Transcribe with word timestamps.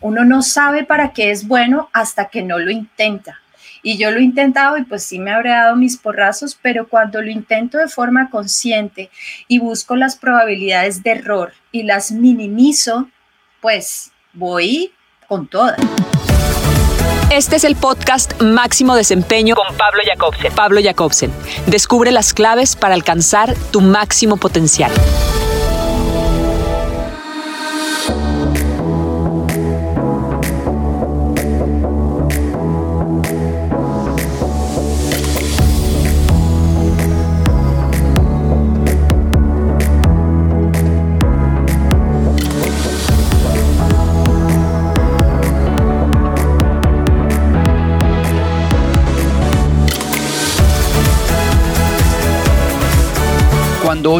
Uno 0.00 0.24
no 0.24 0.42
sabe 0.42 0.84
para 0.84 1.12
qué 1.12 1.30
es 1.30 1.46
bueno 1.46 1.90
hasta 1.92 2.26
que 2.26 2.42
no 2.42 2.58
lo 2.58 2.70
intenta. 2.70 3.40
Y 3.82 3.98
yo 3.98 4.10
lo 4.10 4.18
he 4.18 4.22
intentado 4.22 4.76
y 4.76 4.84
pues 4.84 5.04
sí 5.04 5.18
me 5.18 5.30
habré 5.30 5.50
dado 5.50 5.76
mis 5.76 5.96
porrazos, 5.96 6.58
pero 6.60 6.88
cuando 6.88 7.22
lo 7.22 7.30
intento 7.30 7.78
de 7.78 7.88
forma 7.88 8.30
consciente 8.30 9.10
y 9.48 9.58
busco 9.58 9.96
las 9.96 10.16
probabilidades 10.16 11.02
de 11.02 11.12
error 11.12 11.52
y 11.72 11.84
las 11.84 12.12
minimizo, 12.12 13.08
pues 13.60 14.12
voy 14.32 14.92
con 15.28 15.46
todas. 15.46 15.78
Este 17.30 17.56
es 17.56 17.64
el 17.64 17.76
podcast 17.76 18.40
Máximo 18.42 18.96
Desempeño 18.96 19.54
con 19.54 19.76
Pablo 19.76 20.02
Jacobsen. 20.04 20.52
Pablo 20.52 20.80
Jacobsen. 20.82 21.32
Descubre 21.66 22.10
las 22.10 22.34
claves 22.34 22.74
para 22.74 22.94
alcanzar 22.94 23.54
tu 23.70 23.80
máximo 23.80 24.36
potencial. 24.36 24.90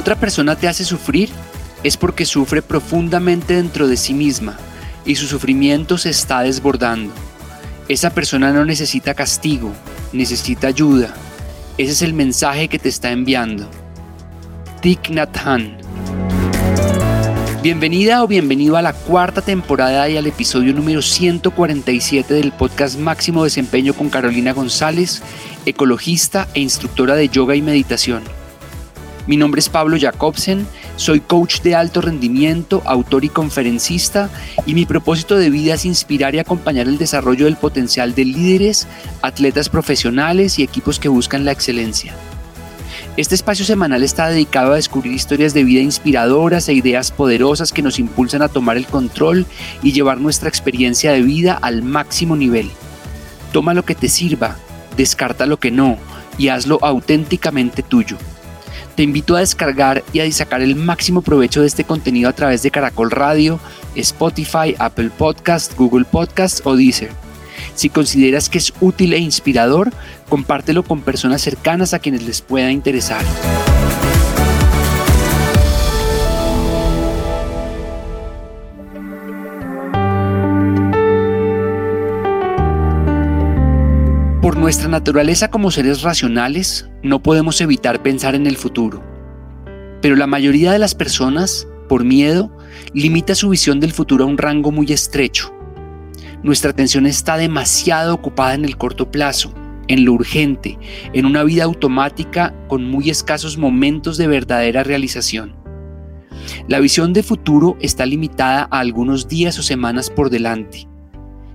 Otra 0.00 0.16
persona 0.16 0.56
te 0.56 0.66
hace 0.66 0.82
sufrir, 0.82 1.28
es 1.84 1.98
porque 1.98 2.24
sufre 2.24 2.62
profundamente 2.62 3.54
dentro 3.54 3.86
de 3.86 3.98
sí 3.98 4.14
misma 4.14 4.56
y 5.04 5.14
su 5.14 5.26
sufrimiento 5.26 5.98
se 5.98 6.08
está 6.08 6.40
desbordando. 6.40 7.12
Esa 7.86 8.08
persona 8.10 8.50
no 8.50 8.64
necesita 8.64 9.12
castigo, 9.12 9.72
necesita 10.12 10.68
ayuda. 10.68 11.12
Ese 11.76 11.92
es 11.92 12.02
el 12.02 12.14
mensaje 12.14 12.68
que 12.68 12.78
te 12.78 12.88
está 12.88 13.10
enviando. 13.10 13.70
Thich 14.80 15.10
Nhat. 15.10 15.36
Bienvenida 17.62 18.22
o 18.24 18.26
bienvenido 18.26 18.78
a 18.78 18.82
la 18.82 18.94
cuarta 18.94 19.42
temporada 19.42 20.08
y 20.08 20.16
al 20.16 20.26
episodio 20.26 20.72
número 20.72 21.02
147 21.02 22.32
del 22.32 22.52
podcast 22.52 22.98
Máximo 22.98 23.44
Desempeño 23.44 23.92
con 23.92 24.08
Carolina 24.08 24.54
González, 24.54 25.22
ecologista 25.66 26.48
e 26.54 26.60
instructora 26.60 27.16
de 27.16 27.28
yoga 27.28 27.54
y 27.54 27.60
meditación. 27.60 28.39
Mi 29.26 29.36
nombre 29.36 29.58
es 29.58 29.68
Pablo 29.68 29.96
Jacobsen, 30.00 30.66
soy 30.96 31.20
coach 31.20 31.60
de 31.60 31.74
alto 31.74 32.00
rendimiento, 32.00 32.82
autor 32.86 33.24
y 33.24 33.28
conferencista 33.28 34.30
y 34.64 34.74
mi 34.74 34.86
propósito 34.86 35.36
de 35.36 35.50
vida 35.50 35.74
es 35.74 35.84
inspirar 35.84 36.34
y 36.34 36.38
acompañar 36.38 36.88
el 36.88 36.96
desarrollo 36.96 37.44
del 37.44 37.56
potencial 37.56 38.14
de 38.14 38.24
líderes, 38.24 38.88
atletas 39.20 39.68
profesionales 39.68 40.58
y 40.58 40.62
equipos 40.62 40.98
que 40.98 41.08
buscan 41.08 41.44
la 41.44 41.52
excelencia. 41.52 42.14
Este 43.16 43.34
espacio 43.34 43.64
semanal 43.64 44.02
está 44.02 44.28
dedicado 44.28 44.72
a 44.72 44.76
descubrir 44.76 45.12
historias 45.12 45.52
de 45.52 45.64
vida 45.64 45.82
inspiradoras 45.82 46.68
e 46.68 46.72
ideas 46.72 47.12
poderosas 47.12 47.72
que 47.72 47.82
nos 47.82 47.98
impulsan 47.98 48.40
a 48.40 48.48
tomar 48.48 48.78
el 48.78 48.86
control 48.86 49.44
y 49.82 49.92
llevar 49.92 50.18
nuestra 50.18 50.48
experiencia 50.48 51.12
de 51.12 51.20
vida 51.20 51.58
al 51.60 51.82
máximo 51.82 52.36
nivel. 52.36 52.70
Toma 53.52 53.74
lo 53.74 53.84
que 53.84 53.94
te 53.94 54.08
sirva, 54.08 54.56
descarta 54.96 55.44
lo 55.44 55.58
que 55.58 55.70
no 55.70 55.98
y 56.38 56.48
hazlo 56.48 56.78
auténticamente 56.80 57.82
tuyo. 57.82 58.16
Te 58.96 59.02
invito 59.02 59.36
a 59.36 59.40
descargar 59.40 60.04
y 60.12 60.20
a 60.20 60.30
sacar 60.32 60.60
el 60.60 60.76
máximo 60.76 61.22
provecho 61.22 61.62
de 61.62 61.66
este 61.66 61.84
contenido 61.84 62.28
a 62.28 62.34
través 62.34 62.62
de 62.62 62.70
Caracol 62.70 63.10
Radio, 63.10 63.58
Spotify, 63.94 64.74
Apple 64.78 65.10
Podcast, 65.16 65.76
Google 65.76 66.04
Podcast 66.04 66.66
o 66.66 66.76
Deezer. 66.76 67.10
Si 67.74 67.88
consideras 67.88 68.48
que 68.48 68.58
es 68.58 68.72
útil 68.80 69.12
e 69.12 69.18
inspirador, 69.18 69.90
compártelo 70.28 70.82
con 70.82 71.02
personas 71.02 71.42
cercanas 71.42 71.94
a 71.94 71.98
quienes 71.98 72.22
les 72.22 72.42
pueda 72.42 72.70
interesar. 72.70 73.24
Nuestra 84.70 84.88
naturaleza 84.88 85.50
como 85.50 85.72
seres 85.72 86.02
racionales, 86.02 86.88
no 87.02 87.20
podemos 87.20 87.60
evitar 87.60 88.04
pensar 88.04 88.36
en 88.36 88.46
el 88.46 88.56
futuro. 88.56 89.02
Pero 90.00 90.14
la 90.14 90.28
mayoría 90.28 90.70
de 90.70 90.78
las 90.78 90.94
personas, 90.94 91.66
por 91.88 92.04
miedo, 92.04 92.56
limita 92.94 93.34
su 93.34 93.48
visión 93.48 93.80
del 93.80 93.90
futuro 93.90 94.22
a 94.22 94.28
un 94.28 94.38
rango 94.38 94.70
muy 94.70 94.92
estrecho. 94.92 95.52
Nuestra 96.44 96.70
atención 96.70 97.06
está 97.06 97.36
demasiado 97.36 98.14
ocupada 98.14 98.54
en 98.54 98.64
el 98.64 98.76
corto 98.76 99.10
plazo, 99.10 99.52
en 99.88 100.04
lo 100.04 100.12
urgente, 100.12 100.78
en 101.14 101.26
una 101.26 101.42
vida 101.42 101.64
automática 101.64 102.54
con 102.68 102.84
muy 102.84 103.10
escasos 103.10 103.58
momentos 103.58 104.18
de 104.18 104.28
verdadera 104.28 104.84
realización. 104.84 105.56
La 106.68 106.78
visión 106.78 107.12
de 107.12 107.24
futuro 107.24 107.76
está 107.80 108.06
limitada 108.06 108.68
a 108.70 108.78
algunos 108.78 109.26
días 109.26 109.58
o 109.58 109.64
semanas 109.64 110.10
por 110.10 110.30
delante. 110.30 110.89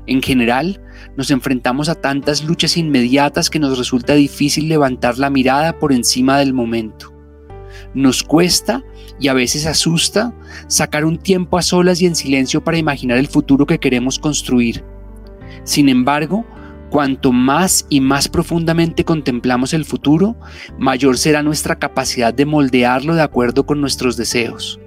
En 0.08 0.22
general, 0.22 0.82
nos 1.18 1.32
enfrentamos 1.32 1.90
a 1.90 1.96
tantas 1.96 2.44
luchas 2.44 2.78
inmediatas 2.78 3.50
que 3.50 3.60
nos 3.60 3.78
resulta 3.78 4.14
difícil 4.14 4.68
levantar 4.68 5.18
la 5.18 5.30
mirada 5.30 5.80
por 5.80 5.92
encima 5.92 6.38
del 6.38 6.54
momento. 6.54 7.14
Nos 7.94 8.24
cuesta 8.24 8.84
y 9.20 9.28
a 9.28 9.34
veces 9.34 9.66
asusta 9.66 10.34
sacar 10.68 11.06
un 11.06 11.18
tiempo 11.18 11.58
a 11.58 11.62
solas 11.62 12.02
y 12.02 12.06
en 12.06 12.16
silencio 12.16 12.64
para 12.64 12.78
imaginar 12.78 13.18
el 13.18 13.28
futuro 13.28 13.66
que 13.66 13.80
queremos 13.80 14.20
construir. 14.20 14.84
Sin 15.64 15.90
embargo, 15.90 16.46
cuanto 16.90 17.32
más 17.32 17.88
y 17.90 18.00
más 18.00 18.28
profundamente 18.28 19.04
contemplamos 19.04 19.74
el 19.74 19.86
futuro, 19.86 20.38
mayor 20.78 21.18
será 21.18 21.42
nuestra 21.42 21.80
capacidad 21.80 22.34
de 22.34 22.46
moldearlo 22.46 23.16
de 23.16 23.24
acuerdo 23.24 23.66
con 23.66 23.82
nuestros 23.82 24.18
deseos. 24.18 24.80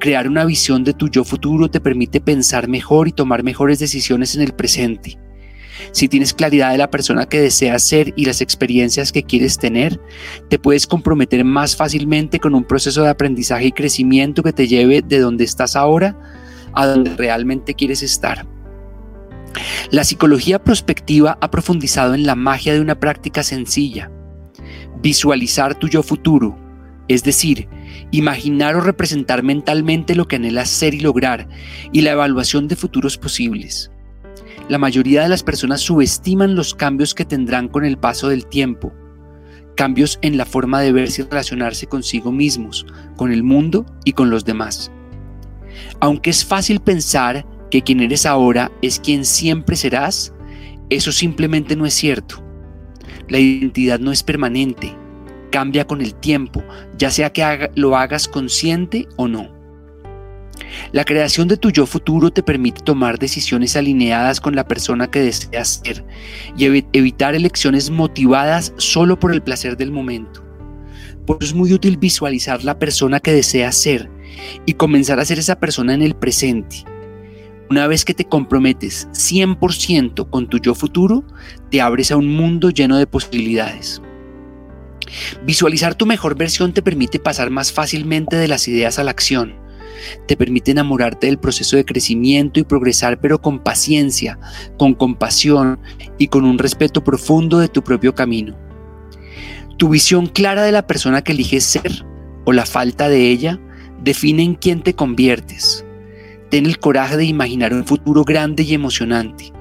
Crear 0.00 0.28
una 0.28 0.44
visión 0.44 0.84
de 0.84 0.92
tu 0.92 1.08
yo 1.08 1.24
futuro 1.24 1.68
te 1.70 1.80
permite 1.80 2.20
pensar 2.20 2.68
mejor 2.68 3.08
y 3.08 3.12
tomar 3.12 3.42
mejores 3.42 3.78
decisiones 3.78 4.34
en 4.34 4.42
el 4.42 4.52
presente. 4.52 5.18
Si 5.92 6.08
tienes 6.08 6.34
claridad 6.34 6.72
de 6.72 6.78
la 6.78 6.90
persona 6.90 7.26
que 7.26 7.40
deseas 7.40 7.82
ser 7.82 8.12
y 8.16 8.24
las 8.24 8.40
experiencias 8.40 9.12
que 9.12 9.22
quieres 9.22 9.58
tener, 9.58 10.00
te 10.48 10.58
puedes 10.58 10.86
comprometer 10.86 11.44
más 11.44 11.76
fácilmente 11.76 12.38
con 12.40 12.54
un 12.54 12.64
proceso 12.64 13.02
de 13.02 13.10
aprendizaje 13.10 13.66
y 13.66 13.72
crecimiento 13.72 14.42
que 14.42 14.52
te 14.52 14.68
lleve 14.68 15.02
de 15.02 15.18
donde 15.18 15.44
estás 15.44 15.76
ahora 15.76 16.18
a 16.74 16.86
donde 16.86 17.14
realmente 17.16 17.74
quieres 17.74 18.02
estar. 18.02 18.46
La 19.90 20.04
psicología 20.04 20.62
prospectiva 20.62 21.38
ha 21.40 21.50
profundizado 21.50 22.14
en 22.14 22.26
la 22.26 22.34
magia 22.34 22.74
de 22.74 22.80
una 22.80 23.00
práctica 23.00 23.42
sencilla. 23.42 24.10
Visualizar 25.00 25.74
tu 25.74 25.88
yo 25.88 26.02
futuro, 26.02 26.56
es 27.08 27.24
decir, 27.24 27.68
imaginar 28.10 28.76
o 28.76 28.80
representar 28.80 29.42
mentalmente 29.42 30.14
lo 30.14 30.28
que 30.28 30.36
anhelas 30.36 30.68
ser 30.68 30.94
y 30.94 31.00
lograr, 31.00 31.48
y 31.92 32.02
la 32.02 32.12
evaluación 32.12 32.68
de 32.68 32.76
futuros 32.76 33.16
posibles. 33.16 33.90
La 34.68 34.78
mayoría 34.78 35.22
de 35.22 35.30
las 35.30 35.42
personas 35.42 35.80
subestiman 35.80 36.54
los 36.54 36.74
cambios 36.74 37.14
que 37.14 37.24
tendrán 37.24 37.68
con 37.68 37.84
el 37.84 37.96
paso 37.96 38.28
del 38.28 38.46
tiempo, 38.46 38.92
cambios 39.74 40.18
en 40.22 40.36
la 40.36 40.44
forma 40.44 40.80
de 40.80 40.92
verse 40.92 41.22
y 41.22 41.24
relacionarse 41.24 41.86
consigo 41.86 42.32
mismos, 42.32 42.84
con 43.16 43.32
el 43.32 43.42
mundo 43.42 43.86
y 44.04 44.12
con 44.12 44.28
los 44.28 44.44
demás. 44.44 44.90
Aunque 46.00 46.30
es 46.30 46.44
fácil 46.44 46.80
pensar 46.80 47.46
que 47.70 47.82
quien 47.82 48.00
eres 48.00 48.26
ahora 48.26 48.70
es 48.82 49.00
quien 49.00 49.24
siempre 49.24 49.76
serás, 49.76 50.34
eso 50.90 51.12
simplemente 51.12 51.76
no 51.76 51.86
es 51.86 51.94
cierto. 51.94 52.42
La 53.28 53.38
identidad 53.38 54.00
no 54.00 54.10
es 54.10 54.22
permanente, 54.22 54.94
cambia 55.50 55.86
con 55.86 56.00
el 56.00 56.14
tiempo, 56.14 56.62
ya 56.96 57.10
sea 57.10 57.30
que 57.30 57.70
lo 57.74 57.96
hagas 57.96 58.28
consciente 58.28 59.08
o 59.16 59.28
no. 59.28 59.58
La 60.92 61.04
creación 61.04 61.48
de 61.48 61.56
tu 61.56 61.70
yo 61.70 61.86
futuro 61.86 62.30
te 62.30 62.42
permite 62.42 62.82
tomar 62.82 63.18
decisiones 63.18 63.76
alineadas 63.76 64.40
con 64.40 64.54
la 64.54 64.66
persona 64.66 65.10
que 65.10 65.20
deseas 65.20 65.80
ser 65.84 66.04
y 66.56 66.64
evitar 66.92 67.34
elecciones 67.34 67.90
motivadas 67.90 68.72
solo 68.76 69.18
por 69.18 69.32
el 69.32 69.42
placer 69.42 69.76
del 69.76 69.92
momento. 69.92 70.44
Por 71.26 71.38
eso 71.40 71.50
es 71.50 71.54
muy 71.54 71.72
útil 71.72 71.98
visualizar 71.98 72.64
la 72.64 72.78
persona 72.78 73.20
que 73.20 73.32
deseas 73.32 73.76
ser 73.76 74.10
y 74.66 74.74
comenzar 74.74 75.20
a 75.20 75.24
ser 75.24 75.38
esa 75.38 75.60
persona 75.60 75.94
en 75.94 76.02
el 76.02 76.14
presente. 76.14 76.84
Una 77.70 77.86
vez 77.86 78.06
que 78.06 78.14
te 78.14 78.24
comprometes 78.24 79.08
100% 79.12 80.30
con 80.30 80.48
tu 80.48 80.58
yo 80.58 80.74
futuro, 80.74 81.24
te 81.70 81.82
abres 81.82 82.10
a 82.10 82.16
un 82.16 82.28
mundo 82.28 82.70
lleno 82.70 82.96
de 82.96 83.06
posibilidades. 83.06 84.00
Visualizar 85.44 85.94
tu 85.94 86.06
mejor 86.06 86.36
versión 86.36 86.72
te 86.72 86.82
permite 86.82 87.18
pasar 87.18 87.50
más 87.50 87.72
fácilmente 87.72 88.36
de 88.36 88.48
las 88.48 88.68
ideas 88.68 88.98
a 88.98 89.04
la 89.04 89.10
acción. 89.10 89.54
Te 90.26 90.36
permite 90.36 90.70
enamorarte 90.70 91.26
del 91.26 91.38
proceso 91.38 91.76
de 91.76 91.84
crecimiento 91.84 92.60
y 92.60 92.64
progresar, 92.64 93.20
pero 93.20 93.40
con 93.40 93.58
paciencia, 93.58 94.38
con 94.78 94.94
compasión 94.94 95.80
y 96.18 96.28
con 96.28 96.44
un 96.44 96.58
respeto 96.58 97.02
profundo 97.02 97.58
de 97.58 97.68
tu 97.68 97.82
propio 97.82 98.14
camino. 98.14 98.56
Tu 99.76 99.88
visión 99.88 100.26
clara 100.26 100.62
de 100.62 100.72
la 100.72 100.86
persona 100.86 101.22
que 101.22 101.32
eliges 101.32 101.64
ser 101.64 102.04
o 102.44 102.52
la 102.52 102.66
falta 102.66 103.08
de 103.08 103.30
ella 103.30 103.60
define 104.02 104.42
en 104.42 104.54
quién 104.54 104.82
te 104.82 104.94
conviertes. 104.94 105.84
Ten 106.50 106.66
el 106.66 106.78
coraje 106.78 107.16
de 107.16 107.24
imaginar 107.24 107.74
un 107.74 107.84
futuro 107.84 108.24
grande 108.24 108.62
y 108.62 108.74
emocionante. 108.74 109.52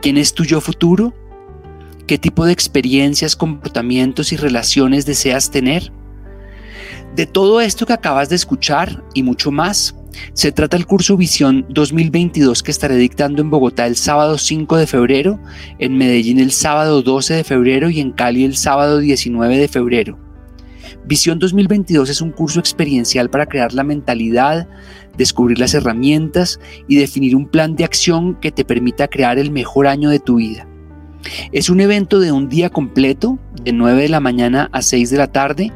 ¿Quién 0.00 0.18
es 0.18 0.34
tu 0.34 0.44
yo 0.44 0.60
futuro? 0.60 1.14
¿Qué 2.06 2.18
tipo 2.18 2.44
de 2.44 2.52
experiencias, 2.52 3.34
comportamientos 3.34 4.30
y 4.34 4.36
relaciones 4.36 5.06
deseas 5.06 5.50
tener? 5.50 5.90
De 7.16 7.24
todo 7.24 7.62
esto 7.62 7.86
que 7.86 7.94
acabas 7.94 8.28
de 8.28 8.36
escuchar 8.36 9.02
y 9.14 9.22
mucho 9.22 9.50
más, 9.50 9.96
se 10.34 10.52
trata 10.52 10.76
el 10.76 10.84
curso 10.84 11.16
Visión 11.16 11.64
2022 11.70 12.62
que 12.62 12.70
estaré 12.70 12.96
dictando 12.96 13.40
en 13.40 13.48
Bogotá 13.48 13.86
el 13.86 13.96
sábado 13.96 14.36
5 14.36 14.76
de 14.76 14.86
febrero, 14.86 15.40
en 15.78 15.96
Medellín 15.96 16.40
el 16.40 16.52
sábado 16.52 17.00
12 17.00 17.36
de 17.36 17.44
febrero 17.44 17.88
y 17.88 18.00
en 18.00 18.12
Cali 18.12 18.44
el 18.44 18.56
sábado 18.56 18.98
19 18.98 19.56
de 19.56 19.68
febrero. 19.68 20.18
Visión 21.06 21.38
2022 21.38 22.10
es 22.10 22.20
un 22.20 22.32
curso 22.32 22.60
experiencial 22.60 23.30
para 23.30 23.46
crear 23.46 23.72
la 23.72 23.82
mentalidad, 23.82 24.68
descubrir 25.16 25.58
las 25.58 25.72
herramientas 25.72 26.60
y 26.86 26.96
definir 26.96 27.34
un 27.34 27.48
plan 27.48 27.76
de 27.76 27.84
acción 27.84 28.38
que 28.40 28.52
te 28.52 28.66
permita 28.66 29.08
crear 29.08 29.38
el 29.38 29.50
mejor 29.50 29.86
año 29.86 30.10
de 30.10 30.20
tu 30.20 30.36
vida. 30.36 30.68
Es 31.52 31.70
un 31.70 31.80
evento 31.80 32.20
de 32.20 32.32
un 32.32 32.48
día 32.48 32.70
completo, 32.70 33.38
de 33.62 33.72
9 33.72 34.02
de 34.02 34.08
la 34.08 34.20
mañana 34.20 34.68
a 34.72 34.82
6 34.82 35.10
de 35.10 35.18
la 35.18 35.28
tarde, 35.28 35.72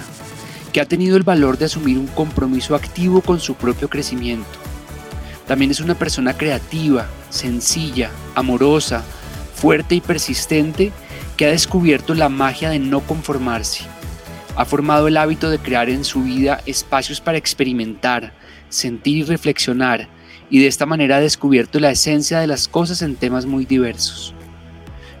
que 0.72 0.80
ha 0.80 0.86
tenido 0.86 1.16
el 1.16 1.22
valor 1.22 1.58
de 1.58 1.66
asumir 1.66 1.98
un 1.98 2.06
compromiso 2.06 2.74
activo 2.74 3.20
con 3.20 3.40
su 3.40 3.54
propio 3.54 3.88
crecimiento. 3.88 4.58
También 5.46 5.70
es 5.70 5.80
una 5.80 5.94
persona 5.94 6.36
creativa, 6.36 7.06
sencilla, 7.30 8.10
amorosa, 8.34 9.02
fuerte 9.54 9.94
y 9.94 10.00
persistente 10.00 10.92
que 11.36 11.46
ha 11.46 11.50
descubierto 11.50 12.14
la 12.14 12.28
magia 12.28 12.70
de 12.70 12.78
no 12.78 13.00
conformarse. 13.00 13.93
Ha 14.56 14.64
formado 14.64 15.08
el 15.08 15.16
hábito 15.16 15.50
de 15.50 15.58
crear 15.58 15.88
en 15.88 16.04
su 16.04 16.22
vida 16.22 16.60
espacios 16.64 17.20
para 17.20 17.38
experimentar, 17.38 18.32
sentir 18.68 19.18
y 19.18 19.22
reflexionar, 19.24 20.08
y 20.48 20.60
de 20.60 20.68
esta 20.68 20.86
manera 20.86 21.16
ha 21.16 21.20
descubierto 21.20 21.80
la 21.80 21.90
esencia 21.90 22.38
de 22.38 22.46
las 22.46 22.68
cosas 22.68 23.02
en 23.02 23.16
temas 23.16 23.46
muy 23.46 23.64
diversos. 23.64 24.32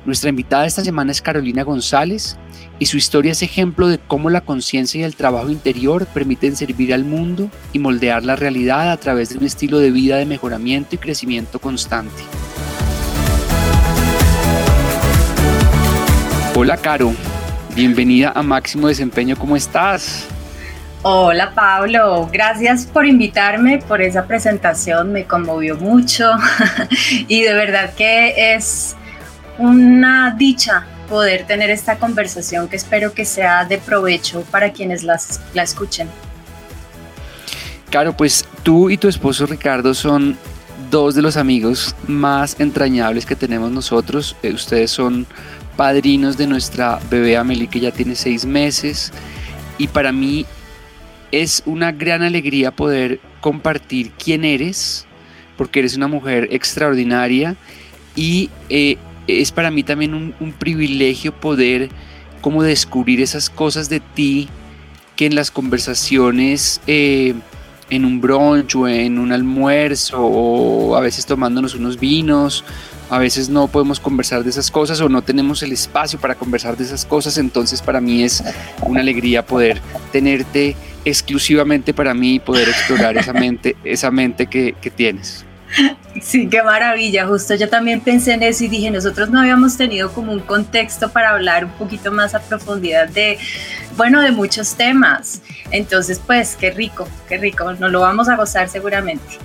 Nuestra 0.04 0.30
invitada 0.30 0.66
esta 0.66 0.84
semana 0.84 1.10
es 1.10 1.20
Carolina 1.20 1.64
González, 1.64 2.36
y 2.78 2.86
su 2.86 2.96
historia 2.96 3.32
es 3.32 3.42
ejemplo 3.42 3.88
de 3.88 3.98
cómo 3.98 4.30
la 4.30 4.42
conciencia 4.42 5.00
y 5.00 5.04
el 5.04 5.16
trabajo 5.16 5.50
interior 5.50 6.06
permiten 6.06 6.54
servir 6.54 6.94
al 6.94 7.04
mundo 7.04 7.50
y 7.72 7.80
moldear 7.80 8.24
la 8.24 8.36
realidad 8.36 8.92
a 8.92 8.96
través 8.98 9.30
de 9.30 9.38
un 9.38 9.44
estilo 9.44 9.78
de 9.78 9.90
vida 9.90 10.16
de 10.16 10.26
mejoramiento 10.26 10.94
y 10.94 10.98
crecimiento 10.98 11.58
constante. 11.58 12.22
Hola 16.56 16.76
Caro, 16.76 17.14
bienvenida 17.74 18.32
a 18.34 18.42
Máximo 18.42 18.88
Desempeño, 18.88 19.36
¿cómo 19.36 19.56
estás? 19.56 20.26
Hola 21.02 21.52
Pablo, 21.54 22.28
gracias 22.32 22.86
por 22.86 23.04
invitarme, 23.04 23.78
por 23.78 24.00
esa 24.00 24.26
presentación, 24.26 25.12
me 25.12 25.24
conmovió 25.24 25.76
mucho 25.76 26.30
y 27.28 27.42
de 27.42 27.52
verdad 27.52 27.92
que 27.94 28.54
es 28.54 28.94
una 29.58 30.34
dicha 30.38 30.86
poder 31.08 31.46
tener 31.46 31.68
esta 31.68 31.98
conversación 31.98 32.68
que 32.68 32.76
espero 32.76 33.12
que 33.12 33.24
sea 33.24 33.64
de 33.64 33.78
provecho 33.78 34.42
para 34.50 34.72
quienes 34.72 35.02
las, 35.02 35.40
la 35.52 35.62
escuchen. 35.64 36.08
Claro, 37.90 38.16
pues 38.16 38.46
tú 38.62 38.88
y 38.88 38.96
tu 38.96 39.08
esposo 39.08 39.46
Ricardo 39.46 39.94
son 39.94 40.38
dos 40.90 41.14
de 41.14 41.22
los 41.22 41.36
amigos 41.36 41.94
más 42.06 42.58
entrañables 42.60 43.26
que 43.26 43.36
tenemos 43.36 43.70
nosotros. 43.70 44.36
Eh, 44.42 44.52
ustedes 44.52 44.90
son 44.90 45.26
padrinos 45.76 46.36
de 46.36 46.46
nuestra 46.46 47.00
bebé 47.10 47.36
Amelie 47.36 47.68
que 47.68 47.80
ya 47.80 47.90
tiene 47.90 48.14
seis 48.14 48.44
meses. 48.44 49.12
Y 49.78 49.88
para 49.88 50.12
mí 50.12 50.46
es 51.32 51.62
una 51.66 51.92
gran 51.92 52.22
alegría 52.22 52.70
poder 52.70 53.20
compartir 53.40 54.12
quién 54.12 54.44
eres 54.44 55.06
porque 55.56 55.80
eres 55.80 55.96
una 55.96 56.08
mujer 56.08 56.48
extraordinaria. 56.50 57.56
Y 58.16 58.50
eh, 58.68 58.96
es 59.26 59.52
para 59.52 59.70
mí 59.70 59.82
también 59.82 60.14
un, 60.14 60.52
privilegio 60.52 61.32
poder 61.32 61.88
como 62.40 62.62
descubrir 62.62 63.20
esas 63.20 63.50
cosas 63.50 63.88
de 63.88 64.00
ti 64.00 64.48
que 65.16 65.26
en 65.26 65.34
las 65.34 65.50
conversaciones 65.50 66.80
eh, 66.86 67.34
en 67.90 68.04
un 68.04 68.20
brunch 68.20 68.74
o 68.76 68.88
en 68.88 69.18
un 69.18 69.32
almuerzo 69.32 70.20
o 70.20 70.96
a 70.96 71.00
veces 71.00 71.26
tomándonos 71.26 71.74
unos 71.74 71.98
vinos, 71.98 72.64
a 73.10 73.18
veces 73.18 73.48
no 73.48 73.68
podemos 73.68 74.00
conversar 74.00 74.42
de 74.42 74.50
esas 74.50 74.70
cosas 74.70 75.00
o 75.00 75.08
no 75.08 75.22
tenemos 75.22 75.62
el 75.62 75.72
espacio 75.72 76.18
para 76.18 76.34
conversar 76.34 76.76
de 76.76 76.84
esas 76.84 77.04
cosas, 77.04 77.38
entonces 77.38 77.82
para 77.82 78.00
mí 78.00 78.22
es 78.22 78.42
una 78.82 79.00
alegría 79.00 79.44
poder 79.44 79.80
tenerte 80.12 80.76
exclusivamente 81.04 81.92
para 81.92 82.14
mí 82.14 82.36
y 82.36 82.40
poder 82.40 82.68
explorar 82.68 83.16
esa 83.16 83.32
mente, 83.32 83.76
esa 83.84 84.10
mente 84.10 84.46
que, 84.46 84.74
que 84.80 84.90
tienes. 84.90 85.44
Sí, 86.22 86.48
qué 86.48 86.62
maravilla. 86.62 87.26
Justo 87.26 87.56
yo 87.56 87.68
también 87.68 88.00
pensé 88.00 88.34
en 88.34 88.42
eso 88.44 88.64
y 88.64 88.68
dije, 88.68 88.90
nosotros 88.90 89.30
no 89.30 89.40
habíamos 89.40 89.76
tenido 89.76 90.12
como 90.12 90.32
un 90.32 90.40
contexto 90.40 91.10
para 91.10 91.30
hablar 91.30 91.64
un 91.64 91.72
poquito 91.72 92.12
más 92.12 92.34
a 92.34 92.40
profundidad 92.40 93.08
de, 93.08 93.38
bueno, 93.96 94.20
de 94.20 94.30
muchos 94.30 94.76
temas. 94.76 95.42
Entonces, 95.72 96.20
pues, 96.24 96.54
qué 96.54 96.70
rico, 96.70 97.08
qué 97.28 97.38
rico. 97.38 97.72
Nos 97.72 97.90
lo 97.90 98.00
vamos 98.00 98.28
a 98.28 98.36
gozar 98.36 98.68
seguramente. 98.68 99.38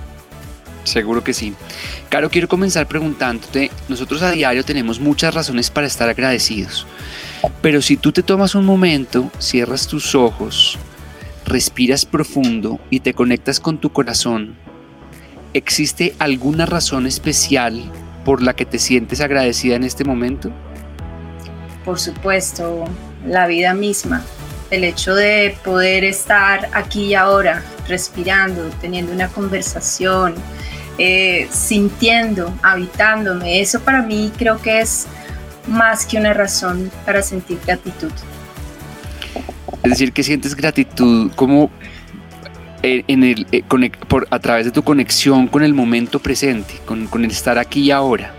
Seguro 0.84 1.22
que 1.22 1.34
sí. 1.34 1.54
Caro, 2.08 2.30
quiero 2.30 2.48
comenzar 2.48 2.86
preguntándote, 2.86 3.70
nosotros 3.88 4.22
a 4.22 4.30
diario 4.30 4.64
tenemos 4.64 4.98
muchas 4.98 5.34
razones 5.34 5.70
para 5.70 5.86
estar 5.86 6.08
agradecidos, 6.08 6.86
pero 7.62 7.82
si 7.82 7.96
tú 7.96 8.12
te 8.12 8.22
tomas 8.22 8.54
un 8.54 8.64
momento, 8.64 9.30
cierras 9.38 9.86
tus 9.86 10.14
ojos, 10.14 10.78
respiras 11.44 12.04
profundo 12.06 12.80
y 12.90 13.00
te 13.00 13.14
conectas 13.14 13.60
con 13.60 13.78
tu 13.78 13.90
corazón, 13.92 14.56
¿existe 15.52 16.14
alguna 16.18 16.66
razón 16.66 17.06
especial 17.06 17.82
por 18.24 18.42
la 18.42 18.54
que 18.54 18.64
te 18.64 18.78
sientes 18.78 19.20
agradecida 19.20 19.76
en 19.76 19.84
este 19.84 20.04
momento? 20.04 20.50
Por 21.84 21.98
supuesto, 21.98 22.84
la 23.26 23.46
vida 23.46 23.74
misma, 23.74 24.22
el 24.70 24.84
hecho 24.84 25.14
de 25.14 25.56
poder 25.64 26.04
estar 26.04 26.68
aquí 26.72 27.06
y 27.06 27.14
ahora, 27.14 27.62
respirando, 27.88 28.70
teniendo 28.80 29.12
una 29.12 29.28
conversación, 29.28 30.34
eh, 31.02 31.48
sintiendo, 31.50 32.52
habitándome, 32.62 33.62
eso 33.62 33.80
para 33.80 34.02
mí 34.02 34.30
creo 34.36 34.60
que 34.60 34.80
es 34.80 35.06
más 35.66 36.04
que 36.04 36.18
una 36.18 36.34
razón 36.34 36.90
para 37.06 37.22
sentir 37.22 37.58
gratitud. 37.64 38.12
Es 39.82 39.90
decir, 39.92 40.12
que 40.12 40.22
sientes 40.22 40.54
gratitud 40.54 41.32
como 41.36 41.70
en 42.82 43.24
el, 43.24 43.46
eh, 43.50 43.62
por, 44.08 44.28
a 44.30 44.38
través 44.40 44.66
de 44.66 44.72
tu 44.72 44.82
conexión 44.82 45.48
con 45.48 45.62
el 45.62 45.72
momento 45.72 46.18
presente, 46.18 46.74
con, 46.84 47.06
con 47.06 47.24
el 47.24 47.30
estar 47.30 47.56
aquí 47.56 47.80
y 47.84 47.90
ahora. 47.92 48.34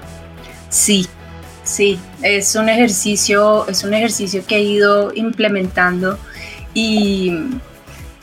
Sí, 0.70 1.08
sí, 1.64 1.98
es 2.22 2.54
un 2.56 2.70
ejercicio, 2.70 3.68
es 3.70 3.84
un 3.84 3.96
ejercicio 3.96 4.46
que 4.46 4.58
he 4.58 4.62
ido 4.62 5.12
implementando 5.16 6.20
y, 6.76 7.34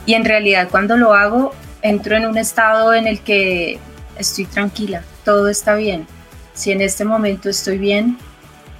y 0.06 0.14
en 0.14 0.24
realidad 0.24 0.68
cuando 0.70 0.96
lo 0.96 1.12
hago 1.12 1.52
entro 1.82 2.16
en 2.16 2.24
un 2.26 2.38
estado 2.38 2.94
en 2.94 3.08
el 3.08 3.18
que 3.18 3.80
estoy 4.18 4.46
tranquila, 4.46 5.02
todo 5.24 5.48
está 5.48 5.74
bien. 5.74 6.06
Si 6.54 6.72
en 6.72 6.80
este 6.80 7.04
momento 7.04 7.48
estoy 7.48 7.78
bien, 7.78 8.18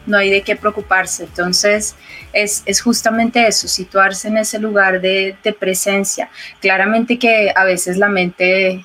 no 0.07 0.17
hay 0.19 0.31
de 0.31 0.43
qué 0.43 0.57
preocuparse. 0.57 1.25
Entonces, 1.25 1.97
es, 2.33 2.81
justamente 2.81 3.47
eso, 3.47 3.69
situarse 3.69 4.29
en 4.29 4.39
ese 4.39 4.59
lugar 4.59 5.01
de, 5.01 5.37
presencia. 5.59 6.31
Claramente 6.61 7.19
que 7.19 7.53
a 7.55 7.65
veces 7.65 7.97
la 7.97 8.09
mente 8.09 8.85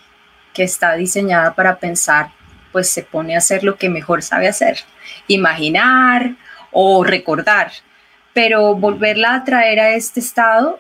que 0.54 0.64
está 0.64 0.96
diseñada 0.96 1.56
para 1.56 1.78
pensar, 1.78 2.32
pues 2.72 2.90
se 2.90 3.04
pone 3.04 3.36
a 3.36 3.40
hacer 3.40 3.64
lo 3.64 3.78
que 3.78 3.90
mejor 3.90 4.22
sabe 4.22 4.48
hacer, 4.48 4.80
imaginar 5.28 6.36
o 6.72 7.04
recordar, 7.04 7.72
pero 8.34 8.76
volverla 8.76 9.36
a 9.36 9.44
traer 9.44 9.80
a 9.80 9.90
este 9.92 10.20
estado 10.20 10.80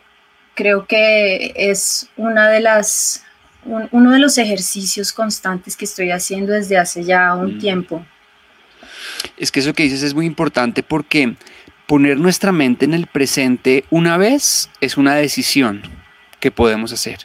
creo 0.55 0.85
que 0.85 1.53
es 1.55 2.09
una 2.17 2.49
de 2.49 2.61
las, 2.61 3.25
uno 3.65 4.11
de 4.11 4.19
los 4.19 4.37
ejercicios 4.37 5.13
constantes 5.13 5.77
que 5.77 5.85
estoy 5.85 6.11
haciendo 6.11 6.53
desde 6.53 6.77
hace 6.77 7.03
ya 7.03 7.33
un 7.35 7.57
mm. 7.57 7.59
tiempo 7.59 8.05
es 9.37 9.51
que 9.51 9.59
eso 9.59 9.73
que 9.73 9.83
dices 9.83 10.03
es 10.03 10.13
muy 10.13 10.25
importante 10.25 10.83
porque 10.83 11.35
poner 11.87 12.17
nuestra 12.17 12.51
mente 12.51 12.85
en 12.85 12.93
el 12.93 13.07
presente 13.07 13.85
una 13.89 14.17
vez 14.17 14.69
es 14.81 14.97
una 14.97 15.15
decisión 15.15 15.81
que 16.39 16.51
podemos 16.51 16.91
hacer. 16.93 17.19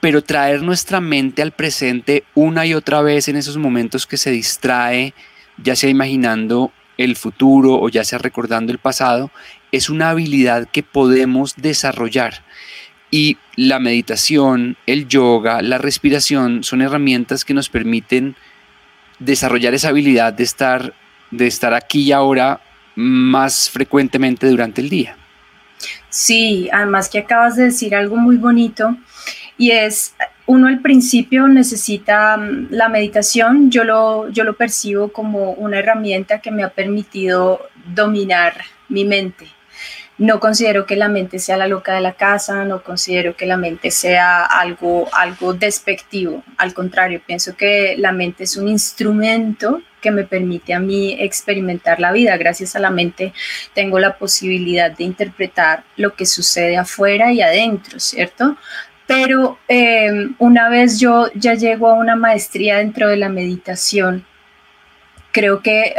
Pero 0.00 0.22
traer 0.22 0.62
nuestra 0.62 1.00
mente 1.00 1.42
al 1.42 1.52
presente 1.52 2.24
una 2.34 2.66
y 2.66 2.74
otra 2.74 3.02
vez 3.02 3.28
en 3.28 3.36
esos 3.36 3.56
momentos 3.56 4.06
que 4.06 4.16
se 4.16 4.30
distrae, 4.30 5.14
ya 5.62 5.74
sea 5.74 5.90
imaginando 5.90 6.72
el 6.98 7.16
futuro 7.16 7.74
o 7.80 7.88
ya 7.88 8.04
sea 8.04 8.18
recordando 8.18 8.72
el 8.72 8.78
pasado, 8.78 9.30
es 9.72 9.90
una 9.90 10.10
habilidad 10.10 10.68
que 10.70 10.82
podemos 10.82 11.54
desarrollar. 11.56 12.44
Y 13.10 13.38
la 13.54 13.78
meditación, 13.78 14.76
el 14.86 15.08
yoga, 15.08 15.62
la 15.62 15.78
respiración 15.78 16.64
son 16.64 16.82
herramientas 16.82 17.44
que 17.44 17.54
nos 17.54 17.68
permiten 17.68 18.36
desarrollar 19.18 19.74
esa 19.74 19.88
habilidad 19.88 20.32
de 20.32 20.44
estar 20.44 20.94
de 21.30 21.46
estar 21.46 21.74
aquí 21.74 22.02
y 22.02 22.12
ahora 22.12 22.60
más 22.94 23.70
frecuentemente 23.70 24.48
durante 24.48 24.80
el 24.80 24.88
día. 24.88 25.16
Sí, 26.08 26.68
además 26.72 27.08
que 27.08 27.18
acabas 27.18 27.56
de 27.56 27.64
decir 27.64 27.94
algo 27.94 28.16
muy 28.16 28.36
bonito 28.36 28.96
y 29.58 29.70
es, 29.70 30.14
uno 30.46 30.68
al 30.68 30.80
principio 30.80 31.48
necesita 31.48 32.36
mm, 32.36 32.68
la 32.70 32.88
meditación, 32.88 33.70
yo 33.70 33.84
lo, 33.84 34.28
yo 34.30 34.44
lo 34.44 34.56
percibo 34.56 35.12
como 35.12 35.52
una 35.52 35.78
herramienta 35.78 36.40
que 36.40 36.50
me 36.50 36.62
ha 36.62 36.70
permitido 36.70 37.60
dominar 37.94 38.54
mi 38.88 39.04
mente. 39.04 39.48
No 40.18 40.40
considero 40.40 40.86
que 40.86 40.96
la 40.96 41.08
mente 41.08 41.38
sea 41.38 41.58
la 41.58 41.68
loca 41.68 41.94
de 41.94 42.00
la 42.00 42.14
casa, 42.14 42.64
no 42.64 42.82
considero 42.82 43.36
que 43.36 43.44
la 43.44 43.58
mente 43.58 43.90
sea 43.90 44.46
algo, 44.46 45.08
algo 45.12 45.52
despectivo. 45.52 46.42
Al 46.56 46.72
contrario, 46.72 47.20
pienso 47.26 47.54
que 47.54 47.96
la 47.98 48.12
mente 48.12 48.44
es 48.44 48.56
un 48.56 48.66
instrumento 48.66 49.82
que 50.00 50.10
me 50.10 50.24
permite 50.24 50.72
a 50.72 50.80
mí 50.80 51.16
experimentar 51.18 52.00
la 52.00 52.12
vida. 52.12 52.36
Gracias 52.38 52.74
a 52.76 52.78
la 52.78 52.90
mente 52.90 53.34
tengo 53.74 53.98
la 53.98 54.16
posibilidad 54.16 54.90
de 54.90 55.04
interpretar 55.04 55.84
lo 55.96 56.14
que 56.14 56.24
sucede 56.24 56.78
afuera 56.78 57.32
y 57.32 57.42
adentro, 57.42 58.00
¿cierto? 58.00 58.56
Pero 59.06 59.58
eh, 59.68 60.28
una 60.38 60.70
vez 60.70 60.98
yo 60.98 61.28
ya 61.34 61.54
llego 61.54 61.88
a 61.88 61.94
una 61.94 62.16
maestría 62.16 62.78
dentro 62.78 63.08
de 63.08 63.18
la 63.18 63.28
meditación, 63.28 64.24
creo 65.30 65.60
que 65.60 65.94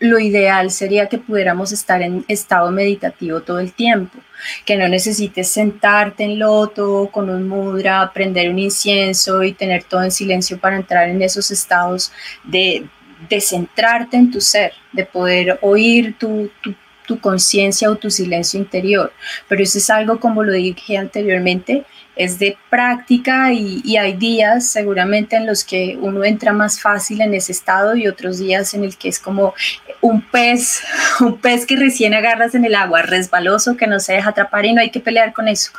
lo 0.00 0.18
ideal 0.18 0.70
sería 0.70 1.08
que 1.08 1.18
pudiéramos 1.18 1.72
estar 1.72 2.02
en 2.02 2.24
estado 2.28 2.70
meditativo 2.70 3.40
todo 3.40 3.60
el 3.60 3.72
tiempo, 3.72 4.18
que 4.64 4.76
no 4.76 4.88
necesites 4.88 5.48
sentarte 5.48 6.24
en 6.24 6.38
loto 6.38 7.08
con 7.12 7.30
un 7.30 7.48
mudra, 7.48 8.10
prender 8.12 8.50
un 8.50 8.58
incienso 8.58 9.42
y 9.42 9.52
tener 9.52 9.84
todo 9.84 10.02
en 10.02 10.10
silencio 10.10 10.58
para 10.58 10.76
entrar 10.76 11.08
en 11.08 11.22
esos 11.22 11.50
estados 11.50 12.12
de, 12.42 12.86
de 13.28 13.40
centrarte 13.40 14.16
en 14.16 14.30
tu 14.30 14.40
ser, 14.40 14.72
de 14.92 15.06
poder 15.06 15.58
oír 15.62 16.16
tu, 16.18 16.50
tu, 16.60 16.74
tu 17.06 17.20
conciencia 17.20 17.90
o 17.90 17.96
tu 17.96 18.10
silencio 18.10 18.58
interior. 18.58 19.12
Pero 19.48 19.62
eso 19.62 19.78
es 19.78 19.88
algo, 19.90 20.18
como 20.18 20.42
lo 20.42 20.52
dije 20.52 20.96
anteriormente, 20.98 21.84
es 22.16 22.38
de 22.38 22.56
práctica 22.70 23.52
y, 23.52 23.96
hay 23.96 24.14
días 24.14 24.68
seguramente 24.68 25.36
en 25.36 25.46
los 25.46 25.64
que 25.64 25.96
uno 26.00 26.24
entra 26.24 26.52
más 26.52 26.80
fácil 26.80 27.20
en 27.20 27.34
ese 27.34 27.52
estado 27.52 27.96
y 27.96 28.06
otros 28.06 28.38
días 28.38 28.74
en 28.74 28.84
el 28.84 28.96
que 28.96 29.08
es 29.08 29.18
como 29.18 29.54
un 30.00 30.22
pez, 30.22 30.82
un 31.20 31.38
pez 31.38 31.66
que 31.66 31.76
recién 31.76 32.14
agarras 32.14 32.54
en 32.54 32.64
el 32.64 32.74
agua, 32.74 33.02
resbaloso, 33.02 33.76
que 33.76 33.86
no 33.86 34.00
se 34.00 34.14
deja 34.14 34.30
atrapar 34.30 34.64
y 34.66 34.72
no 34.72 34.80
hay 34.80 34.90
que 34.90 35.00
pelear 35.00 35.32
con 35.32 35.48
eso. 35.48 35.72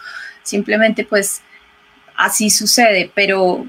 Simplemente 0.43 1.05
pues 1.05 1.41
así 2.15 2.49
sucede, 2.49 3.11
pero 3.13 3.65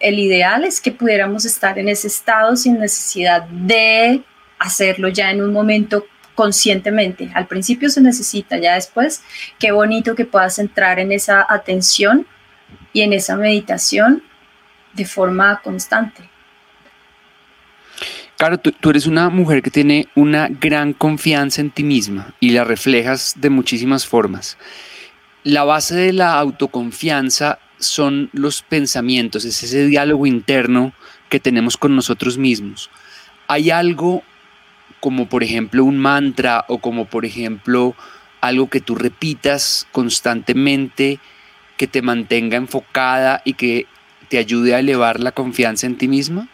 el 0.00 0.18
ideal 0.18 0.64
es 0.64 0.80
que 0.80 0.92
pudiéramos 0.92 1.44
estar 1.44 1.78
en 1.78 1.88
ese 1.88 2.08
estado 2.08 2.56
sin 2.56 2.78
necesidad 2.78 3.42
de 3.44 4.22
hacerlo 4.58 5.08
ya 5.08 5.30
en 5.30 5.42
un 5.42 5.52
momento 5.52 6.06
conscientemente. 6.34 7.30
Al 7.34 7.46
principio 7.46 7.90
se 7.90 8.00
necesita, 8.00 8.58
ya 8.58 8.74
después, 8.74 9.22
qué 9.58 9.72
bonito 9.72 10.14
que 10.14 10.24
puedas 10.24 10.58
entrar 10.58 10.98
en 10.98 11.12
esa 11.12 11.46
atención 11.48 12.26
y 12.92 13.02
en 13.02 13.12
esa 13.12 13.36
meditación 13.36 14.22
de 14.94 15.04
forma 15.04 15.60
constante. 15.62 16.28
Claro, 18.36 18.56
tú, 18.56 18.88
eres 18.88 19.06
una 19.06 19.28
mujer 19.28 19.60
que 19.62 19.70
tiene 19.70 20.08
una 20.14 20.48
gran 20.48 20.94
confianza 20.94 21.60
en 21.60 21.70
ti 21.70 21.82
misma 21.82 22.34
y 22.40 22.50
la 22.50 22.64
reflejas 22.64 23.34
de 23.36 23.50
muchísimas 23.50 24.06
formas. 24.06 24.56
La 25.42 25.64
base 25.64 25.94
de 25.94 26.14
la 26.14 26.38
autoconfianza 26.38 27.58
son 27.78 28.30
los 28.32 28.62
pensamientos, 28.62 29.44
es 29.44 29.62
ese 29.62 29.86
diálogo 29.86 30.26
interno 30.26 30.94
que 31.28 31.38
tenemos 31.38 31.76
con 31.76 31.94
nosotros 31.94 32.38
mismos. 32.38 32.88
¿Hay 33.46 33.70
algo 33.70 34.22
como 35.00 35.28
por 35.28 35.42
ejemplo 35.42 35.84
un 35.84 35.98
mantra 35.98 36.64
o 36.68 36.78
como 36.78 37.06
por 37.06 37.24
ejemplo 37.24 37.94
algo 38.40 38.68
que 38.68 38.80
tú 38.80 38.94
repitas 38.94 39.86
constantemente, 39.92 41.18
que 41.76 41.86
te 41.86 42.02
mantenga 42.02 42.56
enfocada 42.56 43.42
y 43.44 43.54
que 43.54 43.86
te 44.28 44.38
ayude 44.38 44.74
a 44.74 44.78
elevar 44.78 45.20
la 45.20 45.32
confianza 45.32 45.86
en 45.86 45.98
ti 45.98 46.08
misma? 46.08 46.48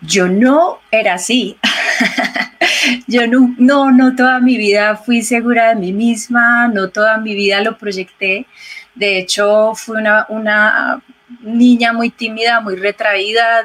Yo 0.00 0.28
no 0.28 0.80
era 0.90 1.14
así. 1.14 1.56
Yo 3.06 3.26
no, 3.26 3.54
no, 3.58 3.90
no 3.90 4.14
toda 4.14 4.40
mi 4.40 4.56
vida 4.56 4.96
fui 4.96 5.22
segura 5.22 5.70
de 5.70 5.74
mí 5.74 5.92
misma, 5.92 6.68
no 6.68 6.88
toda 6.88 7.18
mi 7.18 7.34
vida 7.34 7.60
lo 7.60 7.76
proyecté. 7.76 8.46
De 8.94 9.18
hecho, 9.18 9.74
fui 9.74 9.96
una, 9.96 10.26
una 10.28 11.02
niña 11.40 11.92
muy 11.92 12.10
tímida, 12.10 12.60
muy 12.60 12.76
retraída. 12.76 13.64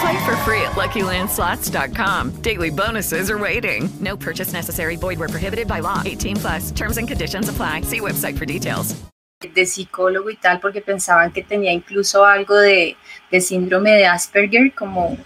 Play 0.00 0.24
for 0.24 0.36
free 0.38 0.62
at 0.62 0.72
LuckyLandSlots.com. 0.72 2.40
Daily 2.42 2.70
bonuses 2.70 3.30
are 3.30 3.38
waiting. 3.38 3.90
No 4.00 4.16
purchase 4.16 4.52
necessary. 4.52 4.96
Void 4.96 5.18
were 5.18 5.28
prohibited 5.28 5.68
by 5.68 5.80
law. 5.80 6.02
18 6.04 6.36
plus. 6.36 6.70
Terms 6.70 6.96
and 6.96 7.06
conditions 7.06 7.48
apply. 7.48 7.82
See 7.82 8.00
website 8.00 8.38
for 8.38 8.46
details. 8.46 8.94
De 9.40 9.64
psicólogo 9.64 10.30
y 10.30 10.36
tal, 10.36 10.60
porque 10.60 10.82
pensaban 10.82 11.32
que 11.32 11.42
tenía 11.42 11.72
incluso 11.72 12.24
algo 12.26 12.56
de, 12.56 12.96
síndrome 13.40 13.92
de 13.92 14.06
Asperger, 14.06 14.74
como 14.74 15.16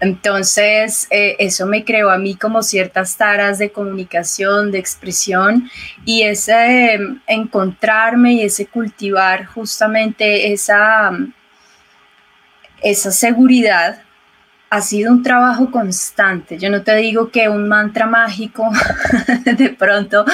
Entonces, 0.00 1.06
eh, 1.10 1.36
eso 1.38 1.66
me 1.66 1.84
creó 1.84 2.10
a 2.10 2.18
mí 2.18 2.36
como 2.36 2.62
ciertas 2.62 3.16
taras 3.16 3.58
de 3.58 3.70
comunicación, 3.70 4.70
de 4.70 4.78
expresión 4.78 5.70
y 6.04 6.22
ese 6.22 6.94
em, 6.94 7.20
encontrarme 7.26 8.34
y 8.34 8.42
ese 8.42 8.66
cultivar 8.66 9.46
justamente 9.46 10.52
esa, 10.52 11.10
esa 12.84 13.10
seguridad 13.10 14.02
ha 14.70 14.80
sido 14.80 15.12
un 15.12 15.22
trabajo 15.22 15.70
constante. 15.70 16.58
Yo 16.58 16.68
no 16.68 16.82
te 16.82 16.94
digo 16.96 17.30
que 17.30 17.48
un 17.48 17.68
mantra 17.68 18.06
mágico 18.06 18.70
de 19.44 19.70
pronto 19.70 20.24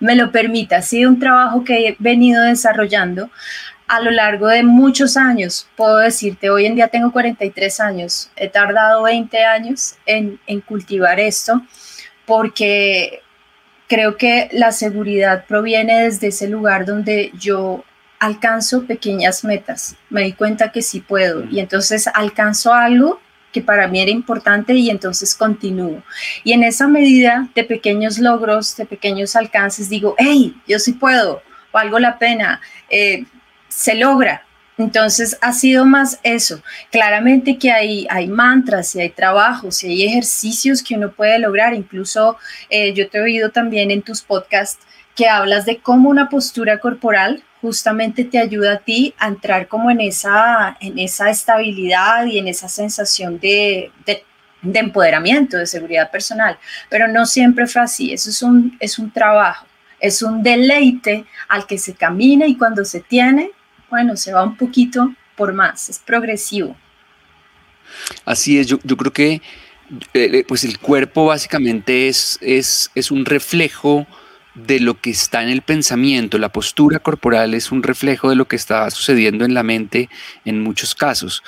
me 0.00 0.16
lo 0.16 0.32
permita, 0.32 0.78
ha 0.78 0.82
sido 0.82 1.10
un 1.10 1.18
trabajo 1.18 1.64
que 1.64 1.88
he 1.88 1.96
venido 1.98 2.42
desarrollando 2.42 3.30
a 3.86 4.00
lo 4.00 4.10
largo 4.10 4.48
de 4.48 4.62
muchos 4.62 5.16
años. 5.16 5.68
Puedo 5.76 5.98
decirte, 5.98 6.48
hoy 6.48 6.66
en 6.66 6.76
día 6.76 6.88
tengo 6.88 7.12
43 7.12 7.80
años, 7.80 8.30
he 8.36 8.48
tardado 8.48 9.02
20 9.02 9.44
años 9.44 9.96
en, 10.06 10.38
cultivar 10.62 11.20
esto 11.20 11.60
porque 12.24 13.20
creo 13.88 14.16
que 14.16 14.48
la 14.52 14.72
seguridad 14.72 15.44
proviene 15.46 16.04
desde 16.04 16.28
ese 16.28 16.48
lugar 16.48 16.86
donde 16.86 17.32
yo 17.38 17.84
alcanzo 18.20 18.86
pequeñas 18.86 19.44
metas, 19.44 19.96
me 20.10 20.22
di 20.22 20.34
cuenta 20.34 20.70
que 20.70 20.82
sí 20.82 21.00
puedo 21.00 21.44
y 21.44 21.58
entonces 21.58 22.06
alcanzo 22.12 22.72
algo 22.72 23.18
que 23.50 23.62
para 23.62 23.88
mí 23.88 23.98
era 23.98 24.10
importante 24.10 24.74
y 24.74 24.90
entonces 24.90 25.34
continúo. 25.34 26.02
Y 26.44 26.52
en 26.52 26.62
esa 26.62 26.86
medida 26.86 27.48
de 27.54 27.64
pequeños 27.64 28.18
logros, 28.18 28.76
de 28.76 28.86
pequeños 28.86 29.34
alcances, 29.34 29.88
digo, 29.88 30.14
hey, 30.18 30.54
yo 30.68 30.78
sí 30.78 30.92
puedo, 30.92 31.42
valgo 31.72 31.98
la 31.98 32.18
pena, 32.18 32.60
eh, 32.90 33.24
se 33.68 33.94
logra. 33.94 34.44
Entonces 34.78 35.36
ha 35.40 35.52
sido 35.52 35.84
más 35.84 36.20
eso. 36.22 36.62
Claramente 36.90 37.58
que 37.58 37.72
hay, 37.72 38.06
hay 38.08 38.28
mantras 38.28 38.94
y 38.94 39.00
hay 39.00 39.10
trabajos 39.10 39.82
y 39.82 39.88
hay 39.88 40.04
ejercicios 40.04 40.82
que 40.82 40.94
uno 40.94 41.10
puede 41.10 41.38
lograr. 41.38 41.74
Incluso 41.74 42.38
eh, 42.68 42.94
yo 42.94 43.08
te 43.08 43.18
he 43.18 43.22
oído 43.22 43.50
también 43.50 43.90
en 43.90 44.02
tus 44.02 44.22
podcasts 44.22 44.86
que 45.16 45.28
hablas 45.28 45.66
de 45.66 45.78
cómo 45.78 46.08
una 46.08 46.28
postura 46.28 46.78
corporal 46.78 47.42
justamente 47.60 48.24
te 48.24 48.38
ayuda 48.38 48.74
a 48.74 48.78
ti 48.78 49.14
a 49.18 49.28
entrar 49.28 49.68
como 49.68 49.90
en 49.90 50.00
esa, 50.00 50.76
en 50.80 50.98
esa 50.98 51.30
estabilidad 51.30 52.26
y 52.26 52.38
en 52.38 52.48
esa 52.48 52.68
sensación 52.68 53.38
de, 53.38 53.90
de, 54.06 54.24
de 54.62 54.78
empoderamiento, 54.78 55.56
de 55.56 55.66
seguridad 55.66 56.10
personal. 56.10 56.58
Pero 56.88 57.08
no 57.08 57.26
siempre 57.26 57.66
fue 57.66 57.82
así. 57.82 58.12
Eso 58.12 58.30
es 58.30 58.42
un, 58.42 58.76
es 58.80 58.98
un 58.98 59.10
trabajo, 59.10 59.66
es 59.98 60.22
un 60.22 60.42
deleite 60.42 61.24
al 61.48 61.66
que 61.66 61.78
se 61.78 61.94
camina 61.94 62.46
y 62.46 62.56
cuando 62.56 62.84
se 62.84 63.00
tiene, 63.00 63.50
bueno, 63.90 64.16
se 64.16 64.32
va 64.32 64.42
un 64.42 64.56
poquito 64.56 65.12
por 65.36 65.52
más, 65.52 65.88
es 65.88 65.98
progresivo. 65.98 66.76
Así 68.24 68.58
es, 68.58 68.66
yo, 68.66 68.78
yo 68.84 68.96
creo 68.96 69.12
que 69.12 69.32
eh, 69.32 69.40
eh, 70.14 70.44
pues 70.46 70.64
el 70.64 70.78
cuerpo 70.78 71.26
básicamente 71.26 72.08
es, 72.08 72.38
es, 72.40 72.90
es 72.94 73.10
un 73.10 73.24
reflejo 73.24 74.06
de 74.54 74.80
lo 74.80 75.00
que 75.00 75.10
está 75.10 75.42
en 75.42 75.48
el 75.48 75.62
pensamiento, 75.62 76.38
la 76.38 76.50
postura 76.50 76.98
corporal 76.98 77.54
es 77.54 77.70
un 77.70 77.82
reflejo 77.82 78.30
de 78.30 78.36
lo 78.36 78.46
que 78.46 78.56
está 78.56 78.90
sucediendo 78.90 79.44
en 79.44 79.54
la 79.54 79.62
mente 79.62 80.08
en 80.44 80.62
muchos 80.62 80.94
casos. 80.94 81.42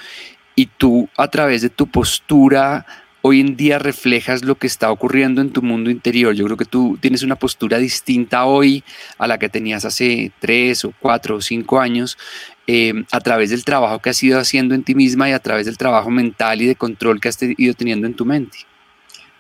Y 0.54 0.66
tú 0.66 1.08
a 1.16 1.28
través 1.28 1.62
de 1.62 1.70
tu 1.70 1.86
postura 1.86 2.86
hoy 3.22 3.40
en 3.40 3.56
día 3.56 3.78
reflejas 3.78 4.44
lo 4.44 4.56
que 4.56 4.66
está 4.66 4.90
ocurriendo 4.90 5.40
en 5.40 5.50
tu 5.50 5.62
mundo 5.62 5.90
interior. 5.90 6.34
Yo 6.34 6.44
creo 6.44 6.56
que 6.56 6.64
tú 6.64 6.98
tienes 7.00 7.22
una 7.22 7.36
postura 7.36 7.78
distinta 7.78 8.44
hoy 8.44 8.84
a 9.16 9.26
la 9.26 9.38
que 9.38 9.48
tenías 9.48 9.84
hace 9.84 10.32
tres 10.40 10.84
o 10.84 10.92
cuatro 10.98 11.36
o 11.36 11.40
cinco 11.40 11.80
años 11.80 12.18
eh, 12.66 12.92
a 13.10 13.20
través 13.20 13.50
del 13.50 13.64
trabajo 13.64 14.00
que 14.00 14.10
has 14.10 14.22
ido 14.22 14.38
haciendo 14.38 14.74
en 14.74 14.82
ti 14.82 14.94
misma 14.94 15.28
y 15.28 15.32
a 15.32 15.38
través 15.38 15.66
del 15.66 15.78
trabajo 15.78 16.10
mental 16.10 16.60
y 16.60 16.66
de 16.66 16.74
control 16.74 17.20
que 17.20 17.28
has 17.28 17.38
ido 17.40 17.74
teniendo 17.74 18.06
en 18.06 18.14
tu 18.14 18.24
mente. 18.24 18.58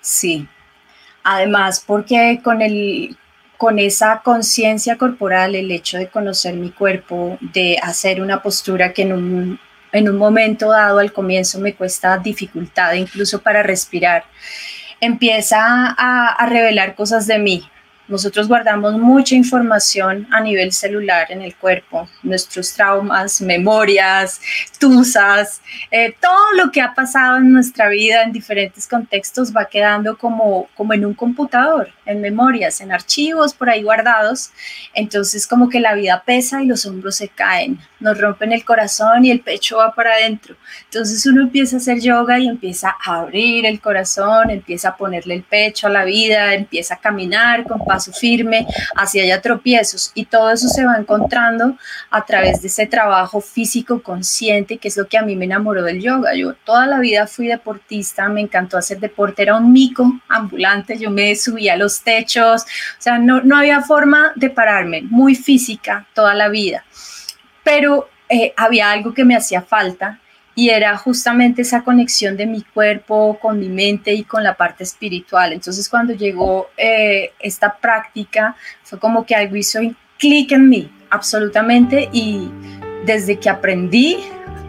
Sí, 0.00 0.46
además 1.24 1.82
porque 1.86 2.40
con 2.42 2.62
el, 2.62 3.16
con 3.62 3.78
esa 3.78 4.22
conciencia 4.24 4.98
corporal, 4.98 5.54
el 5.54 5.70
hecho 5.70 5.96
de 5.96 6.08
conocer 6.08 6.54
mi 6.54 6.70
cuerpo, 6.70 7.38
de 7.40 7.78
hacer 7.80 8.20
una 8.20 8.42
postura 8.42 8.92
que 8.92 9.02
en 9.02 9.12
un, 9.12 9.60
en 9.92 10.08
un 10.08 10.16
momento 10.16 10.70
dado 10.70 10.98
al 10.98 11.12
comienzo 11.12 11.60
me 11.60 11.72
cuesta 11.72 12.18
dificultad 12.18 12.94
incluso 12.94 13.40
para 13.40 13.62
respirar, 13.62 14.24
empieza 15.00 15.60
a, 15.96 16.34
a 16.36 16.46
revelar 16.46 16.96
cosas 16.96 17.28
de 17.28 17.38
mí, 17.38 17.62
nosotros 18.12 18.46
guardamos 18.46 18.98
mucha 18.98 19.34
información 19.34 20.28
a 20.30 20.42
nivel 20.42 20.70
celular 20.72 21.32
en 21.32 21.40
el 21.40 21.56
cuerpo, 21.56 22.06
nuestros 22.22 22.74
traumas, 22.74 23.40
memorias, 23.40 24.38
tusas, 24.78 25.62
eh, 25.90 26.14
todo 26.20 26.52
lo 26.62 26.70
que 26.70 26.82
ha 26.82 26.92
pasado 26.92 27.38
en 27.38 27.50
nuestra 27.50 27.88
vida 27.88 28.22
en 28.22 28.32
diferentes 28.32 28.86
contextos 28.86 29.56
va 29.56 29.64
quedando 29.64 30.18
como, 30.18 30.68
como 30.74 30.92
en 30.92 31.06
un 31.06 31.14
computador, 31.14 31.88
en 32.04 32.20
memorias, 32.20 32.82
en 32.82 32.92
archivos 32.92 33.54
por 33.54 33.70
ahí 33.70 33.82
guardados. 33.82 34.50
Entonces 34.92 35.46
como 35.46 35.70
que 35.70 35.80
la 35.80 35.94
vida 35.94 36.22
pesa 36.26 36.62
y 36.62 36.66
los 36.66 36.84
hombros 36.84 37.16
se 37.16 37.28
caen, 37.28 37.78
nos 37.98 38.20
rompen 38.20 38.52
el 38.52 38.62
corazón 38.62 39.24
y 39.24 39.30
el 39.30 39.40
pecho 39.40 39.78
va 39.78 39.94
para 39.94 40.12
adentro. 40.12 40.54
Entonces 40.84 41.24
uno 41.24 41.40
empieza 41.40 41.76
a 41.76 41.78
hacer 41.78 41.98
yoga 42.00 42.38
y 42.38 42.46
empieza 42.46 42.94
a 43.02 43.20
abrir 43.20 43.64
el 43.64 43.80
corazón, 43.80 44.50
empieza 44.50 44.90
a 44.90 44.96
ponerle 44.98 45.34
el 45.34 45.44
pecho 45.44 45.86
a 45.86 45.90
la 45.90 46.04
vida, 46.04 46.52
empieza 46.52 46.96
a 46.96 46.98
caminar 46.98 47.64
con 47.64 47.78
paso 48.02 48.12
firme, 48.12 48.66
hacia 48.96 49.22
allá 49.22 49.40
tropiezos 49.40 50.10
y 50.14 50.24
todo 50.24 50.50
eso 50.50 50.68
se 50.68 50.84
va 50.84 50.96
encontrando 50.96 51.76
a 52.10 52.24
través 52.24 52.60
de 52.62 52.68
ese 52.68 52.86
trabajo 52.86 53.40
físico 53.40 54.02
consciente, 54.02 54.78
que 54.78 54.88
es 54.88 54.96
lo 54.96 55.06
que 55.06 55.18
a 55.18 55.22
mí 55.22 55.36
me 55.36 55.44
enamoró 55.44 55.82
del 55.82 56.00
yoga. 56.00 56.34
Yo 56.34 56.54
toda 56.54 56.86
la 56.86 56.98
vida 56.98 57.26
fui 57.26 57.46
deportista, 57.46 58.28
me 58.28 58.40
encantó 58.40 58.76
hacer 58.76 58.98
deporte, 58.98 59.42
era 59.42 59.56
un 59.56 59.72
mico 59.72 60.20
ambulante, 60.28 60.98
yo 60.98 61.10
me 61.10 61.34
subía 61.36 61.74
a 61.74 61.76
los 61.76 62.02
techos, 62.02 62.62
o 62.62 63.02
sea, 63.02 63.18
no, 63.18 63.40
no 63.42 63.56
había 63.56 63.82
forma 63.82 64.32
de 64.34 64.50
pararme, 64.50 65.02
muy 65.02 65.34
física 65.34 66.06
toda 66.14 66.34
la 66.34 66.48
vida, 66.48 66.84
pero 67.62 68.08
eh, 68.28 68.52
había 68.56 68.90
algo 68.90 69.14
que 69.14 69.24
me 69.24 69.36
hacía 69.36 69.62
falta 69.62 70.18
y 70.54 70.68
era 70.68 70.96
justamente 70.96 71.62
esa 71.62 71.82
conexión 71.82 72.36
de 72.36 72.46
mi 72.46 72.62
cuerpo 72.62 73.38
con 73.40 73.58
mi 73.58 73.68
mente 73.68 74.12
y 74.12 74.24
con 74.24 74.44
la 74.44 74.54
parte 74.54 74.84
espiritual. 74.84 75.52
Entonces 75.52 75.88
cuando 75.88 76.12
llegó 76.12 76.68
eh, 76.76 77.32
esta 77.38 77.76
práctica 77.78 78.56
fue 78.82 78.98
como 78.98 79.24
que 79.24 79.34
algo 79.34 79.56
hizo 79.56 79.80
clic 80.18 80.52
en 80.52 80.68
mí, 80.68 80.90
absolutamente, 81.10 82.08
y 82.12 82.50
desde 83.04 83.38
que 83.38 83.48
aprendí, 83.48 84.18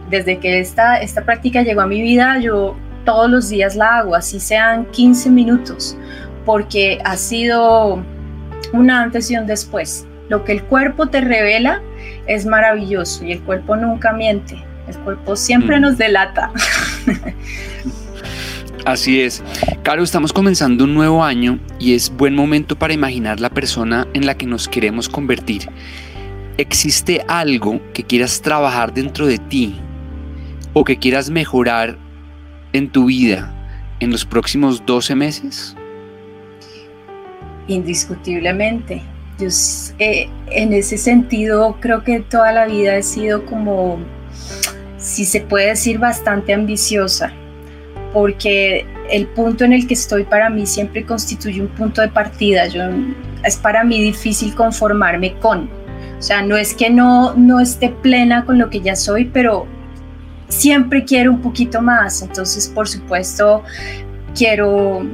desde 0.10 0.39
que 0.39 0.60
esta, 0.60 0.98
esta 1.02 1.24
práctica 1.24 1.62
llegó 1.62 1.82
a 1.82 1.88
mi 1.88 2.02
vida, 2.02 2.39
yo 2.39 2.76
todos 3.06 3.30
los 3.30 3.50
días 3.50 3.76
la 3.76 4.00
hago, 4.00 4.15
así 4.15 4.39
sean 4.39 4.86
15 4.86 5.30
minutos, 5.30 5.98
porque 6.46 7.00
ha 7.04 7.17
sido 7.17 8.04
un 8.72 8.89
antes 8.89 9.30
y 9.30 9.38
un 9.38 9.46
después. 9.46 10.08
Lo 10.30 10.46
que 10.46 10.54
el 10.54 10.63
cuerpo 10.63 11.08
te 11.08 11.22
revela 11.22 11.82
es 12.26 12.46
maravilloso 12.46 13.26
y 13.26 13.34
el 13.34 13.43
cuerpo 13.43 13.76
nunca 13.76 14.13
miente 14.13 14.63
el 14.88 14.98
cuerpo 15.00 15.36
siempre 15.36 15.78
mm. 15.78 15.82
nos 15.82 15.98
delata. 15.98 16.52
Así 18.86 19.22
es. 19.22 19.41
Caro, 19.82 20.04
estamos 20.04 20.34
comenzando 20.34 20.84
un 20.84 20.93
nuevo 20.93 21.24
año 21.24 21.60
y 21.80 21.93
es 21.93 22.10
buen 22.10 22.36
momento 22.36 22.76
para 22.76 22.93
imaginar 22.93 23.39
la 23.39 23.50
persona 23.50 24.08
en 24.13 24.26
la 24.26 24.36
que 24.36 24.46
nos 24.46 24.67
queremos 24.67 25.08
convertir. 25.08 25.69
¿Existe 26.58 27.24
algo 27.28 27.80
que 27.93 28.04
quieras 28.04 28.41
trabajar 28.41 28.93
dentro 28.93 29.26
de 29.26 29.38
ti 29.38 29.80
o 30.74 30.84
que 30.84 30.98
quieras 30.98 31.30
mejorar 31.30 31.98
en 32.74 32.89
tu 32.89 33.06
vida 33.06 33.54
en 34.02 34.12
los 34.12 34.26
próximos 34.26 34.86
12 34.86 35.15
meses? 35.15 35.76
Indiscutiblemente. 37.67 39.02
Yo, 39.39 39.48
eh, 40.00 40.30
en 40.48 40.74
ese 40.74 40.98
sentido 40.98 41.78
creo 41.80 42.04
que 42.04 42.19
toda 42.19 42.52
la 42.52 42.65
vida 42.65 42.98
he 42.98 43.04
sido 43.04 43.46
como 43.46 43.98
si 45.03 45.25
se 45.25 45.41
puede 45.41 45.67
decir, 45.67 45.99
bastante 45.99 46.53
ambiciosa, 46.53 47.33
porque 48.13 48.85
el 49.11 49.27
punto 49.27 49.65
en 49.65 49.73
el 49.73 49.85
que 49.85 49.95
estoy 49.95 50.23
para 50.23 50.49
mí 50.49 50.65
siempre 50.65 51.05
constituye 51.05 51.61
un 51.61 51.67
punto 51.67 52.01
de 52.01 52.07
partida. 52.07 52.67
Yo, 52.67 52.83
es 53.43 53.57
para 53.57 53.83
mí 53.83 54.01
difícil 54.01 54.55
conformarme 54.55 55.37
con. 55.39 55.69
O 56.17 56.21
sea, 56.21 56.41
no 56.41 56.55
es 56.55 56.73
que 56.73 56.89
no, 56.89 57.33
no 57.35 57.59
esté 57.59 57.89
plena 57.89 58.45
con 58.45 58.57
lo 58.57 58.69
que 58.69 58.79
ya 58.79 58.95
soy, 58.95 59.25
pero 59.25 59.67
siempre 60.47 61.03
quiero 61.03 61.31
un 61.31 61.41
poquito 61.41 61.81
más. 61.81 62.21
Entonces, 62.21 62.69
por 62.69 62.87
supuesto, 62.87 63.61
quiero 64.33 65.05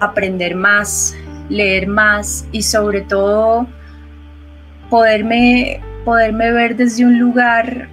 aprender 0.00 0.56
más, 0.56 1.14
leer 1.48 1.86
más 1.86 2.44
y 2.50 2.62
sobre 2.62 3.02
todo 3.02 3.68
poderme, 4.90 5.80
poderme 6.04 6.50
ver 6.50 6.74
desde 6.74 7.04
un 7.04 7.20
lugar 7.20 7.88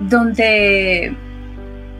donde 0.00 1.16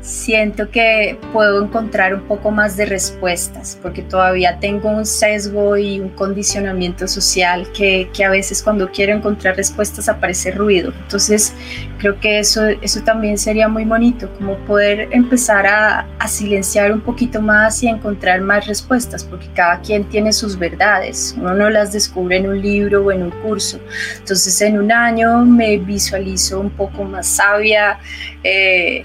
siento 0.07 0.71
que 0.71 1.19
puedo 1.33 1.65
encontrar 1.65 2.15
un 2.15 2.23
poco 2.23 2.53
más 2.53 2.77
de 2.77 2.87
respuestas, 2.87 3.77
porque 3.83 4.03
todavía 4.03 4.61
tengo 4.61 4.89
un 4.89 5.05
sesgo 5.05 5.77
y 5.77 5.99
un 5.99 6.11
condicionamiento 6.11 7.09
social 7.09 7.67
que, 7.77 8.09
que, 8.15 8.25
a 8.25 8.31
veces 8.31 8.63
cuando 8.63 8.89
quiero 8.93 9.15
encontrar 9.15 9.57
respuestas 9.57 10.09
aparece 10.09 10.53
ruido. 10.53 10.93
Entonces 11.03 11.53
creo 11.99 12.21
que 12.21 12.39
eso, 12.39 12.69
eso 12.83 13.03
también 13.03 13.37
sería 13.37 13.67
muy 13.67 13.85
bonito, 13.85 14.33
como 14.39 14.57
poder 14.59 15.09
empezar 15.11 15.67
a, 15.67 16.07
a 16.21 16.29
silenciar 16.29 16.93
un 16.93 17.01
poquito 17.01 17.43
más 17.43 17.83
y 17.83 17.89
encontrar 17.89 18.41
más 18.43 18.65
respuestas, 18.69 19.25
porque 19.25 19.49
cada 19.55 19.81
quien 19.81 20.05
tiene 20.05 20.33
sus 20.33 20.57
verdades, 20.57 21.35
uno 21.37 21.53
no 21.53 21.69
las 21.69 21.93
descubre 21.93 22.37
en 22.37 22.49
un 22.49 22.63
libro 22.63 23.05
o 23.05 23.11
en 23.11 23.25
un 23.25 23.31
curso. 23.43 23.81
Entonces 24.19 24.61
en 24.61 24.79
un 24.79 24.93
año 24.93 25.45
me 25.45 25.79
visualizo 25.79 26.61
un 26.61 26.71
poco 26.71 27.03
más 27.03 27.27
sabia. 27.27 27.99
Eh, 28.45 29.03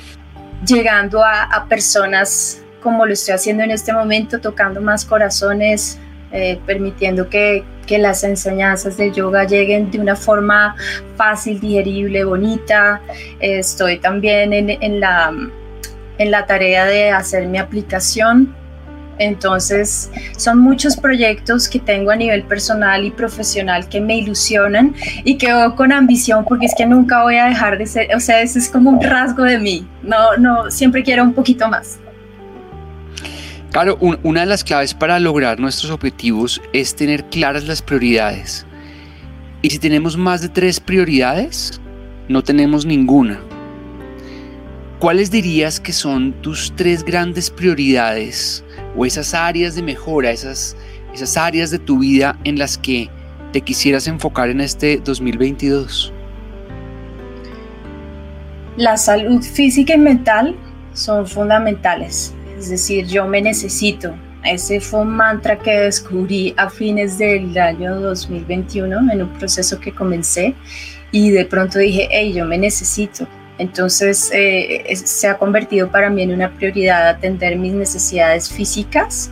llegando 0.65 1.23
a, 1.23 1.65
personas 1.69 2.61
como 2.81 3.05
lo 3.05 3.13
estoy 3.13 3.35
haciendo 3.35 3.63
en 3.63 3.71
este 3.71 3.93
momento, 3.93 4.39
tocando 4.39 4.81
más 4.81 5.05
corazones, 5.05 5.99
eh, 6.31 6.59
permitiendo 6.65 7.29
que, 7.29 7.63
las 7.91 8.23
enseñanzas 8.23 8.95
del 8.95 9.11
yoga 9.11 9.43
lleguen 9.43 9.91
de 9.91 9.99
una 9.99 10.15
forma 10.15 10.77
fácil, 11.17 11.59
digerible, 11.59 12.23
bonita. 12.23 13.01
estoy 13.41 13.99
también 13.99 14.53
en, 14.53 14.69
en, 14.69 15.01
la, 15.01 15.33
en 16.17 16.31
la 16.31 16.45
tarea 16.45 16.85
de 16.85 17.09
hacer 17.09 17.47
mi 17.47 17.57
aplicación 17.57 18.55
entonces, 19.21 20.09
son 20.37 20.59
muchos 20.59 20.97
proyectos 20.97 21.69
que 21.69 21.79
tengo 21.79 22.11
a 22.11 22.15
nivel 22.15 22.43
personal 22.43 23.05
y 23.05 23.11
profesional 23.11 23.87
que 23.87 24.01
me 24.01 24.17
ilusionan 24.17 24.95
y 25.23 25.37
que 25.37 25.47
veo 25.47 25.75
con 25.75 25.91
ambición 25.91 26.43
porque 26.47 26.65
es 26.65 26.73
que 26.75 26.85
nunca 26.85 27.23
voy 27.23 27.37
a 27.37 27.45
dejar 27.45 27.77
de 27.77 27.85
ser, 27.85 28.15
o 28.15 28.19
sea, 28.19 28.41
ese 28.41 28.59
es 28.59 28.69
como 28.69 28.89
un 28.89 29.01
rasgo 29.01 29.43
de 29.43 29.59
mí. 29.59 29.87
No, 30.01 30.37
no, 30.37 30.71
siempre 30.71 31.03
quiero 31.03 31.23
un 31.23 31.33
poquito 31.33 31.67
más. 31.67 31.99
Claro, 33.71 33.97
una 34.01 34.41
de 34.41 34.47
las 34.47 34.63
claves 34.63 34.93
para 34.93 35.17
lograr 35.19 35.59
nuestros 35.59 35.91
objetivos 35.91 36.61
es 36.73 36.93
tener 36.93 37.23
claras 37.25 37.63
las 37.65 37.81
prioridades. 37.81 38.65
Y 39.61 39.69
si 39.69 39.79
tenemos 39.79 40.17
más 40.17 40.41
de 40.41 40.49
tres 40.49 40.79
prioridades, 40.79 41.79
no 42.27 42.43
tenemos 42.43 42.85
ninguna. 42.85 43.39
¿Cuáles 45.01 45.31
dirías 45.31 45.79
que 45.79 45.93
son 45.93 46.31
tus 46.43 46.75
tres 46.75 47.03
grandes 47.03 47.49
prioridades 47.49 48.63
o 48.95 49.03
esas 49.03 49.33
áreas 49.33 49.73
de 49.73 49.81
mejora, 49.81 50.29
esas, 50.29 50.77
esas 51.11 51.37
áreas 51.37 51.71
de 51.71 51.79
tu 51.79 51.97
vida 51.97 52.37
en 52.43 52.59
las 52.59 52.77
que 52.77 53.09
te 53.51 53.61
quisieras 53.61 54.05
enfocar 54.05 54.51
en 54.51 54.61
este 54.61 54.97
2022? 55.03 56.13
La 58.77 58.95
salud 58.95 59.41
física 59.41 59.95
y 59.95 59.97
mental 59.97 60.55
son 60.93 61.25
fundamentales, 61.25 62.35
es 62.55 62.69
decir, 62.69 63.07
yo 63.07 63.25
me 63.25 63.41
necesito. 63.41 64.13
Ese 64.43 64.79
fue 64.79 65.01
un 65.01 65.15
mantra 65.15 65.57
que 65.57 65.71
descubrí 65.71 66.53
a 66.57 66.69
fines 66.69 67.17
del 67.17 67.57
año 67.57 67.99
2021 68.01 69.11
en 69.11 69.23
un 69.23 69.29
proceso 69.39 69.79
que 69.79 69.95
comencé 69.95 70.53
y 71.11 71.31
de 71.31 71.45
pronto 71.45 71.79
dije, 71.79 72.07
hey, 72.11 72.33
yo 72.33 72.45
me 72.45 72.59
necesito, 72.59 73.27
entonces 73.61 74.31
eh, 74.33 74.83
se 74.95 75.27
ha 75.27 75.37
convertido 75.37 75.91
para 75.91 76.09
mí 76.09 76.23
en 76.23 76.33
una 76.33 76.51
prioridad 76.51 77.07
atender 77.07 77.55
mis 77.57 77.73
necesidades 77.73 78.51
físicas 78.51 79.29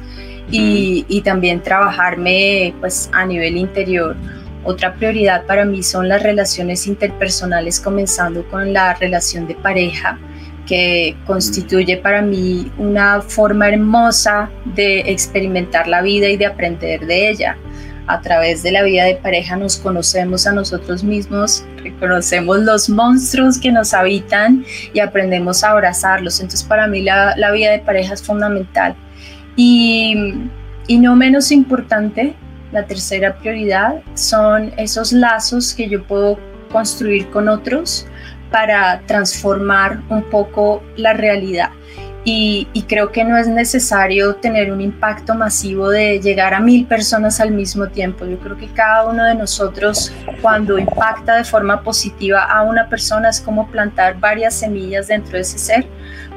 y, 0.51 1.21
también 1.25 1.61
trabajarme 1.61 2.73
pues 2.79 3.09
a 3.11 3.25
nivel 3.25 3.57
interior. 3.57 4.15
Otra 4.63 4.93
prioridad 4.93 5.45
para 5.45 5.65
mí 5.65 5.81
son 5.81 6.07
las 6.07 6.21
relaciones 6.21 6.85
interpersonales, 6.85 7.79
comenzando 7.79 8.47
con 8.49 8.71
la 8.71 8.93
relación 8.93 9.47
de 9.47 9.55
pareja, 9.55 10.19
que 10.67 11.15
constituye 11.25 11.97
para 11.97 12.21
mí 12.21 12.71
una 12.77 13.21
forma 13.21 13.69
hermosa 13.69 14.49
de 14.75 14.99
experimentar 15.11 15.87
la 15.87 16.03
vida 16.03 16.29
y 16.29 16.37
de 16.37 16.45
aprender 16.45 17.05
de 17.07 17.29
ella 17.29 17.57
a 18.09 18.21
través 18.21 18.63
de 18.63 18.71
la 18.71 18.81
vida 18.81 19.05
de 19.05 19.15
pareja 19.15 19.55
nos 19.55 19.77
conocemos 19.77 20.47
a 20.47 20.51
nosotros 20.51 21.03
mismos, 21.03 21.63
reconocemos 21.79 22.59
los 22.59 22.89
monstruos 22.89 23.57
que 23.57 23.71
nos 23.71 23.93
habitan 23.93 24.65
y 24.93 24.99
aprendemos 24.99 25.63
a 25.63 25.71
abrazarlos. 25.71 26.39
Entonces 26.39 26.63
para 26.63 26.87
mí 26.87 27.01
la, 27.01 27.35
vida 27.51 27.71
de 27.71 27.79
pareja 27.79 28.13
es 28.13 28.23
fundamental. 28.23 28.95
Y, 29.55 30.35
y 30.87 30.97
no 30.97 31.15
menos 31.15 31.51
importante, 31.51 32.35
la 32.71 32.85
tercera 32.85 33.35
prioridad 33.37 34.01
son 34.13 34.71
esos 34.77 35.11
lazos 35.11 35.73
que 35.73 35.89
yo 35.89 36.03
puedo 36.03 36.39
construir 36.71 37.27
con 37.29 37.49
otros 37.49 38.05
para 38.51 39.01
transformar 39.05 40.01
un 40.09 40.23
poco 40.29 40.83
la 40.95 41.13
realidad. 41.13 41.69
Y, 42.31 42.67
creo 42.87 43.11
que 43.11 43.23
no 43.23 43.37
es 43.37 43.47
necesario 43.47 44.35
tener 44.35 44.71
un 44.71 44.81
impacto 44.81 45.33
masivo 45.33 45.89
de 45.89 46.19
llegar 46.19 46.53
a 46.53 46.59
mil 46.59 46.85
personas 46.85 47.39
al 47.39 47.51
mismo 47.51 47.87
tiempo. 47.87 48.23
Yo 48.25 48.37
creo 48.37 48.55
que 48.55 48.67
cada 48.67 49.07
uno 49.07 49.23
de 49.25 49.33
nosotros 49.33 50.11
cuando 50.39 50.77
impacta 50.77 51.37
de 51.37 51.43
forma 51.43 51.81
positiva 51.81 52.43
a 52.43 52.61
una 52.61 52.87
persona 52.87 53.29
es 53.29 53.41
como 53.41 53.67
plantar 53.71 54.19
varias 54.19 54.53
semillas 54.53 55.07
dentro 55.07 55.33
de 55.33 55.41
ese 55.41 55.57
ser, 55.57 55.87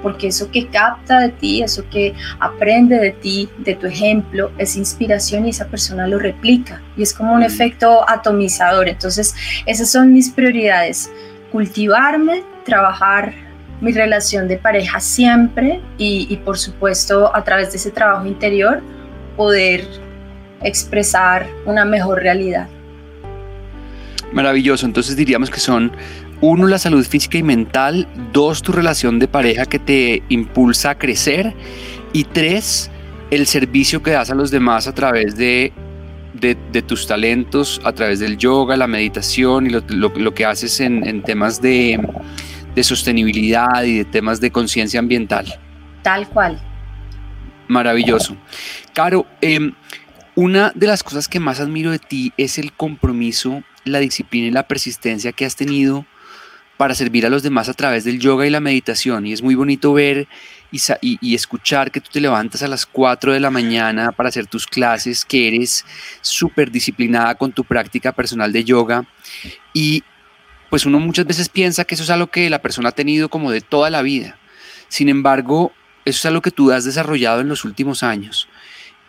porque 0.03 0.29
eso 0.29 0.51
que 0.51 0.67
capta 0.69 1.21
de 1.21 1.29
ti, 1.29 1.63
eso 1.63 1.85
que 1.91 2.15
aprende 2.41 2.99
de 2.99 3.11
ti, 3.11 3.51
de 3.59 3.75
tu 3.75 3.87
ejemplo, 3.87 4.51
es 4.57 4.77
inspiración 4.77 5.47
y 5.47 5.51
esa 5.51 5.67
persona 5.67 6.07
lo 6.07 6.19
replica 6.19 6.81
y 6.97 7.03
es 7.03 7.13
como 7.13 7.35
un 7.35 7.43
efecto 7.43 8.09
atomizador. 8.09 8.89
Entonces, 8.89 9.35
esas 9.67 9.91
son 9.91 10.13
mis 10.15 10.31
prioridades, 10.31 11.11
cultivarme, 11.51 12.45
trabajar 12.65 13.52
mi 13.83 13.91
relación 13.91 14.47
de 14.47 14.57
pareja 14.59 15.01
siempre 15.01 15.81
y, 15.99 16.37
por 16.45 16.57
supuesto 16.57 17.35
a 17.35 17.43
través 17.43 17.73
de 17.73 17.79
ese 17.79 17.91
trabajo 17.91 18.25
interior 18.27 18.81
poder 19.37 19.85
expresar 20.63 21.49
una 21.67 21.85
mejor 21.85 22.23
realidad. 22.23 22.69
Maravilloso, 24.33 24.87
entonces 24.87 25.17
diríamos 25.17 25.51
que 25.51 25.59
son 25.59 25.93
uno, 26.41 26.69
la 26.69 26.79
salud 26.79 27.05
física 27.05 27.39
y 27.39 27.43
mental, 27.43 28.07
dos, 28.33 28.63
tu 28.63 28.71
relación 28.71 29.19
de 29.19 29.27
pareja 29.27 29.67
que 29.67 29.81
te 29.81 30.23
impulsa 30.29 30.91
a 30.91 30.99
crecer 30.99 31.53
y 32.13 32.25
tres, 32.25 32.89
el 33.33 33.47
servicio 33.47 34.01
que 34.03 34.13
das 34.13 34.31
a 34.31 34.35
los 34.37 34.53
demás 34.53 34.87
a 34.87 34.95
través 34.95 35.37
de, 35.37 35.73
de, 36.35 36.83
tus 36.83 37.09
talentos, 37.09 37.81
a 37.85 37.93
través 37.93 38.21
del 38.21 38.39
yoga, 38.39 38.77
la 38.77 38.87
meditación 38.87 39.67
y 39.67 39.71
lo, 39.71 40.35
que 40.35 40.45
haces 40.45 40.81
en 40.81 41.23
temas 41.23 41.61
de, 41.61 41.99
de 42.75 42.85
sostenibilidad 42.85 43.83
y 43.85 43.99
de 43.99 44.05
temas 44.05 44.41
de 44.41 44.51
conciencia 44.51 45.01
ambiental. 45.01 45.59
Tal 46.03 46.29
cual. 46.29 46.61
Maravilloso. 47.69 48.37
Caro, 48.93 49.27
em, 49.41 49.73
una 50.35 50.73
de 50.75 50.87
las 50.87 51.03
cosas 51.03 51.29
que 51.29 51.41
más 51.41 51.61
admiro 51.61 51.91
de 51.91 51.99
ti 51.99 52.33
es 52.37 52.59
el 52.59 52.73
compromiso, 52.73 53.63
la 53.85 53.99
disciplina 53.99 54.49
y 54.49 54.51
la 54.51 54.67
persistencia 54.67 55.33
que 55.33 55.45
has 55.45 55.57
tenido 55.57 56.07
para 56.77 56.95
servir 56.95 57.25
a 57.27 57.29
los 57.29 57.43
demás 57.43 57.69
a 57.69 57.75
través 57.75 58.05
del 58.05 58.19
yoga 58.19 58.47
y 58.47 58.51
la 58.51 58.61
meditación. 58.61 59.27
Y 59.27 59.33
es 59.33 59.43
muy 59.43 59.55
bonito 59.55 59.93
ver 59.93 60.27
y, 60.73 60.81
y, 61.01 61.35
escuchar 61.35 61.91
que 61.91 62.01
tú 62.01 62.09
te 62.13 62.21
levantas 62.21 62.63
a 62.63 62.69
las 62.69 62.87
4 62.87 63.33
de 63.33 63.41
la 63.41 63.51
mañana 63.51 64.11
para 64.11 64.31
hacer 64.31 64.47
tus 64.47 64.67
clases, 64.67 65.25
que 65.25 65.49
eres 65.49 65.85
súper 66.23 66.71
disciplinada 66.71 67.35
con 67.35 67.53
tu 67.53 67.63
práctica 67.63 68.11
personal 68.13 68.53
de 68.53 68.65
yoga. 68.65 69.05
Y 69.73 70.03
pues 70.73 70.87
uno 70.87 71.01
muchas 71.01 71.27
veces 71.27 71.51
piensa 71.51 71.85
que 71.85 71.97
eso 71.97 72.05
es 72.05 72.09
algo 72.09 72.29
que 72.29 72.49
la 72.49 72.63
persona 72.63 72.89
ha 72.89 72.93
tenido 72.93 73.29
como 73.29 73.51
de 73.51 73.61
toda 73.61 73.91
la 73.91 74.01
vida. 74.01 74.39
Sin 74.89 75.11
embargo, 75.11 75.71
eso 76.07 76.19
es 76.21 76.25
algo 76.25 76.41
que 76.41 76.51
tú 76.51 76.73
has 76.73 76.87
desarrollado 76.87 77.43
en 77.43 77.49
los 77.51 77.67
últimos 77.67 78.03
años. 78.03 78.49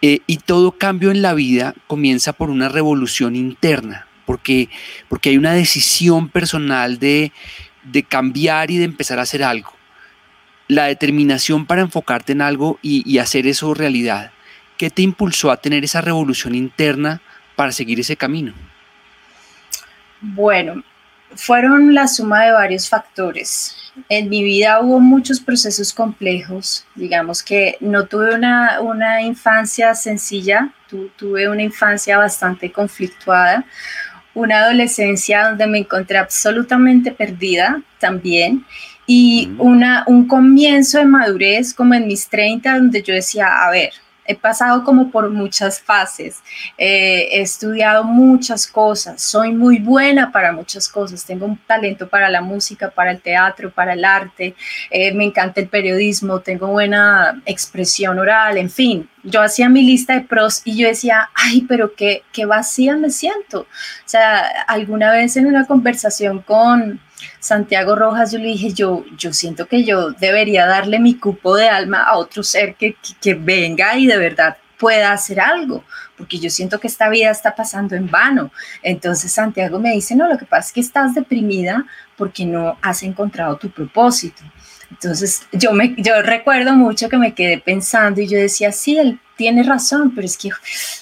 Eh, 0.02 0.19
y 0.28 0.39
todo 0.39 0.73
cambio 0.73 1.10
en 1.10 1.21
la 1.21 1.34
vida 1.34 1.73
comienza 1.88 2.34
por 2.34 2.49
una 2.49 2.67
revolución 2.67 3.38
interna, 3.38 4.08
porque, 4.26 4.67
porque 5.08 5.30
hay 5.30 5.38
una 5.38 5.54
decisión 5.54 6.28
personal 6.28 6.99
de, 6.99 7.32
cambiar 8.10 8.69
y 8.69 8.76
de 8.76 8.84
empezar 8.84 9.19
a 9.19 9.21
hacer 9.21 9.41
algo. 9.41 9.71
La 10.67 10.88
determinación 10.88 11.65
para 11.65 11.80
enfocarte 11.80 12.34
en 12.34 12.41
algo 12.41 12.78
y, 12.82 13.10
y 13.10 13.19
hacer 13.19 13.47
eso 13.47 13.73
realidad. 13.73 14.34
¿Qué 14.78 14.89
te 14.89 15.02
impulsó 15.02 15.49
a 15.49 15.56
tener 15.56 15.86
esa 15.86 16.02
revolución 16.02 16.56
interna 16.56 17.21
para 17.56 17.71
seguir 17.71 18.02
ese 18.02 18.17
camino? 18.17 18.54
Bueno, 20.19 20.84
fueron 21.36 21.93
la 21.93 22.08
suma 22.08 22.46
de 22.46 22.52
varios 22.52 22.89
factores. 22.89 23.76
En 24.10 24.30
mi 24.30 24.43
vida 24.43 24.80
hubo 24.82 25.00
muchos 25.00 25.39
procesos 25.39 25.93
complejos, 25.93 26.86
digamos 26.96 27.43
que 27.43 27.78
no 27.80 28.06
tuve 28.06 28.34
una, 28.34 28.82
una 28.82 29.22
infancia 29.22 29.93
sencilla, 29.93 30.74
tuve 31.15 31.48
una 31.48 31.62
infancia 31.62 32.17
bastante 32.17 32.72
conflictuada, 32.72 33.65
una 34.34 34.60
adolescencia 34.60 35.48
donde 35.48 35.67
me 35.67 35.80
encontré 35.80 36.17
absolutamente 36.17 37.12
perdida 37.12 37.82
también 38.00 38.65
y 39.06 39.52
una, 39.58 40.04
un 40.08 40.28
comienzo 40.28 40.98
de 40.98 41.06
madurez 41.06 41.74
como 41.74 41.93
en 41.93 42.08
mis 42.08 42.28
30 42.30 42.76
donde 42.76 43.04
yo 43.04 43.13
decía, 43.13 43.63
a 43.63 43.69
ver, 43.69 43.91
he 44.25 44.36
pasado 44.36 44.83
como 44.83 45.12
por 45.12 45.29
muchas 45.29 45.81
fases, 45.81 46.41
eh, 46.77 47.29
he 47.31 47.41
estudiado 47.41 48.03
muchas 48.03 48.67
cosas, 48.67 49.21
soy 49.21 49.51
muy 49.51 49.79
buena 49.79 50.31
para 50.31 50.51
muchas 50.51 50.88
cosas, 50.88 51.25
tengo 51.25 51.45
un 51.45 51.57
talento 51.57 52.07
para 52.07 52.29
la 52.29 52.41
música, 52.41 52.89
para 52.89 53.12
el 53.12 53.21
teatro, 53.21 53.71
para 53.71 53.93
el 53.93 54.05
arte, 54.05 54.55
eh, 54.89 55.13
me 55.13 55.25
encanta 55.25 55.62
el 55.62 55.67
periodismo, 55.67 56.39
tengo 56.39 56.67
buena 56.67 57.41
expresión 57.45 58.19
oral, 58.19 58.57
en 58.57 58.69
fin, 58.69 59.09
yo 59.23 59.41
hacía 59.41 59.69
mi 59.69 59.83
lista 59.83 60.13
de 60.13 60.21
pros 60.21 60.62
y 60.65 60.77
yo 60.77 60.88
decía, 60.88 61.29
ay, 61.33 61.65
pero 61.67 61.95
qué, 61.95 62.23
qué 62.31 62.45
vacía 62.45 62.97
me 62.97 63.09
siento. 63.09 63.62
O 63.62 63.67
sea, 64.09 64.39
alguna 64.67 65.12
vez 65.12 65.38
en 65.38 65.45
una 65.45 65.65
conversación 65.65 66.41
con 66.41 66.99
Santiago 67.39 67.95
Rojas, 67.95 68.31
yo 68.31 68.39
le 68.39 68.47
dije, 68.47 68.73
yo, 68.73 69.03
yo 69.17 69.33
siento 69.33 69.67
que 69.67 69.83
yo 69.83 70.12
debería 70.12 70.65
darle 70.65 70.99
mi 70.99 71.15
cupo 71.15 71.55
de 71.55 71.69
alma 71.69 72.03
a 72.03 72.17
otro 72.17 72.43
ser 72.43 72.75
que, 72.75 72.95
que, 73.21 73.33
venga 73.33 73.97
y 73.97 74.07
de 74.07 74.17
verdad 74.17 74.57
pueda 74.77 75.13
hacer 75.13 75.39
algo, 75.39 75.83
porque 76.17 76.39
yo 76.39 76.49
siento 76.49 76.79
que 76.79 76.88
esta 76.88 77.09
vida 77.09 77.31
está 77.31 77.55
pasando 77.55 77.95
en 77.95 78.09
vano. 78.09 78.51
Entonces 78.81 79.31
Santiago 79.31 79.79
me 79.79 79.91
dice, 79.91 80.15
no, 80.15 80.27
lo 80.27 80.38
que 80.38 80.45
pasa 80.45 80.67
es 80.67 80.73
que 80.73 80.81
estás 80.81 81.13
deprimida 81.13 81.86
porque 82.17 82.45
no 82.45 82.77
has 82.81 83.03
encontrado 83.03 83.55
tu 83.57 83.69
propósito. 83.71 84.43
Entonces 84.91 85.47
yo, 85.51 85.71
me, 85.71 85.95
yo 85.97 86.21
recuerdo 86.21 86.73
mucho 86.73 87.09
que 87.09 87.17
me 87.17 87.33
quedé 87.33 87.57
pensando 87.59 88.21
y 88.21 88.27
yo 88.27 88.38
decía, 88.38 88.71
sí, 88.71 88.97
él 88.97 89.19
tiene 89.36 89.63
razón, 89.63 90.13
pero 90.13 90.25
es 90.25 90.38
que, 90.38 90.49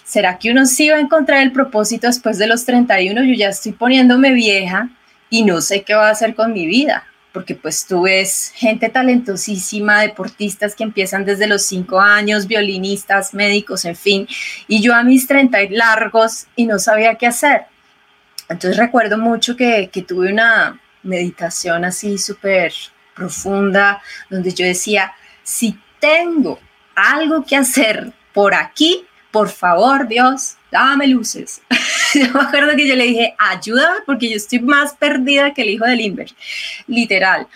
¿será 0.03 0.37
que 0.37 0.51
uno 0.51 0.65
sí 0.65 0.89
va 0.89 0.97
a 0.97 1.01
encontrar 1.01 1.41
el 1.41 1.51
propósito 1.51 2.07
después 2.07 2.37
de 2.37 2.47
los 2.47 2.65
31? 2.65 3.23
Yo 3.23 3.33
ya 3.33 3.49
estoy 3.49 3.73
poniéndome 3.73 4.31
vieja 4.31 4.89
y 5.31 5.43
no 5.43 5.61
sé 5.61 5.83
qué 5.83 5.95
va 5.95 6.09
a 6.09 6.11
hacer 6.11 6.35
con 6.35 6.53
mi 6.53 6.67
vida, 6.67 7.07
porque 7.31 7.55
pues 7.55 7.87
tú 7.87 8.03
ves 8.03 8.51
gente 8.53 8.89
talentosísima, 8.89 10.01
deportistas 10.01 10.75
que 10.75 10.83
empiezan 10.83 11.25
desde 11.25 11.47
los 11.47 11.63
5 11.63 11.99
años, 11.99 12.45
violinistas, 12.45 13.33
médicos, 13.33 13.85
en 13.85 13.95
fin, 13.95 14.27
y 14.67 14.81
yo 14.81 14.93
a 14.93 15.03
mis 15.03 15.25
30 15.27 15.57
largos 15.71 16.47
y 16.55 16.65
no 16.65 16.77
sabía 16.77 17.15
qué 17.15 17.27
hacer. 17.27 17.61
Entonces 18.49 18.77
recuerdo 18.77 19.17
mucho 19.17 19.55
que, 19.55 19.89
que 19.91 20.01
tuve 20.01 20.31
una 20.31 20.79
meditación 21.03 21.85
así 21.85 22.17
súper 22.17 22.73
profunda, 23.15 24.01
donde 24.29 24.53
yo 24.53 24.65
decía, 24.65 25.13
si 25.43 25.79
tengo 26.01 26.59
algo 26.93 27.45
que 27.45 27.55
hacer 27.55 28.11
por 28.33 28.53
aquí, 28.53 29.05
por 29.31 29.47
favor, 29.47 30.09
Dios, 30.09 30.57
dame 30.71 31.07
luces. 31.07 31.61
yo 32.13 32.33
me 32.33 32.41
acuerdo 32.41 32.75
que 32.75 32.87
yo 32.87 32.95
le 32.95 33.05
dije, 33.05 33.35
ayúdame 33.37 33.99
porque 34.05 34.29
yo 34.29 34.35
estoy 34.37 34.59
más 34.59 34.93
perdida 34.93 35.53
que 35.53 35.61
el 35.63 35.69
hijo 35.69 35.85
de 35.85 35.95
Limber, 35.95 36.31
literal. 36.87 37.47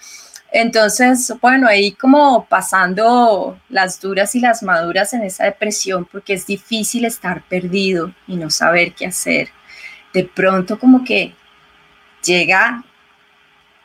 Entonces, 0.51 1.34
bueno, 1.41 1.67
ahí 1.67 1.91
como 1.91 2.45
pasando 2.45 3.60
las 3.67 3.99
duras 3.99 4.36
y 4.36 4.39
las 4.39 4.63
maduras 4.63 5.13
en 5.13 5.23
esa 5.23 5.43
depresión, 5.43 6.06
porque 6.06 6.34
es 6.34 6.45
difícil 6.45 7.04
estar 7.04 7.43
perdido 7.43 8.13
y 8.28 8.38
no 8.38 8.49
saber 8.49 8.93
qué 8.93 9.08
hacer. 9.08 9.49
De 10.13 10.23
pronto 10.23 10.80
como 10.80 11.04
que 11.04 11.36
llega 12.23 12.86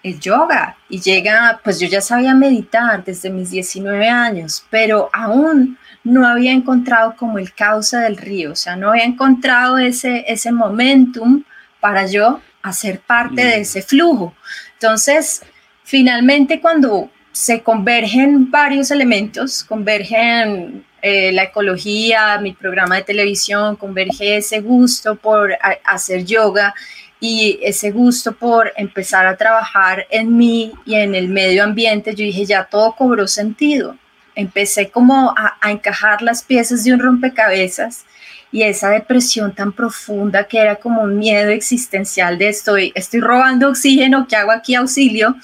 el 0.02 0.18
yoga 0.18 0.76
y 0.88 1.00
llega, 1.00 1.60
pues 1.62 1.78
yo 1.78 1.88
ya 1.88 2.00
sabía 2.00 2.34
meditar 2.34 3.04
desde 3.04 3.30
mis 3.30 3.50
19 3.50 4.08
años, 4.08 4.64
pero 4.70 5.10
aún 5.12 5.78
no 6.02 6.26
había 6.26 6.52
encontrado 6.52 7.14
como 7.16 7.38
el 7.38 7.52
cauce 7.52 7.96
del 7.98 8.16
río, 8.16 8.52
o 8.52 8.56
sea, 8.56 8.76
no 8.76 8.90
había 8.90 9.04
encontrado 9.04 9.78
ese, 9.78 10.24
ese 10.26 10.50
momentum 10.52 11.44
para 11.80 12.06
yo 12.06 12.40
hacer 12.62 13.00
parte 13.00 13.44
de 13.44 13.58
mm. 13.58 13.60
ese 13.60 13.82
flujo. 13.82 14.34
Entonces, 14.74 15.42
finalmente 15.84 16.60
cuando 16.60 17.10
se 17.32 17.62
convergen 17.62 18.50
varios 18.50 18.90
elementos, 18.90 19.64
convergen 19.64 20.84
eh, 21.02 21.32
la 21.32 21.44
ecología, 21.44 22.38
mi 22.38 22.52
programa 22.52 22.96
de 22.96 23.04
televisión, 23.04 23.76
converge 23.76 24.36
ese 24.36 24.60
gusto 24.60 25.16
por 25.16 25.56
hacer 25.84 26.24
yoga 26.24 26.74
y 27.20 27.61
ese 27.62 27.90
gusto 27.90 28.33
por 28.33 28.72
empezar 28.76 29.26
a 29.26 29.37
trabajar 29.37 30.06
en 30.11 30.37
mí 30.37 30.72
y 30.87 30.94
en 30.94 31.14
el 31.14 31.28
medio 31.28 31.62
ambiente, 31.62 32.14
yo 32.14 32.24
dije, 32.24 32.46
ya 32.46 32.64
todo 32.64 32.96
cobró 32.96 33.28
sentido. 33.28 33.96
Empecé 34.35 34.90
como 34.90 35.35
a, 35.37 35.56
encajar 35.70 36.22
las 36.22 36.42
piezas 36.42 36.83
de 36.83 36.94
un 36.94 37.00
rompecabezas 37.00 38.06
y 38.50 38.62
esa 38.62 38.88
depresión 38.88 39.54
tan 39.54 39.72
profunda 39.72 40.44
que 40.44 40.59
era 40.59 40.76
como 40.76 41.02
un 41.02 41.18
miedo 41.18 41.50
existencial 41.50 42.38
de 42.38 42.48
estoy, 42.48 42.90
estoy 42.94 43.20
robando 43.20 43.68
oxígeno, 43.68 44.26
¿qué 44.26 44.37
hago 44.37 44.50
aquí 44.50 44.74
auxilio? 44.74 45.37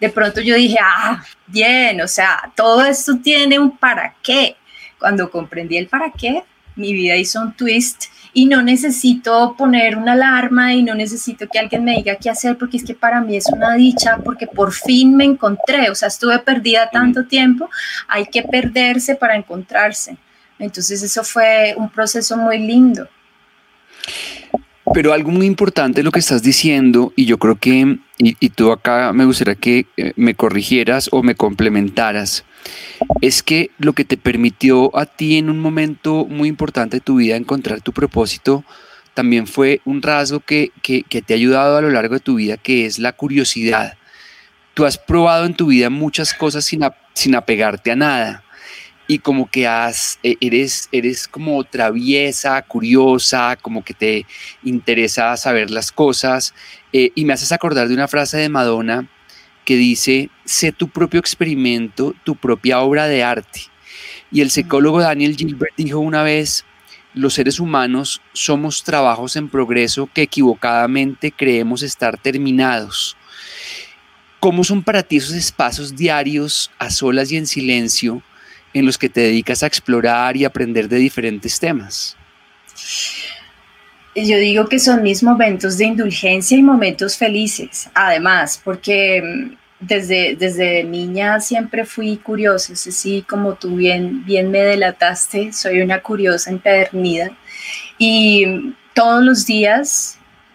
De 0.00 0.08
pronto 0.08 0.40
yo 0.40 0.54
dije, 0.54 0.78
ah, 0.80 1.22
bien, 1.48 2.00
o 2.00 2.08
sea, 2.08 2.52
todo 2.54 2.84
esto 2.84 3.18
tiene 3.22 3.58
un 3.58 3.76
para 3.76 4.14
qué. 4.22 4.56
Cuando 5.00 5.30
comprendí 5.30 5.76
el 5.76 5.88
para 5.88 6.10
qué, 6.12 6.44
mi 6.76 6.92
vida 6.92 7.16
hizo 7.16 7.40
un 7.40 7.52
twist 7.52 8.04
y 8.32 8.46
no 8.46 8.62
necesito 8.62 9.54
poner 9.56 9.96
una 9.96 10.12
alarma 10.12 10.74
y 10.74 10.82
no 10.82 10.94
necesito 10.94 11.46
que 11.50 11.58
alguien 11.58 11.84
me 11.84 11.96
diga 11.96 12.16
qué 12.16 12.30
hacer 12.30 12.58
porque 12.58 12.78
es 12.78 12.84
que 12.84 12.94
para 12.94 13.20
mí 13.20 13.36
es 13.36 13.46
una 13.46 13.74
dicha 13.74 14.18
porque 14.24 14.46
por 14.46 14.72
fin 14.72 15.16
me 15.16 15.24
encontré, 15.24 15.88
o 15.88 15.94
sea, 15.94 16.08
estuve 16.08 16.38
perdida 16.40 16.90
tanto 16.90 17.26
tiempo, 17.26 17.70
hay 18.08 18.26
que 18.26 18.42
perderse 18.42 19.14
para 19.14 19.36
encontrarse. 19.36 20.16
Entonces 20.58 21.02
eso 21.02 21.22
fue 21.22 21.74
un 21.76 21.88
proceso 21.90 22.36
muy 22.36 22.58
lindo. 22.58 23.08
Pero 24.92 25.12
algo 25.12 25.30
muy 25.30 25.46
importante 25.46 26.02
lo 26.02 26.12
que 26.12 26.18
estás 26.18 26.42
diciendo, 26.42 27.12
y 27.16 27.24
yo 27.24 27.38
creo 27.38 27.56
que, 27.56 27.98
y, 28.18 28.36
y 28.38 28.48
tú 28.50 28.70
acá 28.70 29.12
me 29.12 29.24
gustaría 29.24 29.54
que 29.54 29.86
eh, 29.96 30.12
me 30.16 30.34
corrigieras 30.34 31.08
o 31.10 31.22
me 31.22 31.34
complementaras, 31.34 32.44
es 33.20 33.42
que 33.42 33.70
lo 33.78 33.92
que 33.92 34.04
te 34.04 34.16
permitió 34.16 34.96
a 34.96 35.06
ti 35.06 35.38
en 35.38 35.50
un 35.50 35.60
momento 35.60 36.26
muy 36.26 36.48
importante 36.48 36.98
de 36.98 37.00
tu 37.00 37.16
vida 37.16 37.36
encontrar 37.36 37.80
tu 37.80 37.92
propósito 37.92 38.64
también 39.14 39.46
fue 39.46 39.80
un 39.84 40.02
rasgo 40.02 40.40
que, 40.40 40.72
te 40.82 41.34
ha 41.34 41.36
ayudado 41.36 41.76
a 41.76 41.80
lo 41.80 41.90
largo 41.90 42.14
de 42.14 42.20
tu 42.20 42.34
vida, 42.34 42.56
que 42.56 42.84
es 42.84 42.98
la 42.98 43.12
curiosidad. 43.12 43.96
Tú 44.74 44.84
has 44.84 44.98
probado 44.98 45.46
en 45.46 45.54
tu 45.54 45.66
vida 45.66 45.88
muchas 45.88 46.34
cosas 46.34 46.64
sin, 46.64 46.80
sin 47.14 47.36
apegarte 47.36 47.92
a 47.92 47.96
nada 47.96 48.44
y 49.06 49.18
como 49.20 49.48
que 49.50 49.66
e, 49.66 50.36
eres, 50.40 50.88
eres 50.90 51.28
como 51.28 51.62
traviesa, 51.64 52.60
curiosa, 52.62 53.56
como 53.60 53.84
que 53.84 53.94
te 53.94 54.26
interesa 54.64 55.36
saber 55.36 55.70
las 55.70 55.92
cosas. 55.92 56.54
Eh, 56.92 57.12
y 57.14 57.24
me 57.24 57.34
haces 57.34 57.52
acordar 57.52 57.88
de 57.88 57.94
una 57.94 58.08
frase 58.08 58.38
de 58.38 58.48
Madonna 58.48 59.08
que 59.64 59.76
dice, 59.76 60.30
sé 60.44 60.72
tu 60.72 60.88
propio 60.88 61.20
experimento, 61.20 62.14
tu 62.24 62.36
propia 62.36 62.80
obra 62.80 63.06
de 63.06 63.22
arte. 63.22 63.62
Y 64.30 64.40
el 64.40 64.50
psicólogo 64.50 65.00
Daniel 65.00 65.36
Gilbert 65.36 65.74
dijo 65.76 65.98
una 65.98 66.22
vez, 66.22 66.64
los 67.14 67.34
seres 67.34 67.60
humanos 67.60 68.20
somos 68.32 68.82
trabajos 68.82 69.36
en 69.36 69.48
progreso 69.48 70.08
que 70.12 70.22
equivocadamente 70.22 71.30
creemos 71.30 71.82
estar 71.82 72.18
terminados. 72.18 73.16
¿Cómo 74.40 74.64
son 74.64 74.82
para 74.82 75.02
ti 75.02 75.16
esos 75.16 75.34
espacios 75.34 75.96
diarios, 75.96 76.70
a 76.78 76.90
solas 76.90 77.30
y 77.32 77.36
en 77.36 77.46
silencio, 77.46 78.22
en 78.74 78.84
los 78.84 78.98
que 78.98 79.08
te 79.08 79.20
dedicas 79.20 79.62
a 79.62 79.66
explorar 79.66 80.36
y 80.36 80.44
aprender 80.44 80.88
de 80.88 80.96
diferentes 80.96 81.58
temas? 81.60 82.16
Yo 84.14 84.38
digo 84.38 84.66
que 84.66 84.78
son 84.78 85.02
mis 85.02 85.22
momentos 85.22 85.76
de 85.78 85.86
indulgencia 85.86 86.56
y 86.56 86.62
momentos 86.62 87.16
felices, 87.16 87.88
además, 87.94 88.60
porque 88.62 89.22
mm, 89.22 89.56
desde, 89.80 90.36
desde 90.36 90.84
niña 90.84 91.40
siempre 91.40 91.84
fui 91.84 92.16
curiosa, 92.16 92.72
así 92.72 93.24
como 93.28 93.54
tú 93.54 93.76
bien, 93.76 94.24
bien 94.24 94.50
me 94.50 94.60
delataste, 94.60 95.52
soy 95.52 95.80
una 95.80 96.00
curiosa 96.00 96.50
empedernida. 96.50 97.30
Y 97.98 98.46
mm, 98.46 98.74
todos 98.94 99.24
los 99.24 99.46
días 99.46 100.13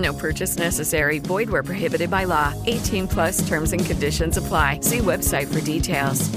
No 0.00 0.12
purchase 0.12 0.58
necessary. 0.58 1.18
Void 1.18 1.50
where 1.50 1.62
prohibited 1.62 2.10
by 2.10 2.24
law. 2.24 2.54
18 2.66 3.08
plus 3.08 3.46
terms 3.48 3.72
and 3.72 3.84
conditions 3.84 4.36
apply. 4.36 4.80
See 4.82 4.98
website 4.98 5.52
for 5.52 5.60
details. 5.60 6.30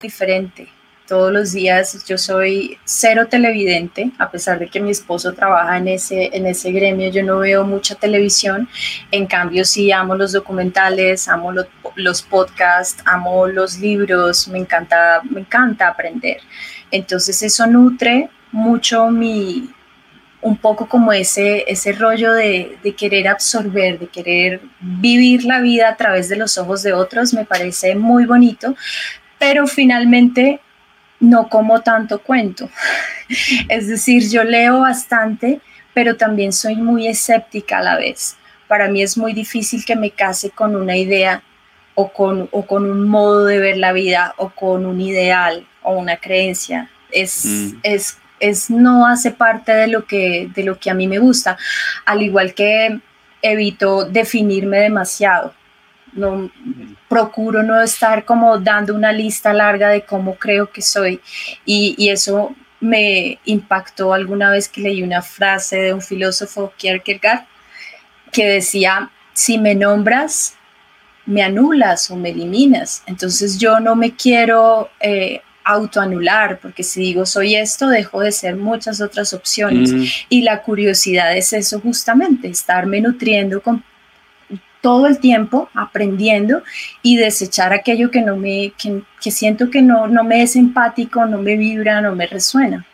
Diferente. 0.00 0.68
Todos 1.06 1.32
los 1.32 1.52
días 1.52 2.04
yo 2.06 2.18
soy 2.18 2.78
cero 2.84 3.28
televidente, 3.28 4.10
a 4.18 4.28
pesar 4.28 4.58
de 4.58 4.66
que 4.66 4.80
mi 4.80 4.90
esposo 4.90 5.32
trabaja 5.34 5.76
en 5.76 5.86
ese, 5.86 6.30
en 6.32 6.46
ese 6.46 6.72
gremio, 6.72 7.10
yo 7.10 7.22
no 7.22 7.38
veo 7.38 7.64
mucha 7.64 7.94
televisión, 7.94 8.68
en 9.12 9.26
cambio 9.28 9.64
sí 9.64 9.92
amo 9.92 10.16
los 10.16 10.32
documentales, 10.32 11.28
amo 11.28 11.52
los, 11.52 11.66
los 11.94 12.22
podcasts, 12.22 13.04
amo 13.06 13.46
los 13.46 13.78
libros, 13.78 14.48
me 14.48 14.58
encanta, 14.58 15.22
me 15.30 15.42
encanta 15.42 15.86
aprender. 15.86 16.38
Entonces 16.90 17.40
eso 17.40 17.68
nutre 17.68 18.28
mucho 18.50 19.08
mi, 19.08 19.70
un 20.40 20.56
poco 20.56 20.88
como 20.88 21.12
ese, 21.12 21.64
ese 21.66 21.92
rollo 21.92 22.32
de, 22.32 22.78
de, 22.82 22.94
querer 22.94 23.28
absorber, 23.28 23.98
de 23.98 24.06
querer 24.08 24.60
vivir 24.80 25.44
la 25.44 25.60
vida 25.60 25.88
a 25.88 25.96
través 25.96 26.28
de 26.28 26.36
los 26.36 26.56
ojos 26.58 26.82
de 26.82 26.92
otros, 26.92 27.34
me 27.34 27.44
parece 27.44 27.94
muy 27.94 28.26
bonito, 28.26 28.76
pero 29.38 29.66
finalmente 29.66 30.60
no 31.20 31.48
como 31.48 31.80
tanto 31.80 32.18
cuento. 32.20 32.68
Es 33.68 33.88
decir, 33.88 34.28
yo 34.30 34.44
leo 34.44 34.80
bastante, 34.80 35.60
pero 35.94 36.16
también 36.16 36.52
soy 36.52 36.76
muy 36.76 37.08
escéptica 37.08 37.78
a 37.78 37.82
la 37.82 37.96
vez. 37.96 38.36
Para 38.68 38.88
mí 38.88 39.02
es 39.02 39.16
muy 39.16 39.32
difícil 39.32 39.84
que 39.84 39.96
me 39.96 40.10
case 40.10 40.50
con 40.50 40.76
una 40.76 40.96
idea 40.96 41.42
o 41.94 42.12
con, 42.12 42.48
o 42.52 42.66
con 42.66 42.90
un 42.90 43.08
modo 43.08 43.46
de 43.46 43.58
ver 43.58 43.78
la 43.78 43.92
vida 43.92 44.34
o 44.36 44.50
con 44.50 44.86
un 44.86 45.00
ideal 45.00 45.66
o 45.82 45.94
una 45.94 46.18
creencia. 46.18 46.90
Es, 47.10 47.44
mm. 47.44 47.78
es 47.82 48.18
es 48.40 48.70
no 48.70 49.06
hace 49.06 49.30
parte 49.30 49.72
de 49.72 49.88
lo 49.88 50.04
que 50.06 50.50
de 50.54 50.62
lo 50.62 50.78
que 50.78 50.90
a 50.90 50.94
mí 50.94 51.06
me 51.06 51.18
gusta, 51.18 51.56
al 52.04 52.22
igual 52.22 52.54
que 52.54 53.00
evito 53.42 54.04
definirme 54.04 54.80
demasiado. 54.80 55.54
No 56.12 56.50
procuro 57.08 57.62
no 57.62 57.80
estar 57.80 58.24
como 58.24 58.58
dando 58.58 58.94
una 58.94 59.12
lista 59.12 59.52
larga 59.52 59.90
de 59.90 60.02
cómo 60.02 60.36
creo 60.36 60.70
que 60.70 60.82
soy 60.82 61.20
y, 61.64 62.08
eso 62.08 62.54
me 62.80 63.38
impactó 63.44 64.12
alguna 64.12 64.50
vez 64.50 64.68
que 64.68 64.80
leí 64.80 65.02
una 65.02 65.22
frase 65.22 65.76
de 65.76 65.94
un 65.94 66.02
filósofo 66.02 66.72
Kierkegaard 66.76 67.44
que 68.32 68.46
decía, 68.46 69.10
si 69.32 69.58
me 69.58 69.74
nombras, 69.74 70.56
me 71.24 71.42
anulas 71.42 72.10
o 72.10 72.16
me 72.16 72.30
eliminas. 72.30 73.02
Entonces 73.06 73.58
yo 73.58 73.80
no 73.80 73.96
me 73.96 74.14
quiero 74.14 74.90
eh, 75.00 75.40
autoanular, 75.66 76.60
porque 76.60 76.84
si 76.84 77.00
digo 77.00 77.26
soy 77.26 77.56
esto, 77.56 77.88
dejo 77.88 78.20
de 78.20 78.30
ser 78.30 78.54
muchas 78.54 79.00
otras 79.00 79.34
opciones. 79.34 79.92
Y 80.28 80.42
la 80.42 80.62
curiosidad 80.62 81.36
es 81.36 81.52
eso 81.52 81.80
justamente, 81.80 82.48
estarme 82.48 83.00
nutriendo 83.00 83.60
con 83.60 83.82
todo 84.80 85.08
el 85.08 85.18
tiempo, 85.18 85.68
aprendiendo 85.74 86.62
y 87.02 87.16
desechar 87.16 87.72
aquello 87.72 88.12
que 88.12 88.20
no 88.20 88.36
me, 88.36 88.72
que, 88.78 89.30
siento 89.32 89.68
que 89.68 89.82
no, 89.82 90.06
no 90.06 90.22
me 90.22 90.42
es 90.42 90.54
empático, 90.54 91.26
no 91.26 91.38
me 91.38 91.56
vibra, 91.56 92.00
no 92.00 92.14
me 92.14 92.28
resuena. 92.28 92.86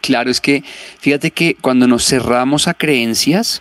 Claro, 0.00 0.30
es 0.30 0.40
que 0.40 0.64
fíjate 0.98 1.30
que 1.30 1.56
cuando 1.60 1.86
nos 1.86 2.06
cerramos 2.06 2.68
a 2.68 2.74
creencias, 2.74 3.60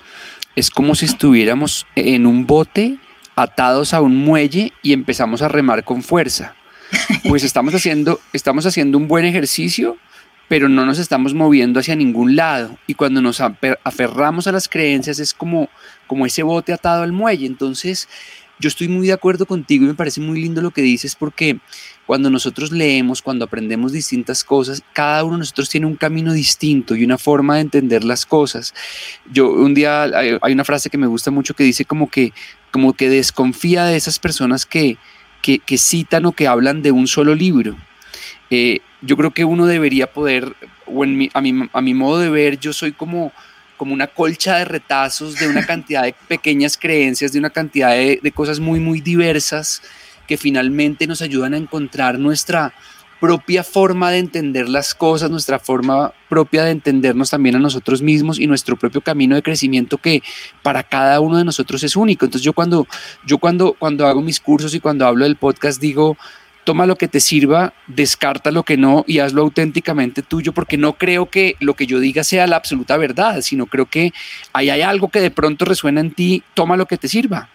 es 0.55 0.69
como 0.69 0.95
si 0.95 1.03
estuviéramos 1.03 1.85
en 1.95 2.25
un 2.25 2.47
bote 2.47 2.97
atados 3.35 3.93
a 3.93 3.99
un 3.99 4.15
muelle 4.15 4.71
y 4.81 4.93
empezamos 4.93 5.41
a 5.41 5.49
remar 5.49 5.83
con 5.83 6.01
fuerza 6.01 6.55
pues 7.27 7.43
estamos 7.43 7.73
haciendo, 7.73 8.19
estamos 8.33 8.65
haciendo 8.65 8.97
un 8.97 9.07
buen 9.07 9.25
ejercicio, 9.25 9.97
pero 10.47 10.67
no 10.67 10.85
nos 10.85 10.99
estamos 10.99 11.33
moviendo 11.33 11.79
hacia 11.79 11.95
ningún 11.95 12.35
lado. 12.35 12.77
Y 12.87 12.95
cuando 12.95 13.21
nos 13.21 13.39
aferramos 13.41 14.47
a 14.47 14.51
las 14.51 14.67
creencias 14.67 15.19
es 15.19 15.33
como, 15.33 15.69
como 16.07 16.25
ese 16.25 16.43
bote 16.43 16.73
atado 16.73 17.03
al 17.03 17.11
muelle. 17.11 17.45
Entonces, 17.45 18.07
yo 18.59 18.67
estoy 18.67 18.89
muy 18.89 19.07
de 19.07 19.13
acuerdo 19.13 19.45
contigo 19.45 19.85
y 19.85 19.87
me 19.87 19.93
parece 19.93 20.19
muy 20.19 20.41
lindo 20.41 20.61
lo 20.61 20.71
que 20.71 20.81
dices 20.81 21.15
porque 21.15 21.59
cuando 22.05 22.29
nosotros 22.29 22.71
leemos, 22.71 23.21
cuando 23.21 23.45
aprendemos 23.45 23.93
distintas 23.93 24.43
cosas, 24.43 24.83
cada 24.91 25.23
uno 25.23 25.35
de 25.35 25.39
nosotros 25.39 25.69
tiene 25.69 25.85
un 25.85 25.95
camino 25.95 26.33
distinto 26.33 26.95
y 26.95 27.05
una 27.05 27.17
forma 27.17 27.55
de 27.55 27.61
entender 27.61 28.03
las 28.03 28.25
cosas. 28.25 28.73
Yo 29.31 29.49
un 29.49 29.73
día 29.73 30.03
hay 30.03 30.51
una 30.53 30.65
frase 30.65 30.89
que 30.89 30.97
me 30.97 31.07
gusta 31.07 31.31
mucho 31.31 31.53
que 31.53 31.63
dice 31.63 31.85
como 31.85 32.09
que 32.09 32.33
como 32.71 32.93
que 32.93 33.09
desconfía 33.09 33.85
de 33.85 33.95
esas 33.95 34.19
personas 34.19 34.65
que 34.65 34.97
que, 35.57 35.77
citan 35.77 36.25
o 36.27 36.31
que 36.31 36.47
hablan 36.47 36.83
de 36.83 36.91
un 36.91 37.07
solo 37.07 37.33
libro. 37.33 37.75
Eh, 38.51 38.81
yo 39.01 39.17
creo 39.17 39.31
que 39.31 39.45
uno 39.45 39.65
debería 39.65 40.13
poder, 40.13 40.55
o 40.85 41.03
en 41.03 41.29
a, 41.33 41.41
mi, 41.41 41.69
a 41.73 41.81
mi 41.81 41.93
modo 41.93 42.19
de 42.19 42.29
ver, 42.29 42.59
yo 42.59 42.73
soy 42.73 42.91
como, 42.91 43.31
como 43.77 43.93
una 43.93 44.07
colcha 44.07 44.57
de 44.57 44.65
retazos 44.65 45.39
de 45.39 45.47
una 45.47 45.65
cantidad 45.65 46.03
de 46.03 46.13
pequeñas 46.27 46.77
creencias, 46.77 47.31
de 47.31 47.39
una 47.39 47.49
cantidad 47.49 47.91
de, 47.91 48.19
de 48.21 48.31
cosas 48.31 48.59
muy, 48.59 48.79
muy 48.79 49.01
diversas 49.01 49.81
que 50.27 50.37
finalmente 50.37 51.07
nos 51.07 51.23
ayudan 51.23 51.55
a 51.55 51.57
encontrar 51.57 52.19
nuestra, 52.19 52.71
propia 53.19 53.63
forma 53.63 54.11
de 54.11 54.19
entender 54.19 54.69
las 54.69 54.95
cosas, 54.95 55.29
nuestra 55.29 55.59
forma 55.59 56.13
propia 56.29 56.63
de 56.63 56.71
entendernos 56.71 57.29
también 57.29 57.55
a 57.55 57.59
nosotros 57.59 58.01
mismos 58.01 58.39
y 58.39 58.47
nuestro 58.47 58.77
propio 58.77 59.01
camino 59.01 59.35
de 59.35 59.43
crecimiento 59.43 59.97
que 59.97 60.21
para 60.63 60.83
cada 60.83 61.19
uno 61.19 61.37
de 61.37 61.43
nosotros 61.43 61.83
es 61.83 61.95
único. 61.95 62.25
Entonces 62.25 62.45
yo 62.45 62.53
cuando, 62.53 62.87
yo 63.25 63.37
cuando, 63.37 63.73
cuando 63.73 64.07
hago 64.07 64.21
mis 64.21 64.39
cursos 64.39 64.73
y 64.73 64.79
cuando 64.79 65.05
hablo 65.05 65.25
del 65.25 65.35
podcast 65.35 65.81
digo, 65.81 66.17
toma 66.63 66.85
lo 66.85 66.97
que 66.97 67.07
te 67.07 67.19
sirva, 67.19 67.73
descarta 67.87 68.51
lo 68.51 68.63
que 68.63 68.77
no 68.77 69.03
y 69.07 69.19
hazlo 69.19 69.41
auténticamente 69.41 70.21
tuyo, 70.21 70.53
porque 70.53 70.77
no 70.77 70.93
creo 70.93 71.29
que 71.29 71.55
lo 71.59 71.73
que 71.73 71.87
yo 71.87 71.99
diga 71.99 72.23
sea 72.23 72.47
la 72.47 72.57
absoluta 72.57 72.95
verdad, 72.95 73.41
sino 73.41 73.65
creo 73.65 73.87
que 73.87 74.13
ahí 74.53 74.69
hay 74.69 74.81
algo 74.81 75.09
que 75.09 75.19
de 75.19 75.31
pronto 75.31 75.65
resuena 75.65 75.99
en 76.01 76.11
ti, 76.11 76.43
toma 76.53 76.77
lo 76.77 76.85
que 76.85 76.97
te 76.97 77.07
sirva. 77.07 77.49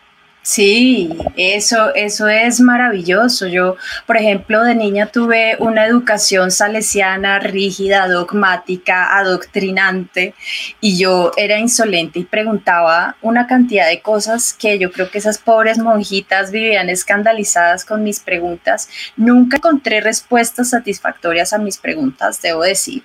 Sí, 0.46 1.08
eso, 1.38 1.94
eso 1.94 2.28
es 2.28 2.60
maravilloso. 2.60 3.46
Yo, 3.46 3.76
por 4.06 4.18
ejemplo, 4.18 4.62
de 4.62 4.74
niña 4.74 5.06
tuve 5.06 5.56
una 5.58 5.86
educación 5.86 6.50
salesiana 6.50 7.38
rígida, 7.38 8.06
dogmática, 8.08 9.16
adoctrinante, 9.16 10.34
y 10.82 10.98
yo 10.98 11.32
era 11.38 11.58
insolente 11.58 12.18
y 12.18 12.24
preguntaba 12.24 13.16
una 13.22 13.46
cantidad 13.46 13.88
de 13.88 14.02
cosas 14.02 14.52
que 14.52 14.78
yo 14.78 14.92
creo 14.92 15.10
que 15.10 15.16
esas 15.16 15.38
pobres 15.38 15.78
monjitas 15.78 16.50
vivían 16.50 16.90
escandalizadas 16.90 17.86
con 17.86 18.04
mis 18.04 18.20
preguntas. 18.20 18.90
Nunca 19.16 19.56
encontré 19.56 20.02
respuestas 20.02 20.68
satisfactorias 20.68 21.54
a 21.54 21.58
mis 21.58 21.78
preguntas, 21.78 22.42
debo 22.42 22.64
decir. 22.64 23.02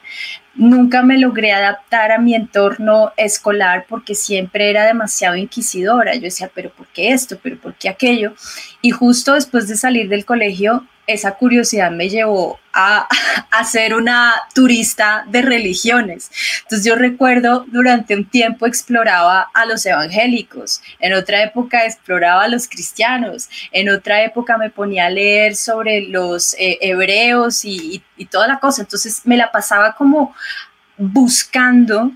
Nunca 0.56 1.04
me 1.04 1.18
logré 1.18 1.52
adaptar 1.52 2.12
a 2.12 2.20
mi 2.20 2.36
entorno 2.36 3.12
escolar 3.18 3.86
porque 3.88 4.16
siempre 4.16 4.70
era 4.70 4.86
demasiado 4.86 5.36
inquisidora. 5.36 6.16
Yo 6.16 6.22
decía, 6.22 6.52
pero 6.54 6.72
¿por 6.72 6.88
qué 6.88 7.12
esto? 7.12 7.38
¿Pero 7.42 7.58
por 7.58 7.76
qué 7.76 7.90
aquello? 7.90 8.34
Y 8.82 8.92
justo 8.92 9.34
después 9.34 9.68
de 9.68 9.78
salir 9.78 10.10
del 10.10 10.26
colegio 10.26 10.86
esa 11.10 11.32
curiosidad 11.34 11.90
me 11.92 12.08
llevó 12.08 12.60
a, 12.72 13.08
a, 13.52 13.64
ser 13.64 13.96
una 13.96 14.34
turista 14.54 15.26
de 15.28 15.42
religiones. 15.42 16.30
Entonces 16.62 16.86
yo 16.86 16.96
recuerdo 16.96 17.66
durante 17.68 18.16
un 18.16 18.26
tiempo 18.26 18.68
exploraba 18.68 19.50
a 19.54 19.66
los 19.66 19.86
evangélicos, 19.86 20.82
en 21.00 21.14
otra 21.14 21.44
época 21.44 21.86
exploraba 21.86 22.44
a 22.44 22.48
los 22.48 22.68
cristianos, 22.68 23.50
en 23.72 23.90
otra 23.90 24.24
época 24.24 24.58
me 24.58 24.70
ponía 24.70 25.08
a 25.08 25.10
leer 25.10 25.56
sobre 25.56 26.02
los 26.02 26.54
eh, 26.54 26.78
hebreos 26.82 27.66
y, 27.66 28.04
y, 28.16 28.26
toda 28.26 28.48
la 28.48 28.60
cosa. 28.60 28.84
Entonces 28.84 29.22
me 29.26 29.36
la 29.36 29.52
pasaba 29.52 29.96
como 29.96 30.36
buscando, 30.98 32.12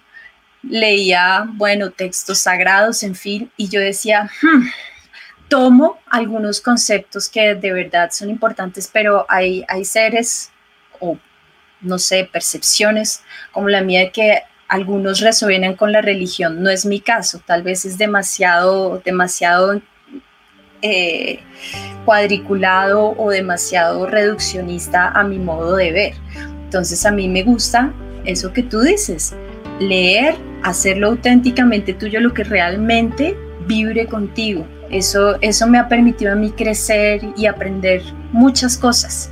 leía, 0.62 1.46
bueno, 1.48 1.90
textos 1.90 2.40
sagrados, 2.40 3.02
en 3.02 3.16
fin, 3.16 3.52
y 3.58 3.70
yo 3.70 3.80
decía, 3.80 4.30
hmm, 4.42 4.68
tomo 5.54 6.00
algunos 6.10 6.62
conceptos 6.62 7.30
que 7.30 7.54
de 7.54 7.72
verdad 7.72 8.10
son 8.12 8.32
importantes, 8.32 8.90
pero 8.92 9.28
hay, 9.30 9.64
hay 9.68 9.86
seres 9.86 10.52
o, 11.00 11.16
no 11.80 12.00
sé, 12.00 12.28
percepciones 12.34 13.22
como 13.52 13.70
la 13.70 13.84
mía 13.84 14.12
que 14.12 14.42
algunos 14.68 15.20
resuenan 15.20 15.76
con 15.76 15.92
la 15.92 16.02
religión. 16.02 16.64
No 16.64 16.72
es 16.72 16.88
mi 16.88 17.00
caso, 17.00 17.40
tal 17.46 17.62
vez 17.62 17.86
es 17.86 18.00
demasiado, 18.00 19.00
demasiado 19.06 19.80
eh, 20.82 21.40
cuadriculado 22.04 23.14
o 23.16 23.30
demasiado 23.30 24.08
reduccionista 24.08 25.10
a 25.10 25.24
mi 25.24 25.38
modo 25.38 25.76
de 25.76 25.92
ver. 25.92 26.14
Entonces 26.64 27.06
a 27.06 27.12
mí 27.12 27.30
me 27.30 27.44
gusta 27.44 27.94
eso 28.26 28.52
que 28.54 28.64
tú 28.64 28.82
dices, 28.82 29.36
leer, 29.80 30.34
hacerlo 30.64 31.10
auténticamente 31.10 31.94
tuyo, 31.94 32.22
lo 32.22 32.34
que 32.34 32.44
realmente 32.44 33.38
vibre 33.68 34.08
contigo. 34.08 34.66
Eso, 34.94 35.38
eso 35.42 35.68
me 35.68 35.80
ha 35.80 35.88
permitido 35.88 36.34
a 36.34 36.36
mí 36.36 36.52
crecer 36.52 37.22
y 37.36 37.48
aprender 37.48 38.04
muchas 38.32 38.78
cosas. 38.78 39.32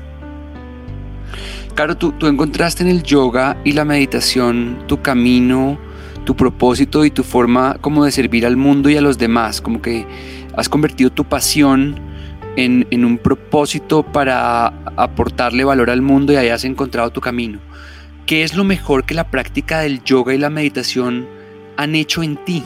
Claro, 1.76 1.95
tú, 1.95 2.12
tú 2.13 2.28
encontraste 2.28 2.84
en 2.84 2.89
el 2.89 3.04
yoga 3.04 3.56
y 3.63 3.74
la 3.74 3.86
meditación 3.86 4.84
tu 4.88 5.02
camino, 5.02 5.80
tu 6.26 6.36
propósito 6.36 7.06
y 7.06 7.12
tu 7.12 7.24
forma 7.24 7.78
como 7.80 8.05
de 8.05 8.12
servir 8.12 8.45
al 8.45 8.57
mundo 8.57 8.89
y 8.89 8.97
a 8.97 9.01
los 9.01 9.18
demás, 9.18 9.62
como 9.62 9.82
que 9.82 10.05
has 10.57 10.68
convertido 10.68 11.12
tu 11.12 11.26
pasión 11.26 11.99
en, 12.55 12.88
en, 12.89 13.05
un 13.05 13.18
propósito 13.18 14.03
para 14.03 14.68
aportarle 14.97 15.64
valor 15.64 15.89
al 15.89 16.01
mundo 16.01 16.34
y 16.34 16.38
ahí 16.38 16.49
has 16.49 16.66
encontrado 16.66 17.12
tu 17.12 17.22
camino. 17.22 17.59
¿Qué 18.26 18.43
es 18.43 18.55
lo 18.55 18.64
mejor 18.64 19.05
que 19.05 19.14
la 19.14 19.30
práctica 19.30 19.80
del 19.80 20.03
yoga 20.03 20.34
y 20.34 20.38
la 20.38 20.49
meditación 20.49 21.28
han 21.78 21.95
hecho 21.95 22.24
en 22.24 22.36
ti? 22.45 22.64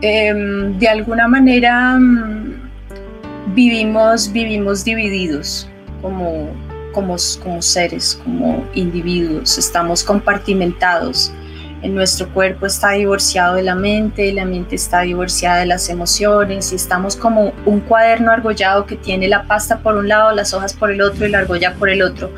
Em, 0.00 0.78
de 0.78 0.86
alguna 0.86 1.26
manera 1.26 1.98
mm, 1.98 3.54
vivimos, 3.54 4.32
vivimos 4.32 4.84
divididos 4.84 5.68
como, 6.00 6.50
como, 6.92 7.16
como 7.42 7.62
seres, 7.62 8.20
como 8.22 8.64
individuos, 8.74 9.58
estamos 9.58 10.04
compartimentados. 10.04 11.32
En 11.82 11.94
nuestro 11.94 12.32
cuerpo 12.32 12.66
está 12.66 12.92
divorciado 12.92 13.54
de 13.56 13.62
la 13.62 13.74
mente, 13.74 14.32
la 14.32 14.44
mente 14.44 14.76
está 14.76 15.00
divorciada 15.00 15.58
de 15.58 15.66
las 15.66 15.88
emociones 15.88 16.72
y 16.72 16.76
estamos 16.76 17.16
como 17.16 17.52
un 17.66 17.80
cuaderno 17.80 18.30
argollado 18.30 18.86
que 18.86 18.96
tiene 18.96 19.28
la 19.28 19.44
pasta 19.44 19.78
por 19.78 19.96
un 19.96 20.08
lado, 20.08 20.32
las 20.32 20.54
hojas 20.54 20.74
por 20.74 20.92
el 20.92 21.00
otro 21.00 21.26
y 21.26 21.30
la 21.30 21.38
argolla 21.38 21.74
por 21.74 21.88
el 21.88 22.02
otro. 22.02 22.30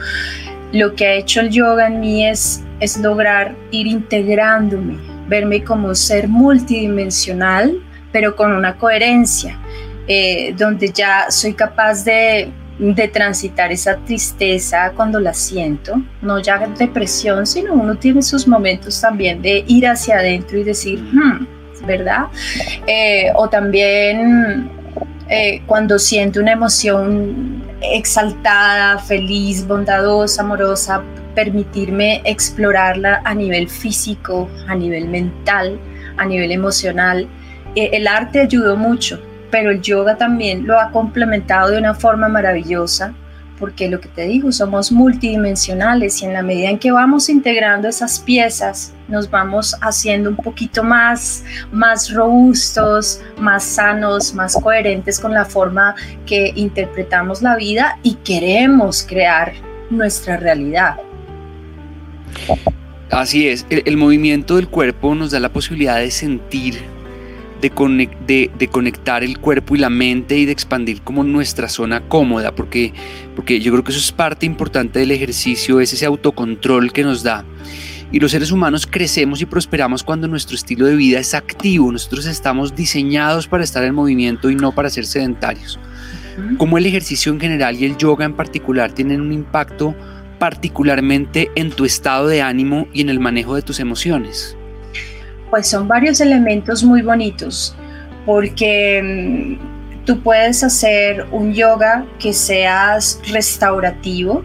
Lo 0.72 0.94
que 0.94 1.06
ha 1.06 1.14
hecho 1.14 1.40
el 1.40 1.50
yoga 1.50 1.88
en 1.88 2.00
mí 2.00 2.26
es, 2.26 2.62
es 2.80 2.98
lograr 2.98 3.54
ir 3.70 3.86
integrándome, 3.86 4.98
verme 5.30 5.64
como 5.64 5.88
un 5.88 5.96
ser 5.96 6.28
multidimensional, 6.28 7.80
pero 8.12 8.36
con 8.36 8.52
una 8.52 8.76
coherencia, 8.76 9.58
eh, 10.06 10.52
donde 10.58 10.90
ya 10.92 11.30
soy 11.30 11.54
capaz 11.54 12.04
de, 12.04 12.52
de, 12.78 13.08
transitar 13.08 13.70
esa 13.70 13.96
tristeza 13.98 14.92
cuando 14.96 15.20
la 15.20 15.32
siento, 15.32 16.02
no 16.20 16.40
ya 16.40 16.58
depresión, 16.76 17.46
sino 17.46 17.74
uno 17.74 17.94
tiene 17.94 18.20
sus 18.20 18.48
momentos 18.48 19.00
también 19.00 19.40
de 19.40 19.64
ir 19.68 19.86
hacia 19.86 20.16
adentro 20.18 20.58
y 20.58 20.64
decir, 20.64 20.98
hmm, 21.00 21.86
¿verdad? 21.86 22.24
Eh, 22.86 23.30
o 23.36 23.48
también 23.48 24.68
eh, 25.28 25.62
cuando 25.66 25.96
siento 25.98 26.40
una 26.40 26.52
emoción 26.52 27.62
exaltada, 27.80 28.98
feliz, 28.98 29.64
bondadosa, 29.66 30.42
amorosa, 30.42 31.02
permitirme 31.40 32.20
explorarla 32.26 33.22
a 33.24 33.34
nivel 33.34 33.70
físico, 33.70 34.50
a 34.68 34.74
nivel 34.74 35.08
mental, 35.08 35.80
a 36.18 36.26
nivel 36.26 36.52
emocional. 36.52 37.26
Eh, 37.74 37.88
el 37.94 38.06
arte 38.06 38.40
ayudó 38.40 38.76
mucho, 38.76 39.18
pero 39.50 39.70
el 39.70 39.80
yoga 39.80 40.18
también 40.18 40.66
lo 40.66 40.78
ha 40.78 40.90
complementado 40.90 41.70
de 41.70 41.78
una 41.78 41.94
forma 41.94 42.28
maravillosa, 42.28 43.14
porque 43.58 43.88
lo 43.88 44.02
que 44.02 44.10
te 44.10 44.26
digo, 44.26 44.52
somos 44.52 44.92
multidimensionales 44.92 46.20
y 46.20 46.26
en 46.26 46.34
la 46.34 46.42
medida 46.42 46.68
en 46.68 46.78
que 46.78 46.92
vamos 46.92 47.30
integrando 47.30 47.88
esas 47.88 48.20
piezas, 48.20 48.92
nos 49.08 49.30
vamos 49.30 49.74
haciendo 49.80 50.28
un 50.28 50.36
poquito 50.36 50.84
más, 50.84 51.42
más 51.72 52.12
robustos, 52.12 53.22
más 53.38 53.64
sanos, 53.64 54.34
más 54.34 54.56
coherentes 54.62 55.18
con 55.18 55.32
la 55.32 55.46
forma 55.46 55.94
que 56.26 56.52
interpretamos 56.54 57.40
la 57.40 57.56
vida 57.56 57.98
y 58.02 58.16
queremos 58.16 59.06
crear 59.08 59.52
nuestra 59.88 60.36
realidad. 60.36 60.96
Así 63.10 63.48
es, 63.48 63.66
el, 63.70 63.96
movimiento 63.96 64.54
del 64.54 64.68
cuerpo 64.68 65.16
nos 65.16 65.32
da 65.32 65.40
la 65.40 65.52
posibilidad 65.52 65.96
de 65.98 66.12
sentir, 66.12 66.76
de, 67.60 68.50
de, 68.56 68.68
conectar 68.68 69.24
el 69.24 69.38
cuerpo 69.38 69.74
y 69.74 69.78
la 69.78 69.90
mente 69.90 70.38
y 70.38 70.46
de 70.46 70.52
expandir 70.52 71.02
como 71.02 71.24
nuestra 71.24 71.68
zona 71.68 72.02
cómoda, 72.02 72.54
porque, 72.54 72.92
porque 73.34 73.58
yo 73.58 73.72
creo 73.72 73.82
que 73.82 73.90
eso 73.90 73.98
es 73.98 74.12
parte 74.12 74.46
importante 74.46 75.00
del 75.00 75.10
ejercicio, 75.10 75.80
es 75.80 75.92
ese 75.92 76.06
autocontrol 76.06 76.92
que 76.92 77.02
nos 77.02 77.24
da. 77.24 77.44
Y 78.12 78.20
los 78.20 78.30
seres 78.30 78.52
humanos 78.52 78.86
crecemos 78.86 79.40
y 79.40 79.46
prosperamos 79.46 80.04
cuando 80.04 80.28
nuestro 80.28 80.54
estilo 80.54 80.86
de 80.86 80.94
vida 80.94 81.18
es 81.18 81.34
activo, 81.34 81.90
nosotros 81.90 82.26
estamos 82.26 82.76
diseñados 82.76 83.48
para 83.48 83.64
estar 83.64 83.82
en 83.82 83.94
movimiento 83.94 84.50
y 84.50 84.54
no 84.54 84.72
para 84.72 84.88
ser 84.88 85.04
sedentarios. 85.04 85.80
Como 86.58 86.78
el 86.78 86.86
ejercicio 86.86 87.32
en 87.32 87.40
general 87.40 87.76
y 87.76 87.84
el 87.84 87.96
yoga 87.96 88.24
en 88.24 88.34
particular 88.34 88.92
tienen 88.92 89.20
un 89.20 89.32
impacto 89.32 89.96
particularmente 90.40 91.50
en 91.54 91.70
tu 91.70 91.84
estado 91.84 92.26
de 92.26 92.42
ánimo 92.42 92.88
y 92.92 93.02
en 93.02 93.10
el 93.10 93.20
manejo 93.20 93.54
de 93.54 93.62
tus 93.62 93.78
emociones? 93.78 94.56
Pues 95.50 95.68
son 95.68 95.86
varios 95.86 96.20
elementos 96.20 96.82
muy 96.82 97.02
bonitos, 97.02 97.76
porque 98.26 99.58
mm, 99.60 100.04
tú 100.04 100.20
puedes 100.20 100.64
hacer 100.64 101.26
un 101.30 101.52
yoga 101.52 102.06
que 102.18 102.32
seas 102.32 103.20
restaurativo 103.30 104.42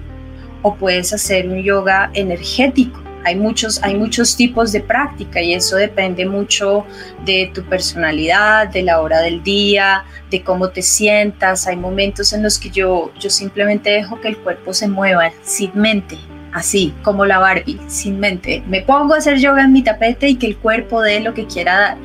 o 0.61 0.75
puedes 0.75 1.13
hacer 1.13 1.47
un 1.47 1.63
yoga 1.63 2.11
energético 2.13 3.04
hay 3.25 3.35
muchos, 3.35 3.81
hay 3.83 3.95
muchos 3.95 4.37
tipos 4.37 4.71
de 4.71 4.81
práctica 4.81 5.41
y 5.41 5.55
eso 5.55 5.77
depende 5.77 6.27
mucho 6.27 6.85
de 7.25 7.51
tu 7.53 7.63
personalidad, 7.63 8.67
de 8.69 8.83
la 8.83 9.01
hora 9.01 9.19
del 9.21 9.41
día, 9.41 10.05
de 10.29 10.43
cómo 10.43 10.69
te 10.69 10.83
sientas. 10.83 11.65
Hay 11.65 11.75
momentos 11.75 12.33
en 12.33 12.43
los 12.43 12.59
que 12.59 12.69
yo, 12.69 13.11
yo 13.19 13.31
simplemente 13.31 13.89
dejo 13.89 14.21
que 14.21 14.27
el 14.27 14.37
cuerpo 14.37 14.75
se 14.75 14.87
mueva 14.87 15.31
sin 15.41 15.71
mente, 15.73 16.19
así 16.53 16.93
como 17.01 17.25
la 17.25 17.39
Barbie, 17.39 17.79
sin 17.87 18.19
mente. 18.19 18.61
Me 18.67 18.83
pongo 18.83 19.15
a 19.15 19.17
hacer 19.17 19.39
yoga 19.39 19.63
en 19.63 19.73
mi 19.73 19.81
tapete 19.81 20.29
y 20.29 20.35
que 20.35 20.45
el 20.45 20.57
cuerpo 20.57 21.01
dé 21.01 21.19
lo 21.19 21.33
que 21.33 21.47
quiera 21.47 21.79
dar. 21.79 21.97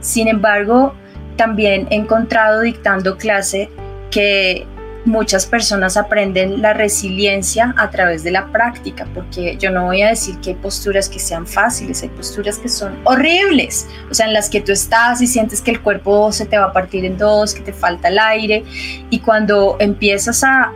Sin 0.00 0.28
embargo, 0.28 0.94
también 1.36 1.88
he 1.90 1.96
encontrado 1.96 2.60
dictando 2.60 3.16
clase 3.16 3.70
que 4.10 4.66
muchas 5.08 5.46
personas 5.46 5.96
aprenden 5.96 6.62
la 6.62 6.74
resiliencia 6.74 7.74
a 7.76 7.90
través 7.90 8.22
de 8.22 8.30
la 8.30 8.46
práctica, 8.52 9.06
porque 9.14 9.56
yo 9.58 9.70
no 9.70 9.86
voy 9.86 10.02
a 10.02 10.08
decir 10.08 10.38
que 10.38 10.50
hay 10.50 10.56
posturas 10.56 11.08
que 11.08 11.18
sean 11.18 11.46
fáciles, 11.46 12.02
hay 12.02 12.10
posturas 12.10 12.58
que 12.58 12.68
son 12.68 12.96
horribles, 13.04 13.88
o 14.10 14.14
sea, 14.14 14.26
en 14.26 14.34
las 14.34 14.48
que 14.48 14.60
tú 14.60 14.72
estás 14.72 15.20
y 15.20 15.26
sientes 15.26 15.60
que 15.60 15.72
el 15.72 15.82
cuerpo 15.82 16.30
se 16.30 16.46
te 16.46 16.58
va 16.58 16.66
a 16.66 16.72
partir 16.72 17.04
en 17.04 17.16
dos, 17.16 17.54
que 17.54 17.62
te 17.62 17.72
falta 17.72 18.08
el 18.08 18.18
aire, 18.18 18.64
y 19.10 19.18
cuando 19.20 19.76
empiezas 19.80 20.44
a, 20.44 20.72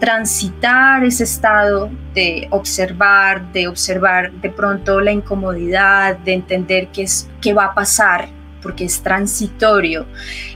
transitar 0.00 1.04
ese 1.04 1.24
estado 1.24 1.88
de 2.14 2.48
observar, 2.50 3.52
de 3.52 3.68
observar 3.68 4.32
de 4.32 4.50
pronto 4.50 5.00
la 5.00 5.12
incomodidad, 5.12 6.18
de 6.18 6.34
entender 6.34 6.88
qué, 6.88 7.02
es, 7.02 7.28
qué 7.40 7.54
va 7.54 7.66
a 7.66 7.74
pasar, 7.74 8.28
porque 8.64 8.86
es 8.86 9.00
transitorio, 9.00 10.06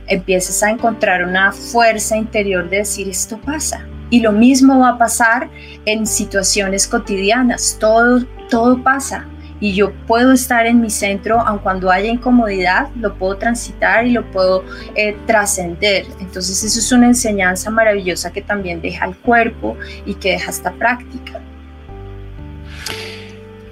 empiezas 0.08 0.62
a 0.64 0.70
encontrar 0.70 1.22
una 1.22 1.52
fuerza 1.52 2.16
interior 2.16 2.68
de 2.68 2.78
decir 2.78 3.08
esto 3.08 3.38
pasa. 3.38 3.86
Y 4.10 4.20
lo 4.20 4.32
mismo 4.32 4.78
va 4.80 4.88
a 4.90 4.98
pasar 4.98 5.50
en 5.84 6.06
situaciones 6.06 6.88
cotidianas, 6.88 7.76
todo, 7.78 8.24
todo 8.48 8.82
pasa. 8.82 9.26
Y 9.60 9.74
yo 9.74 9.92
puedo 10.06 10.32
estar 10.32 10.66
en 10.66 10.80
mi 10.80 10.88
centro, 10.88 11.40
aun 11.40 11.58
cuando 11.58 11.90
haya 11.90 12.08
incomodidad, 12.08 12.88
lo 12.94 13.14
puedo 13.16 13.36
transitar 13.36 14.06
y 14.06 14.12
lo 14.12 14.24
puedo 14.30 14.64
eh, 14.94 15.16
trascender. 15.26 16.06
Entonces 16.20 16.64
eso 16.64 16.78
es 16.78 16.92
una 16.92 17.08
enseñanza 17.08 17.70
maravillosa 17.70 18.32
que 18.32 18.40
también 18.40 18.80
deja 18.80 19.04
el 19.04 19.16
cuerpo 19.16 19.76
y 20.06 20.14
que 20.14 20.30
deja 20.30 20.50
esta 20.50 20.72
práctica. 20.72 21.40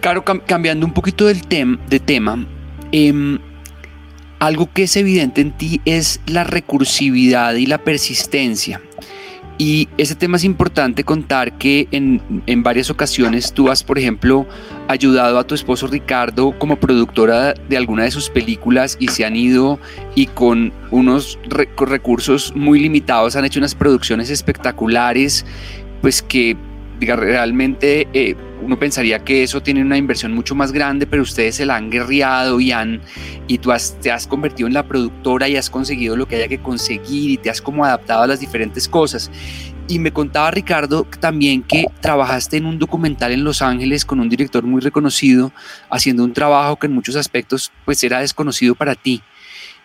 Claro, 0.00 0.22
cambiando 0.24 0.84
un 0.84 0.92
poquito 0.92 1.26
del 1.26 1.40
de 1.40 2.00
tema, 2.00 2.44
eh, 2.92 3.38
algo 4.38 4.70
que 4.72 4.84
es 4.84 4.96
evidente 4.96 5.40
en 5.40 5.52
ti 5.52 5.80
es 5.84 6.20
la 6.26 6.44
recursividad 6.44 7.54
y 7.54 7.66
la 7.66 7.78
persistencia. 7.78 8.80
Y 9.58 9.88
ese 9.96 10.14
tema 10.14 10.36
es 10.36 10.44
importante 10.44 11.02
contar 11.02 11.56
que 11.56 11.88
en, 11.90 12.20
varias 12.62 12.90
ocasiones 12.90 13.54
tú 13.54 13.70
has, 13.70 13.82
por 13.82 13.98
ejemplo, 13.98 14.46
ayudado 14.86 15.38
a 15.38 15.46
tu 15.46 15.54
esposo 15.54 15.86
Ricardo 15.86 16.58
como 16.58 16.76
productora 16.76 17.54
de 17.54 17.76
alguna 17.78 18.04
de 18.04 18.10
sus 18.10 18.28
películas 18.28 18.98
y 19.00 19.08
se 19.08 19.24
han 19.24 19.34
ido 19.34 19.78
y 20.14 20.26
con 20.26 20.74
unos 20.90 21.38
recursos 21.48 22.52
muy 22.54 22.80
limitados 22.80 23.34
han 23.34 23.46
hecho 23.46 23.58
unas 23.58 23.74
producciones 23.74 24.28
espectaculares, 24.28 25.46
pues 26.02 26.20
que 26.20 26.54
realmente 27.00 28.08
eh, 28.12 28.36
uno 28.66 28.78
pensaría 28.78 29.24
que 29.24 29.44
eso 29.44 29.62
tiene 29.62 29.80
una 29.80 29.96
inversión 29.96 30.32
mucho 30.32 30.56
más 30.56 30.72
grande, 30.72 31.06
pero 31.06 31.22
ustedes 31.22 31.54
se 31.54 31.64
la 31.64 31.76
han 31.76 31.88
guerreado 31.88 32.58
y, 32.58 32.72
han, 32.72 33.00
y 33.46 33.58
tú 33.58 33.70
te 34.02 34.10
has 34.10 34.26
convertido 34.26 34.66
en 34.66 34.74
la 34.74 34.82
productora 34.82 35.48
y 35.48 35.56
has 35.56 35.70
conseguido 35.70 36.16
lo 36.16 36.26
que 36.26 36.34
haya 36.34 36.48
que 36.48 36.58
conseguir 36.58 37.30
y 37.30 37.36
te 37.36 37.48
has 37.48 37.62
como 37.62 37.84
adaptado 37.84 38.24
a 38.24 38.26
las 38.26 38.40
diferentes 38.40 38.88
cosas. 38.88 39.30
Y 39.86 40.00
me 40.00 40.12
contaba 40.12 40.50
Ricardo 40.50 41.06
también 41.20 41.62
que 41.62 41.86
trabajaste 42.00 42.56
en 42.56 42.66
un 42.66 42.80
documental 42.80 43.30
en 43.30 43.44
Los 43.44 43.62
Ángeles 43.62 44.04
con 44.04 44.18
un 44.18 44.28
director 44.28 44.64
muy 44.64 44.80
reconocido, 44.80 45.52
haciendo 45.88 46.24
un 46.24 46.32
trabajo 46.32 46.76
que 46.76 46.88
en 46.88 46.92
muchos 46.92 47.14
aspectos 47.14 47.70
pues 47.84 48.02
era 48.02 48.18
desconocido 48.18 48.74
para 48.74 48.96
ti. 48.96 49.22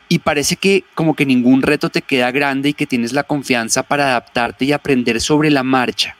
Y 0.09 0.19
parece 0.19 0.55
que 0.55 0.85
como 0.95 1.15
que 1.15 1.27
ningún 1.27 1.61
reto 1.61 1.89
te 1.89 2.01
queda 2.01 2.31
grande 2.31 2.69
y 2.69 2.73
que 2.73 2.87
tienes 2.87 3.13
la 3.13 3.23
confianza 3.23 3.83
para 3.83 4.07
adaptarte 4.07 4.65
y 4.65 4.71
aprender 4.71 5.21
sobre 5.21 5.51
la 5.51 5.61
marcha. 5.61 6.17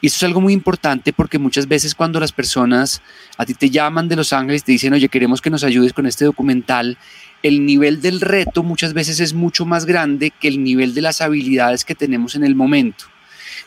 Y 0.00 0.06
eso 0.08 0.16
es 0.16 0.22
algo 0.22 0.40
muy 0.40 0.52
importante 0.52 1.12
porque 1.12 1.38
muchas 1.38 1.68
veces 1.68 1.94
cuando 1.94 2.20
las 2.20 2.32
personas 2.32 3.02
a 3.36 3.46
ti 3.46 3.54
te 3.54 3.70
llaman 3.70 4.08
de 4.08 4.16
Los 4.16 4.32
Ángeles, 4.32 4.64
te 4.64 4.72
dicen, 4.72 4.92
oye, 4.92 5.08
queremos 5.08 5.40
que 5.40 5.50
nos 5.50 5.64
ayudes 5.64 5.92
con 5.92 6.06
este 6.06 6.24
documental, 6.24 6.98
el 7.42 7.64
nivel 7.64 8.02
del 8.02 8.20
reto 8.20 8.62
muchas 8.62 8.92
veces 8.92 9.20
es 9.20 9.32
mucho 9.32 9.64
más 9.64 9.86
grande 9.86 10.30
que 10.30 10.48
el 10.48 10.62
nivel 10.62 10.94
de 10.94 11.02
las 11.02 11.20
habilidades 11.20 11.84
que 11.84 11.94
tenemos 11.94 12.34
en 12.34 12.44
el 12.44 12.54
momento. 12.54 13.06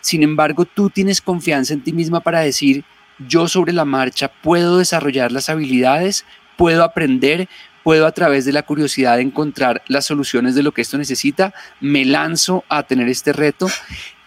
Sin 0.01 0.21
embargo, 0.21 0.65
tú 0.65 0.89
tienes 0.89 1.21
confianza 1.21 1.73
en 1.73 1.81
ti 1.81 1.93
misma 1.93 2.19
para 2.19 2.41
decir, 2.41 2.83
yo 3.27 3.47
sobre 3.47 3.73
la 3.73 3.85
marcha 3.85 4.27
puedo 4.27 4.77
desarrollar 4.77 5.31
las 5.31 5.49
habilidades, 5.49 6.25
puedo 6.57 6.83
aprender, 6.83 7.47
puedo 7.83 8.05
a 8.05 8.11
través 8.11 8.45
de 8.45 8.53
la 8.53 8.63
curiosidad 8.63 9.19
encontrar 9.19 9.81
las 9.87 10.05
soluciones 10.05 10.55
de 10.55 10.63
lo 10.63 10.71
que 10.71 10.81
esto 10.81 10.97
necesita, 10.97 11.53
me 11.79 12.05
lanzo 12.05 12.63
a 12.69 12.83
tener 12.83 13.09
este 13.09 13.33
reto 13.33 13.67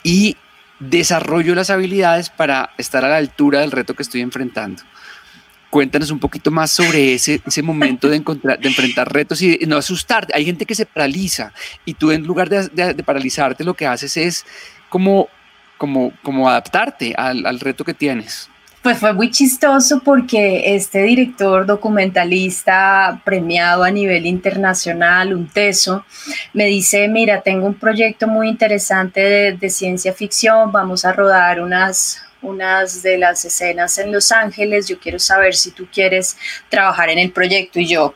y 0.03 0.37
desarrollo 0.79 1.55
las 1.55 1.71
habilidades 1.71 2.31
para 2.31 2.71
estar 2.79 3.05
a 3.05 3.09
la 3.09 3.17
altura 3.17 3.61
del 3.61 3.71
reto 3.73 3.95
que 3.95 4.03
estoy 4.03 4.21
enfrentando. 4.21 4.83
cuéntanos 5.71 6.11
un 6.11 6.19
poquito 6.19 6.51
más 6.51 6.71
sobre 6.71 7.15
ese, 7.15 7.41
ese 7.45 7.63
momento 7.63 8.09
de, 8.09 8.17
encontrar, 8.17 8.59
de 8.59 8.69
enfrentar 8.69 9.13
retos 9.13 9.43
y 9.43 9.59
no 9.67 9.77
asustarte. 9.77 10.33
Hay 10.35 10.45
gente 10.45 10.65
que 10.65 10.75
se 10.75 10.87
paraliza 10.87 11.53
y 11.85 11.95
tú 11.95 12.13
en 12.13 12.25
lugar 12.25 12.49
de, 12.49 12.69
de, 12.69 13.03
paralizarte 13.03 13.65
lo 13.65 13.75
que 13.75 13.87
haces 13.87 14.17
es 14.17 14.47
como, 14.89 15.29
como, 15.77 16.13
como 16.23 16.49
adaptarte 16.49 17.15
al, 17.17 17.45
al 17.45 17.61
reto 17.61 17.85
que 17.85 17.95
tienes. 17.95 18.49
Pues 18.87 19.01
fue 19.01 19.13
muy 19.13 19.33
chistoso 19.33 20.01
porque 20.05 20.77
este 20.77 21.03
director 21.03 21.67
documentalista 21.67 23.21
premiado 23.25 23.83
a 23.83 23.91
nivel 23.91 24.27
internacional, 24.27 25.35
un 25.35 25.49
teso, 25.49 26.05
me 26.53 26.67
dice, 26.67 27.09
mira, 27.09 27.41
tengo 27.41 27.67
un 27.67 27.75
proyecto 27.75 28.29
muy 28.29 28.49
interesante 28.49 29.21
de, 29.21 29.53
de 29.55 29.71
ciencia 29.71 30.13
ficción, 30.13 30.71
vamos 30.71 31.05
a 31.05 31.13
rodar 31.13 31.61
unas, 31.61 32.23
unas 32.43 33.03
de 33.03 33.19
las 33.19 33.45
escenas 33.45 33.99
en 33.99 34.13
Los 34.13 34.31
Ángeles, 34.31 34.87
yo 34.87 35.01
quiero 35.01 35.19
saber 35.19 35.57
si 35.57 35.73
tú 35.73 35.89
quieres 35.93 36.39
trabajar 36.69 37.11
en 37.11 37.19
el 37.19 37.33
proyecto 37.33 37.81
y 37.81 37.89
yo, 37.89 38.15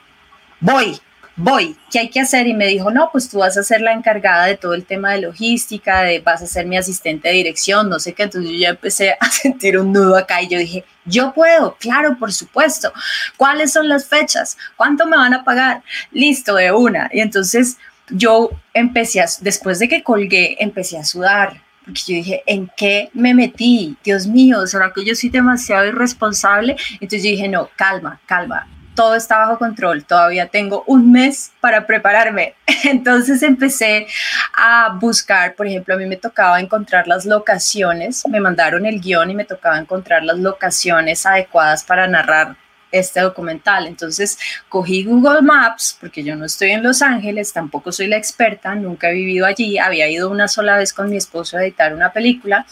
voy, 0.61 1.01
voy, 1.37 1.77
¿qué 1.91 2.01
hay 2.01 2.11
que 2.11 2.21
hacer? 2.21 2.47
Y 2.47 2.55
me 2.55 2.67
dijo, 2.67 2.91
no, 2.91 3.11
pues 3.11 3.29
tú 3.29 3.39
vas 3.39 3.57
a 3.57 3.63
ser 3.63 3.81
la 3.81 3.93
encargada 3.93 4.47
de 4.47 4.57
todo 4.57 4.75
el 4.75 4.85
tema 4.85 5.13
de 5.13 5.23
logística, 5.23 6.03
de, 6.03 6.21
vas 6.21 6.43
a 6.43 6.47
ser 6.47 6.67
mi 6.67 6.77
asistente 6.77 7.29
de 7.29 7.35
dirección, 7.35 7.89
no 7.89 7.99
sé 7.99 8.13
qué. 8.13 8.25
Entonces 8.25 8.51
yo 8.51 8.59
ya 8.59 8.69
empecé 8.71 9.17
a 9.21 9.31
sentir 9.31 9.79
un 9.79 9.93
nudo 9.93 10.17
acá 10.17 10.43
y 10.43 10.49
yo 10.49 10.59
dije, 10.59 10.85
yo 11.05 11.33
puedo, 11.33 11.77
claro, 11.79 12.17
por 12.19 12.33
supuesto. 12.33 12.93
¿Cuáles 13.37 13.73
son 13.73 13.89
las 13.89 14.07
fechas? 14.07 14.57
¿Cuánto 14.77 15.07
me 15.07 15.17
van 15.17 15.35
a 15.35 15.45
pagar? 15.45 15.83
Listo, 16.13 16.55
de 16.57 16.73
una. 16.73 17.09
Y 17.13 17.21
entonces 17.21 17.79
yo 18.11 18.51
empecé, 18.75 19.21
a, 19.21 19.27
después 19.41 19.79
de 19.79 19.89
que 19.89 20.03
colgué, 20.03 20.57
empecé 20.61 20.99
a 20.99 21.05
sudar. 21.05 21.63
Porque 21.85 22.03
yo 22.07 22.15
dije, 22.15 22.43
¿en 22.47 22.71
qué 22.77 23.11
me 23.15 23.35
metí? 23.35 23.97
Dios 24.05 24.27
mío, 24.27 24.67
¿será 24.67 24.93
que 24.95 25.05
yo 25.05 25.15
soy 25.15 25.31
demasiado 25.31 25.87
irresponsable? 25.87 26.77
Entonces 26.95 27.25
yo 27.25 27.31
dije, 27.31 27.49
no, 27.49 27.71
calma, 27.75 28.21
calma, 28.27 28.69
todo 29.01 29.15
está 29.15 29.39
bajo 29.39 29.59
control, 29.59 30.05
todavía 30.05 30.49
tengo 30.49 30.85
un 30.87 31.11
mes 31.11 31.53
para 31.63 31.87
prepararme. 31.87 32.53
Entonces 32.85 33.43
empecé 33.43 34.07
a 34.53 34.95
buscar, 35.01 35.55
por 35.55 35.67
ejemplo, 35.67 35.95
a 35.95 35.97
mí 35.97 36.05
me 36.05 36.19
tocaba 36.19 36.61
encontrar 36.61 37.09
las 37.09 37.25
locaciones, 37.25 38.29
me 38.29 38.41
mandaron 38.41 38.85
el 38.85 39.01
guion 39.01 39.31
y 39.31 39.35
me 39.35 39.47
tocaba 39.47 39.79
encontrar 39.79 40.23
las 40.23 40.39
locaciones 40.39 41.25
adecuadas 41.25 41.83
para 41.83 42.07
narrar 42.09 42.57
este 42.93 43.21
documental. 43.21 43.87
Entonces 43.87 44.39
cogí 44.69 45.05
Google 45.05 45.43
Maps, 45.43 45.97
porque 46.01 46.23
yo 46.23 46.37
no 46.37 46.45
estoy 46.45 46.71
en 46.73 46.83
Los 46.83 47.03
Ángeles, 47.03 47.53
tampoco 47.53 47.93
soy 47.93 48.07
la 48.07 48.17
experta, 48.17 48.75
nunca 48.75 49.11
he 49.11 49.15
vivido 49.15 49.47
allí, 49.47 49.79
había 49.79 50.09
ido 50.09 50.31
una 50.31 50.49
sola 50.49 50.77
vez 50.77 50.93
con 50.93 51.11
mi 51.11 51.17
esposo 51.17 51.57
a 51.57 51.63
editar 51.63 51.95
una 51.95 52.13
película, 52.13 52.67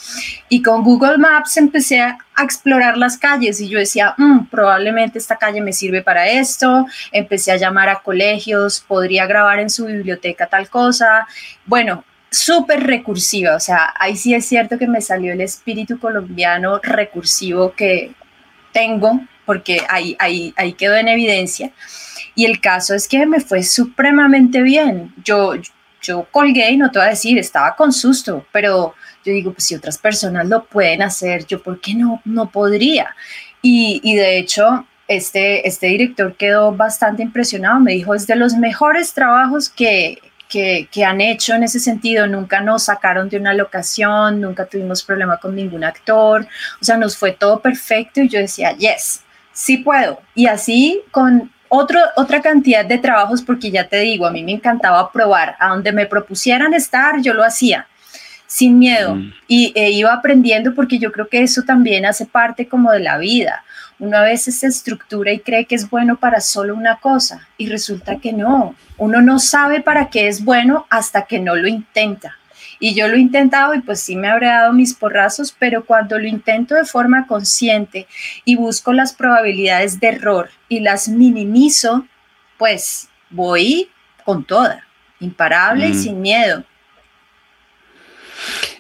y 0.49 0.63
con 0.63 0.83
Google 0.83 1.19
Maps 1.19 1.57
empecé 1.57 2.01
a, 2.01 2.19
explorar 2.41 2.97
las 2.97 3.19
calles 3.19 3.61
y 3.61 3.69
yo 3.69 3.81
decía, 3.81 4.15
mm, 4.17 4.47
probablemente 4.47 5.19
esta 5.19 5.35
calle 5.35 5.61
me 5.61 5.73
sirve 5.73 6.03
para 6.03 6.29
esto, 6.29 6.87
empecé 7.11 7.51
a 7.51 7.57
llamar 7.57 7.89
a 7.89 7.97
colegios, 7.97 8.79
podría 8.87 9.27
grabar 9.27 9.59
en 9.59 9.69
su 9.69 9.87
biblioteca 9.87 10.47
tal 10.47 10.69
cosa. 10.69 11.27
Bueno, 11.67 12.05
súper 12.31 12.85
recursiva, 12.85 13.57
o 13.57 13.61
sea, 13.61 13.93
ahí 13.99 14.17
sí 14.17 14.35
es 14.35 14.47
cierto 14.47 14.79
que 14.79 14.87
me 14.87 15.01
salió 15.01 15.33
el 15.33 15.41
espíritu 15.41 15.99
colombiano 15.99 16.79
recursivo 16.81 17.73
que 17.73 18.13
tengo 18.73 19.21
porque 19.49 19.81
ahí, 19.89 20.15
ahí, 20.19 20.53
ahí 20.59 20.75
quedó 20.75 20.95
en 20.95 21.09
evidencia. 21.09 21.71
Y 22.35 22.45
el 22.45 22.61
caso 22.61 22.95
es 22.95 23.09
que 23.09 23.25
me 23.25 23.41
fue 23.41 23.63
supremamente 23.63 24.61
bien. 24.61 25.15
Yo, 25.25 25.55
yo 26.03 26.29
colgué 26.31 26.71
y 26.71 26.77
no 26.77 26.91
te 26.91 26.99
voy 26.99 27.07
a 27.07 27.13
decir, 27.13 27.39
estaba 27.39 27.75
con 27.75 27.91
susto, 27.91 28.47
pero 28.53 28.93
yo 29.25 29.33
digo, 29.33 29.55
pues 29.55 29.65
si 29.65 29.75
otras 29.75 29.97
personas 29.97 30.47
lo 30.49 30.67
pueden 30.67 31.01
hacer, 31.01 31.47
yo 31.47 31.63
por 31.63 31.81
qué 31.81 31.95
no, 31.95 32.21
no 32.27 32.51
podría. 32.51 33.17
Y, 33.63 34.03
y 34.05 34.17
de 34.17 34.37
hecho, 34.37 34.87
este, 35.09 35.67
este 35.67 35.87
director 35.87 36.37
quedó 36.37 36.71
bastante 36.73 37.23
impresionado, 37.23 37.81
me 37.81 37.93
dijo, 37.93 38.15
es 38.15 38.27
de 38.27 38.37
los 38.37 38.53
mejores 38.53 39.15
trabajos 39.15 39.71
que, 39.71 40.19
que, 40.51 40.91
que, 40.93 41.07
han 41.07 41.23
hecho 41.23 41.55
en 41.55 41.63
ese 41.63 41.81
sentido. 41.81 42.27
Nunca 42.27 42.61
nos 42.61 42.83
sacaron 42.83 43.31
de 43.31 43.39
una 43.39 43.55
locación, 43.55 44.43
nunca 44.43 44.67
tuvimos 44.67 45.03
problema 45.03 45.39
con 45.39 45.57
ningún 45.57 45.85
actor, 45.85 46.47
o 46.83 46.85
sea, 46.85 46.99
nos 46.99 47.17
fue 47.17 47.33
todo 47.33 47.61
perfecto 47.61 48.21
y 48.21 48.29
yo 48.29 48.39
decía, 48.39 48.77
yes, 48.77 49.23
sí 49.59 49.79
puedo. 49.79 50.21
Y 50.37 50.47
así 50.47 51.03
con 51.11 51.51
otro, 51.69 52.01
otra 52.17 52.41
cantidad 52.41 52.85
de 52.85 52.99
trabajos, 52.99 53.43
porque 53.43 53.73
ya 53.73 53.89
te 53.89 53.99
digo, 53.99 54.25
a 54.25 54.31
mí 54.31 54.45
me 54.45 54.53
encantaba 54.53 55.11
probar, 55.11 55.57
a 55.59 55.71
donde 55.71 55.91
me 55.91 56.07
propusieran 56.07 56.75
estar, 56.75 57.21
yo 57.21 57.35
lo 57.35 57.45
hacía 57.45 57.89
sin 58.47 58.79
miedo 58.79 59.15
mm. 59.15 59.33
y 59.47 59.73
e 59.75 59.91
iba 59.91 60.11
aprendiendo 60.11 60.75
porque 60.75 60.99
yo 60.99 61.13
creo 61.13 61.29
que 61.29 61.43
eso 61.43 61.65
también 61.65 62.07
hace 62.07 62.25
parte 62.25 62.67
como 62.67 62.91
de 62.93 63.01
la 63.01 63.19
vida. 63.19 63.63
Uno 63.99 64.17
a 64.17 64.23
veces 64.23 64.61
se 64.61 64.69
estructura 64.69 65.33
y 65.33 65.41
cree 65.41 65.67
que 65.67 65.75
es 65.75 65.91
bueno 65.91 66.17
para 66.17 66.41
solo 66.41 66.75
una 66.75 66.97
cosa 66.97 67.47
y 67.59 67.69
resulta 67.69 68.17
que 68.17 68.33
no. 68.33 68.75
Uno 68.97 69.21
no 69.21 69.39
sabe 69.39 69.83
para 69.83 70.09
qué 70.09 70.29
es 70.29 70.45
bueno 70.45 70.87
hasta 70.89 71.27
que 71.27 71.41
no 71.41 71.57
lo 71.57 71.69
intenta. 71.69 72.39
Y 72.81 72.95
yo 72.95 73.09
lo 73.09 73.17
he 73.17 73.21
intentado 73.21 73.75
y 73.75 73.81
pues 73.81 74.01
sí 74.01 74.17
me 74.17 74.29
habré 74.29 74.47
dado 74.47 74.73
mis 74.73 74.95
porrazos, 74.95 75.55
pero 75.59 75.85
cuando 75.85 76.19
lo 76.19 76.27
intento 76.27 76.75
de 76.75 76.85
forma 76.85 77.27
consciente 77.27 78.07
y 78.45 78.57
busco 78.57 78.93
las 78.93 79.13
probabilidades 79.13 79.99
de 80.01 80.09
error 80.09 80.51
y 80.69 80.81
las 80.81 81.09
minimizo, 81.09 82.07
pues 82.57 83.09
voy 83.31 83.89
con 84.25 84.45
toda, 84.45 84.87
imparable 85.21 85.89
y 85.89 85.93
mm. 85.93 86.03
sin 86.03 86.21
miedo. 86.21 86.65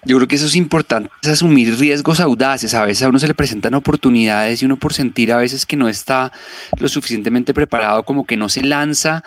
Yo 0.05 0.17
creo 0.17 0.29
que 0.29 0.37
eso 0.37 0.47
es 0.47 0.55
importante, 0.55 1.11
es 1.23 1.29
asumir 1.29 1.77
riesgos 1.77 2.21
audaces. 2.21 2.73
A 2.75 2.85
veces 2.85 3.03
a 3.03 3.09
uno 3.09 3.19
se 3.19 3.27
le 3.27 3.35
presentan 3.35 3.75
oportunidades 3.75 4.63
y 4.63 4.65
uno 4.65 4.77
por 4.77 4.95
sentir 4.95 5.33
a 5.33 5.39
veces 5.39 5.67
que 5.67 5.77
no 5.77 5.89
está 5.89 6.33
lo 6.79 6.89
suficientemente 6.89 7.53
preparado, 7.53 8.05
como 8.05 8.25
que 8.25 8.37
no 8.37 8.49
se 8.49 8.63
lanza 8.63 9.25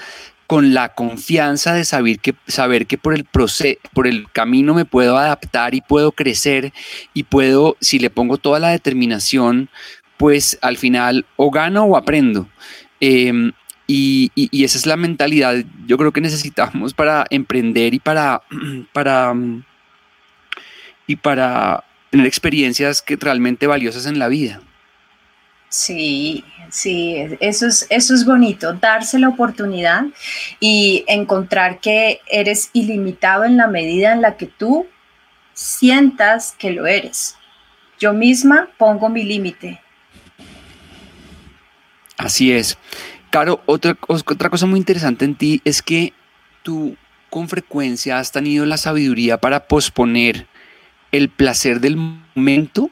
con 0.52 0.74
la 0.74 0.95
confianza 0.95 1.74
de 1.74 1.86
saber 1.86 2.20
que, 2.20 2.36
saber 2.45 2.86
que 2.86 2.97
por, 2.97 3.14
el 3.14 3.24
proceso, 3.24 3.80
por 3.93 4.06
el 4.06 4.30
camino 4.34 4.74
me 4.74 4.84
puedo 4.84 5.16
adaptar 5.16 5.76
y 5.76 5.80
puedo 5.80 6.12
crecer 6.12 6.74
y 7.14 7.24
puedo, 7.24 7.78
si 7.80 7.99
le 7.99 8.10
pongo 8.10 8.36
toda 8.36 8.60
la 8.60 8.68
determinación, 8.68 9.70
pues 10.18 10.60
al 10.62 10.76
final 10.76 11.26
o 11.38 11.52
gano 11.52 11.86
o 11.86 11.95
aprendo. 11.95 12.49
Em, 12.99 13.54
y, 13.88 14.30
y, 14.36 14.66
esa 14.66 14.78
es 14.78 14.86
la 14.86 14.97
mentalidad, 14.97 15.56
yo 15.88 15.97
creo 15.97 16.12
que 16.12 16.20
necesitamos 16.20 16.93
para 16.93 17.26
emprender 17.30 17.93
y 17.93 17.99
para, 17.99 18.41
para 18.91 19.34
y 21.08 21.16
para 21.16 21.86
tener 22.10 22.28
experiencias 22.28 23.02
que 23.02 23.16
realmente 23.16 23.68
valiosas 23.68 24.06
en 24.06 24.20
la 24.20 24.28
vida. 24.28 24.62
Sí, 25.72 26.43
sí, 26.69 27.15
eso 27.39 27.65
es, 27.65 27.88
eso 27.89 28.13
es 28.13 28.26
bonito, 28.26 28.74
darse 28.74 29.17
la 29.17 29.30
oportunidad 29.30 30.03
y 30.59 31.05
encontrar 31.07 31.80
que 31.80 32.19
eres 32.28 32.72
ilimitado 32.74 33.45
en 33.45 33.55
la 33.55 33.67
medida 33.67 34.11
en 34.11 34.22
la 34.22 34.36
que 34.36 34.47
tú 34.47 34.86
sientas 35.53 36.53
que 36.59 36.72
lo 36.72 36.88
eres. 36.88 37.38
Yo 37.99 38.11
misma 38.11 38.67
pongo 38.78 39.07
mi 39.07 39.24
límite. 39.24 39.80
Así 42.17 42.51
es. 42.51 42.78
Caro, 43.30 43.61
otra, 43.65 43.97
otra 44.09 44.49
cosa 44.49 44.65
muy 44.65 44.78
interesante 44.78 45.24
en 45.24 45.36
ti 45.36 45.61
es 45.63 45.82
que 45.82 46.11
tú 46.63 46.97
con 47.30 47.47
frecuencia 47.47 48.19
has 48.19 48.34
tenido 48.34 48.65
la 48.65 48.76
sabiduría 48.76 49.38
para 49.39 49.67
posponer 49.67 50.47
el 51.13 51.30
placer 51.30 51.80
del 51.80 51.95
momento, 51.95 52.91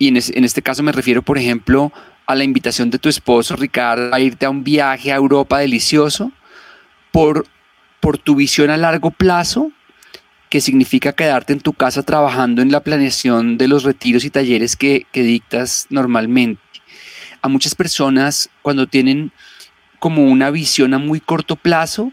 y 0.00 0.08
en, 0.08 0.16
este 0.16 0.62
caso 0.62 0.82
me 0.82 0.92
refiero, 0.92 1.20
por 1.20 1.36
ejemplo, 1.36 1.92
a 2.26 2.34
la 2.34 2.42
invitación 2.42 2.88
de 2.88 2.98
tu 2.98 3.10
esposo 3.10 3.54
Ricardo 3.54 4.14
a 4.14 4.18
irte 4.18 4.46
a 4.46 4.50
un 4.50 4.64
viaje 4.64 5.12
a 5.12 5.16
Europa 5.16 5.58
delicioso, 5.58 6.32
por, 7.12 7.46
por 8.00 8.16
tu 8.16 8.34
visión 8.34 8.70
a 8.70 8.78
largo 8.78 9.10
plazo, 9.10 9.70
que 10.48 10.62
significa 10.62 11.12
quedarte 11.12 11.52
en 11.52 11.60
tu 11.60 11.74
casa 11.74 12.02
trabajando 12.02 12.62
en 12.62 12.72
la 12.72 12.80
planeación 12.80 13.58
de 13.58 13.68
los 13.68 13.84
retiros 13.84 14.24
y 14.24 14.30
talleres 14.30 14.74
que, 14.74 15.06
que 15.12 15.22
dictas 15.22 15.86
normalmente. 15.90 16.62
A 17.42 17.48
muchas 17.48 17.74
personas, 17.74 18.48
cuando 18.62 18.86
tienen 18.86 19.32
como 19.98 20.24
una 20.24 20.50
visión 20.50 20.94
a 20.94 20.98
muy 20.98 21.20
corto 21.20 21.56
plazo, 21.56 22.10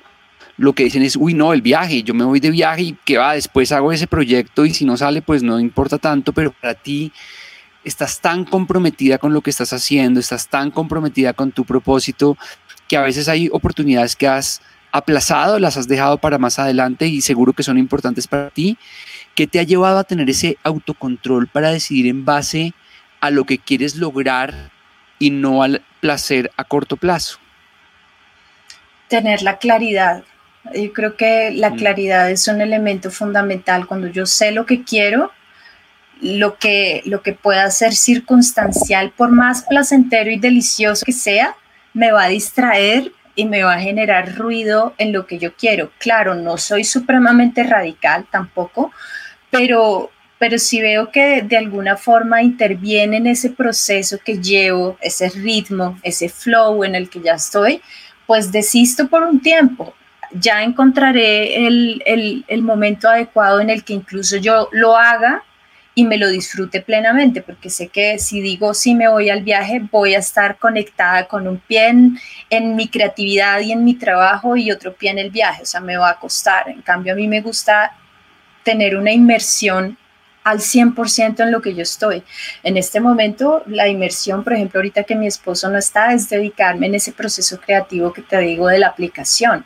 lo 0.57 0.73
que 0.73 0.83
dicen 0.83 1.03
es, 1.03 1.15
uy, 1.15 1.33
no, 1.33 1.53
el 1.53 1.61
viaje, 1.61 2.03
yo 2.03 2.13
me 2.13 2.25
voy 2.25 2.41
de 2.41 2.51
viaje 2.51 2.81
y 2.81 2.97
que 3.05 3.17
va, 3.17 3.35
después 3.35 3.71
hago 3.71 3.93
ese 3.93 4.07
proyecto 4.07 4.65
y 4.65 4.73
si 4.73 4.83
no 4.83 4.97
sale, 4.97 5.21
pues 5.21 5.41
no 5.41 5.57
importa 5.57 5.97
tanto, 5.97 6.33
pero 6.33 6.51
para 6.51 6.73
ti 6.73 7.13
estás 7.89 8.19
tan 8.19 8.45
comprometida 8.45 9.17
con 9.17 9.33
lo 9.33 9.41
que 9.41 9.49
estás 9.49 9.73
haciendo, 9.73 10.19
estás 10.19 10.47
tan 10.47 10.71
comprometida 10.71 11.33
con 11.33 11.51
tu 11.51 11.65
propósito, 11.65 12.37
que 12.87 12.97
a 12.97 13.01
veces 13.01 13.27
hay 13.27 13.49
oportunidades 13.51 14.15
que 14.15 14.27
has 14.27 14.61
aplazado, 14.91 15.59
las 15.59 15.77
has 15.77 15.87
dejado 15.87 16.17
para 16.17 16.37
más 16.37 16.59
adelante 16.59 17.07
y 17.07 17.21
seguro 17.21 17.53
que 17.53 17.63
son 17.63 17.77
importantes 17.77 18.27
para 18.27 18.49
ti. 18.49 18.77
¿Qué 19.35 19.47
te 19.47 19.59
ha 19.59 19.63
llevado 19.63 19.99
a 19.99 20.03
tener 20.03 20.29
ese 20.29 20.57
autocontrol 20.63 21.47
para 21.47 21.71
decidir 21.71 22.07
en 22.07 22.25
base 22.25 22.73
a 23.19 23.29
lo 23.29 23.45
que 23.45 23.57
quieres 23.57 23.95
lograr 23.95 24.71
y 25.19 25.29
no 25.29 25.63
al 25.63 25.83
placer 25.99 26.51
a 26.57 26.63
corto 26.63 26.97
plazo? 26.97 27.39
Tener 29.07 29.41
la 29.41 29.57
claridad 29.57 30.23
yo 30.73 30.93
creo 30.93 31.15
que 31.15 31.51
la 31.51 31.71
mm. 31.71 31.75
claridad 31.77 32.31
es 32.31 32.47
un 32.47 32.61
elemento 32.61 33.11
fundamental. 33.11 33.87
Cuando 33.87 34.07
yo 34.07 34.25
sé 34.25 34.51
lo 34.51 34.65
que 34.65 34.83
quiero, 34.83 35.31
lo 36.21 36.57
que, 36.57 37.01
lo 37.05 37.21
que 37.21 37.33
pueda 37.33 37.69
ser 37.71 37.93
circunstancial, 37.93 39.11
por 39.15 39.29
más 39.29 39.63
placentero 39.63 40.31
y 40.31 40.39
delicioso 40.39 41.05
que 41.05 41.11
sea, 41.11 41.55
me 41.93 42.11
va 42.11 42.23
a 42.23 42.29
distraer 42.29 43.11
y 43.35 43.45
me 43.45 43.63
va 43.63 43.75
a 43.75 43.79
generar 43.79 44.35
ruido 44.35 44.93
en 44.97 45.13
lo 45.13 45.27
que 45.27 45.37
yo 45.37 45.53
quiero. 45.55 45.91
Claro, 45.99 46.35
no 46.35 46.57
soy 46.57 46.83
supremamente 46.83 47.63
radical 47.63 48.25
tampoco, 48.31 48.91
pero, 49.51 50.09
pero 50.39 50.57
si 50.57 50.81
veo 50.81 51.11
que 51.11 51.43
de 51.43 51.57
alguna 51.57 51.95
forma 51.95 52.41
interviene 52.41 53.17
en 53.17 53.27
ese 53.27 53.51
proceso 53.51 54.17
que 54.23 54.39
llevo, 54.39 54.97
ese 55.01 55.29
ritmo, 55.29 55.99
ese 56.03 56.29
flow 56.29 56.83
en 56.83 56.95
el 56.95 57.09
que 57.09 57.21
ya 57.21 57.33
estoy, 57.33 57.81
pues 58.25 58.51
desisto 58.51 59.07
por 59.07 59.23
un 59.23 59.39
tiempo. 59.39 59.93
Ya 60.31 60.63
encontraré 60.63 61.67
el, 61.67 62.01
el, 62.05 62.43
el 62.47 62.61
momento 62.61 63.07
adecuado 63.07 63.61
en 63.61 63.69
el 63.69 63.83
que 63.83 63.93
incluso 63.93 64.37
yo 64.37 64.67
lo 64.71 64.97
haga 64.97 65.43
y 65.97 66.05
me 66.05 66.17
lo 66.17 66.29
disfrute 66.29 66.83
plenamente, 66.83 67.41
porque 67.41 67.71
sé 67.71 67.87
que 67.87 68.19
si 68.19 68.39
digo 68.39 68.75
si 68.75 68.93
me 68.93 69.07
voy 69.07 69.31
al 69.31 69.41
viaje, 69.41 69.81
voy 69.91 70.13
a 70.13 70.19
estar 70.19 70.59
conectada 70.59 71.27
con 71.27 71.47
un 71.47 71.57
pie 71.57 71.87
en, 72.51 72.75
mi 72.75 72.87
creatividad 72.87 73.61
y 73.61 73.71
en 73.71 73.83
mi 73.83 73.95
trabajo 73.95 74.55
y 74.55 74.71
otro 74.71 74.93
pie 74.93 75.09
en 75.09 75.17
el 75.17 75.31
viaje, 75.31 75.63
o 75.63 75.65
sea, 75.65 75.81
me 75.81 75.97
va 75.97 76.11
a 76.11 76.19
costar. 76.19 76.69
En 76.69 76.83
cambio, 76.83 77.13
a 77.13 77.15
mí 77.15 77.27
me 77.27 77.41
gusta 77.41 77.97
tener 78.61 78.95
una 78.95 79.11
inmersión 79.11 79.97
al 80.43 80.59
100% 80.59 81.39
en 81.39 81.51
lo 81.51 81.63
que 81.63 81.73
yo 81.73 81.81
estoy. 81.81 82.21
En 82.61 82.77
este 82.77 82.99
momento, 82.99 83.63
la 83.65 83.87
inmersión, 83.87 84.43
por 84.43 84.53
ejemplo, 84.53 84.77
ahorita 84.77 85.03
que 85.03 85.15
mi 85.15 85.25
esposo 85.25 85.67
no 85.67 85.79
está, 85.79 86.13
es 86.13 86.29
dedicarme 86.29 86.85
en 86.85 86.93
ese 86.93 87.11
proceso 87.11 87.59
creativo 87.59 88.13
que 88.13 88.21
te 88.21 88.37
digo 88.37 88.67
de 88.67 88.77
la 88.77 88.89
aplicación. 88.89 89.65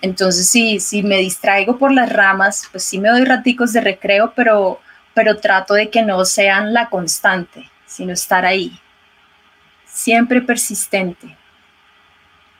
Entonces, 0.00 0.48
si, 0.48 0.80
si 0.80 1.02
me 1.02 1.18
distraigo 1.18 1.76
por 1.76 1.92
las 1.92 2.10
ramas, 2.10 2.66
pues 2.72 2.84
sí 2.84 2.98
me 2.98 3.10
doy 3.10 3.26
raticos 3.26 3.74
de 3.74 3.82
recreo, 3.82 4.32
pero 4.34 4.80
pero 5.18 5.36
trato 5.36 5.74
de 5.74 5.90
que 5.90 6.02
no 6.02 6.24
sean 6.24 6.72
la 6.72 6.88
constante, 6.88 7.68
sino 7.86 8.12
estar 8.12 8.44
ahí, 8.44 8.78
siempre 9.84 10.40
persistente. 10.40 11.36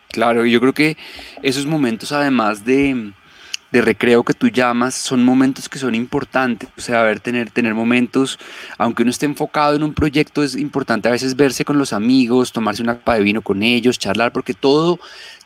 Claro, 0.08 0.44
yo 0.44 0.58
creo 0.58 0.72
que 0.72 0.96
esos 1.40 1.66
momentos, 1.66 2.10
además 2.10 2.64
de, 2.64 3.12
de 3.70 3.80
recreo 3.80 4.24
que 4.24 4.34
tú 4.34 4.48
llamas, 4.48 4.96
son 4.96 5.24
momentos 5.24 5.68
que 5.68 5.78
son 5.78 5.94
importantes. 5.94 6.68
O 6.76 6.80
sea, 6.80 7.14
tener, 7.14 7.48
tener 7.52 7.74
momentos, 7.74 8.40
aunque 8.76 9.04
uno 9.04 9.10
esté 9.12 9.26
enfocado 9.26 9.76
en 9.76 9.84
un 9.84 9.94
proyecto, 9.94 10.42
es 10.42 10.56
importante 10.56 11.06
a 11.06 11.12
veces 11.12 11.36
verse 11.36 11.64
con 11.64 11.78
los 11.78 11.92
amigos, 11.92 12.50
tomarse 12.50 12.82
una 12.82 12.96
copa 12.96 13.14
de 13.14 13.22
vino 13.22 13.40
con 13.40 13.62
ellos, 13.62 14.00
charlar, 14.00 14.32
porque 14.32 14.52
todo, 14.52 14.98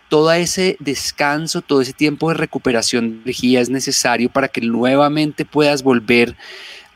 todo 0.08 0.32
ese 0.32 0.78
descanso, 0.80 1.60
todo 1.60 1.82
ese 1.82 1.92
tiempo 1.92 2.30
de 2.30 2.36
recuperación 2.36 3.10
de 3.10 3.22
energía 3.24 3.60
es 3.60 3.68
necesario 3.68 4.30
para 4.30 4.48
que 4.48 4.62
nuevamente 4.62 5.44
puedas 5.44 5.82
volver 5.82 6.38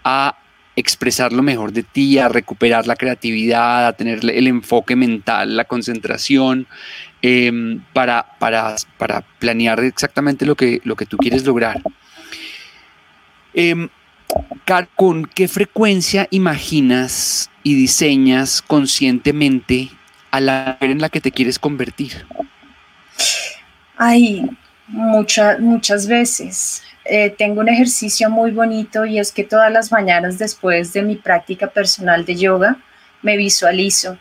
a 0.09 0.37
expresar 0.77 1.33
lo 1.33 1.43
mejor 1.43 1.73
de 1.73 1.83
ti, 1.83 2.19
a 2.19 2.29
recuperar 2.29 2.87
la 2.87 2.95
creatividad, 2.95 3.89
a 3.89 3.93
tener 3.95 4.21
el 4.23 4.47
enfoque 4.47 4.95
mental, 4.95 5.57
la 5.57 5.65
concentración, 5.65 6.69
em, 7.23 7.83
para, 7.93 8.25
para, 8.39 8.77
para, 8.99 9.23
planear 9.41 9.81
exactamente 9.81 10.47
lo 10.47 10.55
que, 10.55 10.81
lo 10.85 10.95
que 10.95 11.07
tú 11.07 11.17
quieres 11.17 11.45
lograr. 11.45 11.83
Eh, 13.53 13.89
¿Con 14.95 15.25
qué 15.25 15.49
frecuencia 15.49 16.29
imaginas 16.31 17.51
y 17.65 17.75
diseñas 17.75 18.63
conscientemente 18.63 19.91
a 20.31 20.41
la 20.41 20.77
en 20.81 21.01
la 21.01 21.09
que 21.09 21.21
te 21.21 21.33
quieres 21.33 21.59
convertir? 21.59 22.27
Ay, 23.97 24.45
muchas 24.89 26.07
veces. 26.07 26.83
Eh, 27.09 27.35
tengo 27.37 27.61
un 27.61 27.69
ejercicio 27.69 28.29
muy 28.31 28.51
bonito 28.51 29.05
y 29.05 29.19
es 29.19 29.33
que 29.33 29.45
todas 29.45 29.71
las 29.73 29.93
mañanas 29.93 30.39
después 30.39 30.93
de 30.93 31.03
mi 31.03 31.17
práctica 31.17 31.69
personal 31.69 32.25
de 32.25 32.35
yoga 32.35 32.79
me 33.23 33.37
visualizo, 33.37 34.19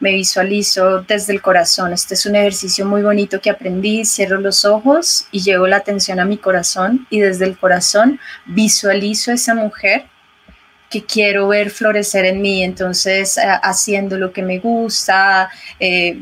me 0.00 0.12
visualizo 0.12 1.02
desde 1.02 1.34
el 1.34 1.42
corazón. 1.42 1.92
Este 1.92 2.14
es 2.14 2.24
un 2.24 2.36
ejercicio 2.36 2.86
muy 2.86 3.02
bonito 3.02 3.40
que 3.40 3.50
aprendí, 3.50 4.04
cierro 4.04 4.40
los 4.40 4.64
ojos 4.64 5.26
y 5.32 5.40
llevo 5.40 5.66
la 5.66 5.76
atención 5.76 6.20
a 6.20 6.24
mi 6.24 6.38
corazón 6.38 7.06
y 7.10 7.20
desde 7.20 7.44
el 7.44 7.58
corazón 7.58 8.18
visualizo 8.46 9.30
a 9.30 9.34
esa 9.34 9.54
mujer 9.54 10.06
que 10.88 11.04
quiero 11.04 11.48
ver 11.48 11.70
florecer 11.70 12.24
en 12.24 12.40
mí, 12.40 12.62
entonces 12.62 13.36
eh, 13.36 13.42
haciendo 13.62 14.16
lo 14.16 14.32
que 14.32 14.42
me 14.42 14.58
gusta, 14.58 15.50
eh, 15.78 16.18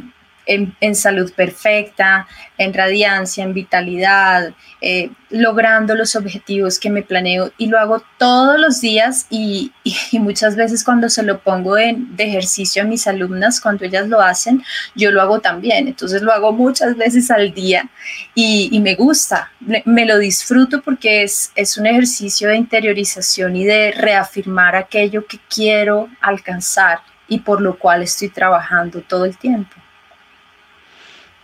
en, 0.47 0.95
salud 0.95 1.33
perfecta, 1.33 2.27
en 2.57 2.73
radiancia, 2.73 3.45
en 3.45 3.53
vitalidad, 3.53 4.55
eh, 4.81 5.11
logrando 5.31 5.95
los 5.95 6.15
objetivos 6.15 6.79
que 6.79 6.89
me 6.89 7.03
planeo 7.03 7.53
y 7.59 7.67
lo 7.67 7.79
hago 7.79 8.03
todos 8.19 8.59
los 8.59 8.81
días 8.81 9.27
y, 9.29 9.73
muchas 10.13 10.57
veces 10.57 10.83
cuando 10.83 11.09
se 11.09 11.23
lo 11.23 11.41
pongo 11.41 11.77
en, 11.77 12.17
de 12.17 12.25
ejercicio 12.25 12.83
a 12.83 12.85
mis 12.85 13.07
alumnas, 13.07 13.61
cuando 13.61 13.85
ellas 13.85 14.09
lo 14.09 14.21
hacen, 14.21 14.63
yo 14.95 15.11
lo 15.11 15.21
hago 15.21 15.41
también. 15.41 15.89
Entonces 15.89 16.23
lo 16.23 16.33
hago 16.33 16.53
muchas 16.53 16.97
veces 16.97 17.31
al 17.31 17.53
día 17.53 17.89
y, 18.35 18.81
me 18.81 18.95
gusta, 18.95 19.51
me, 19.61 20.07
lo 20.07 20.19
disfruto 20.19 20.81
porque 20.83 21.23
es, 21.23 21.51
es 21.55 21.77
un 21.77 21.87
ejercicio 21.87 22.49
de 22.49 22.57
interiorización 22.57 23.57
y 23.57 23.65
de 23.65 23.93
reafirmar 23.93 24.77
aquello 24.77 25.27
que 25.27 25.39
quiero 25.49 26.09
alcanzar 26.21 27.01
y 27.29 27.41
por 27.41 27.61
lo 27.61 27.79
cual 27.79 28.03
estoy 28.03 28.29
trabajando 28.29 29.01
todo 29.01 29.25
el 29.25 29.37
tiempo. 29.37 29.77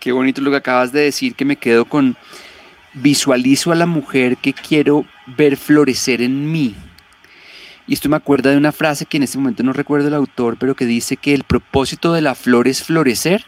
Qué 0.03 0.11
bonito 0.11 0.41
lo 0.41 0.51
que 0.51 0.57
acabas 0.57 0.91
de 0.91 0.99
decir, 0.99 1.33
que 1.33 1.45
me 1.45 1.55
quedo 1.55 1.85
con 1.85 2.17
visualizo 2.93 3.71
a 3.71 3.75
la 3.75 3.85
mujer 3.85 4.35
que 4.35 4.51
quiero 4.51 5.05
ver 5.27 5.55
florecer 5.55 6.21
en 6.21 6.51
mí. 6.51 6.75
Y 7.87 7.93
esto 7.93 8.09
me 8.09 8.17
acuerda 8.17 8.51
de 8.51 8.57
una 8.57 8.73
frase 8.73 9.05
que 9.05 9.15
en 9.15 9.23
este 9.23 9.37
momento 9.37 9.63
no 9.63 9.71
recuerdo 9.71 10.09
el 10.09 10.13
autor, 10.13 10.57
pero 10.59 10.75
que 10.75 10.85
dice 10.85 11.15
que 11.15 11.33
el 11.33 11.45
propósito 11.45 12.11
de 12.11 12.19
la 12.19 12.35
flor 12.35 12.67
es 12.67 12.83
florecer 12.83 13.45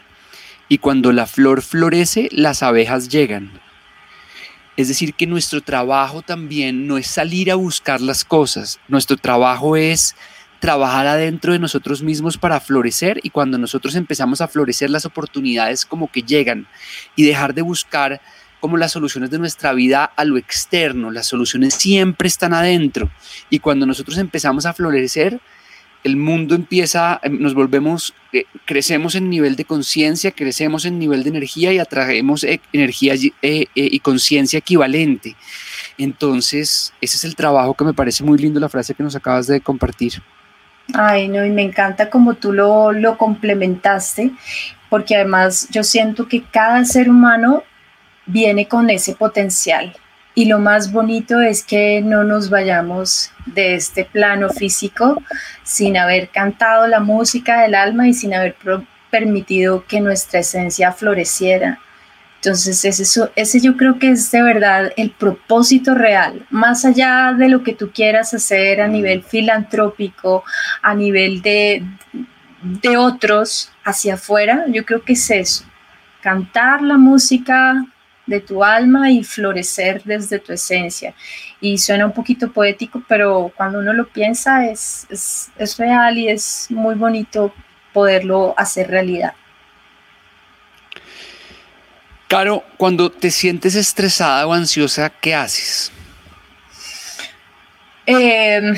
y 0.66 0.78
cuando 0.78 1.12
la 1.12 1.26
flor 1.26 1.60
florece, 1.60 2.30
las 2.32 2.62
abejas 2.62 3.10
llegan. 3.10 3.50
Es 4.78 4.88
decir, 4.88 5.12
que 5.12 5.26
nuestro 5.26 5.60
trabajo 5.60 6.22
también 6.22 6.86
no 6.86 6.96
es 6.96 7.06
salir 7.06 7.52
a 7.52 7.56
buscar 7.56 8.00
las 8.00 8.24
cosas, 8.24 8.80
nuestro 8.88 9.18
trabajo 9.18 9.76
es 9.76 10.16
trabajar 10.60 11.06
adentro 11.06 11.52
de 11.52 11.58
nosotros 11.58 12.02
mismos 12.02 12.38
para 12.38 12.60
florecer 12.60 13.20
y 13.22 13.30
cuando 13.30 13.58
nosotros 13.58 13.94
empezamos 13.94 14.40
a 14.40 14.48
florecer 14.48 14.90
las 14.90 15.06
oportunidades 15.06 15.84
como 15.86 16.10
que 16.10 16.22
llegan 16.22 16.66
y 17.14 17.24
dejar 17.24 17.54
de 17.54 17.62
buscar 17.62 18.20
como 18.60 18.76
las 18.76 18.92
soluciones 18.92 19.30
de 19.30 19.38
nuestra 19.38 19.72
vida 19.72 20.04
a 20.04 20.24
lo 20.24 20.38
externo, 20.38 21.10
las 21.10 21.26
soluciones 21.26 21.74
siempre 21.74 22.28
están 22.28 22.54
adentro 22.54 23.10
y 23.50 23.58
cuando 23.58 23.86
nosotros 23.86 24.18
empezamos 24.18 24.66
a 24.66 24.72
florecer, 24.72 25.40
el 26.06 26.16
mundo 26.16 26.54
empieza, 26.54 27.18
em, 27.22 27.40
nos 27.40 27.52
volvemos, 27.54 28.14
eh, 28.32 28.44
crecemos 28.64 29.16
en 29.16 29.28
nivel 29.28 29.56
de 29.56 29.64
conciencia, 29.64 30.30
crecemos 30.30 30.84
en 30.84 31.00
nivel 31.00 31.24
de 31.24 31.30
energía 31.30 31.72
y 31.72 31.78
atraemos 31.78 32.44
eh, 32.44 32.60
energía 32.72 33.14
eh, 33.42 33.66
y 33.74 33.98
conciencia 34.00 34.60
equivalente. 34.60 35.34
Entonces, 35.98 36.92
ese 37.00 37.16
es 37.16 37.24
el 37.24 37.34
trabajo 37.34 37.74
que 37.74 37.84
me 37.84 37.94
parece 37.94 38.22
muy 38.22 38.38
lindo 38.38 38.60
la 38.60 38.68
frase 38.68 38.94
que 38.94 39.02
nos 39.02 39.16
acabas 39.16 39.48
de 39.48 39.60
compartir. 39.60 40.22
Ay, 40.94 41.28
no, 41.28 41.44
y 41.44 41.50
me 41.50 41.62
encanta 41.62 42.10
como 42.10 42.34
tú 42.34 42.52
lo, 42.52 42.92
lo 42.92 43.18
complementaste, 43.18 44.30
porque 44.88 45.16
además 45.16 45.68
yo 45.70 45.82
siento 45.82 46.28
que 46.28 46.44
cada 46.44 46.84
ser 46.84 47.08
humano 47.08 47.64
viene 48.26 48.68
con 48.68 48.90
ese 48.90 49.14
potencial. 49.14 49.94
Y 50.34 50.44
lo 50.44 50.58
más 50.58 50.92
bonito 50.92 51.40
es 51.40 51.64
que 51.64 52.02
no 52.02 52.22
nos 52.22 52.50
vayamos 52.50 53.32
de 53.46 53.74
este 53.74 54.04
plano 54.04 54.50
físico 54.50 55.22
sin 55.62 55.96
haber 55.96 56.28
cantado 56.28 56.86
la 56.86 57.00
música 57.00 57.62
del 57.62 57.74
alma 57.74 58.06
y 58.06 58.12
sin 58.12 58.34
haber 58.34 58.54
permitido 59.10 59.86
que 59.86 60.00
nuestra 60.00 60.40
esencia 60.40 60.92
floreciera. 60.92 61.78
Entonces, 62.46 62.84
ese, 62.84 63.28
ese 63.34 63.60
yo 63.60 63.76
creo 63.76 63.98
que 63.98 64.10
es 64.10 64.30
de 64.30 64.40
verdad 64.40 64.92
el 64.96 65.10
propósito 65.10 65.96
real, 65.96 66.46
más 66.48 66.84
allá 66.84 67.34
de 67.36 67.48
lo 67.48 67.64
que 67.64 67.74
tú 67.74 67.90
quieras 67.90 68.32
hacer 68.34 68.80
a 68.80 68.86
nivel 68.86 69.24
filantrópico, 69.24 70.44
a 70.80 70.94
nivel 70.94 71.42
de, 71.42 71.82
de 72.62 72.96
otros 72.96 73.72
hacia 73.82 74.14
afuera, 74.14 74.64
yo 74.68 74.84
creo 74.84 75.02
que 75.02 75.14
es 75.14 75.28
eso, 75.28 75.64
cantar 76.20 76.82
la 76.82 76.96
música 76.96 77.84
de 78.26 78.40
tu 78.40 78.62
alma 78.62 79.10
y 79.10 79.24
florecer 79.24 80.04
desde 80.04 80.38
tu 80.38 80.52
esencia. 80.52 81.16
Y 81.60 81.78
suena 81.78 82.06
un 82.06 82.12
poquito 82.12 82.52
poético, 82.52 83.02
pero 83.08 83.50
cuando 83.56 83.80
uno 83.80 83.92
lo 83.92 84.06
piensa 84.06 84.70
es, 84.70 85.08
es, 85.10 85.50
es 85.58 85.76
real 85.78 86.16
y 86.16 86.28
es 86.28 86.68
muy 86.70 86.94
bonito 86.94 87.52
poderlo 87.92 88.54
hacer 88.56 88.88
realidad. 88.88 89.32
Caro, 92.28 92.64
cuando 92.76 93.10
te 93.10 93.30
sientes 93.30 93.76
estresada 93.76 94.46
o 94.46 94.52
ansiosa, 94.52 95.10
¿qué 95.10 95.34
haces? 95.34 95.92
Em, 98.04 98.74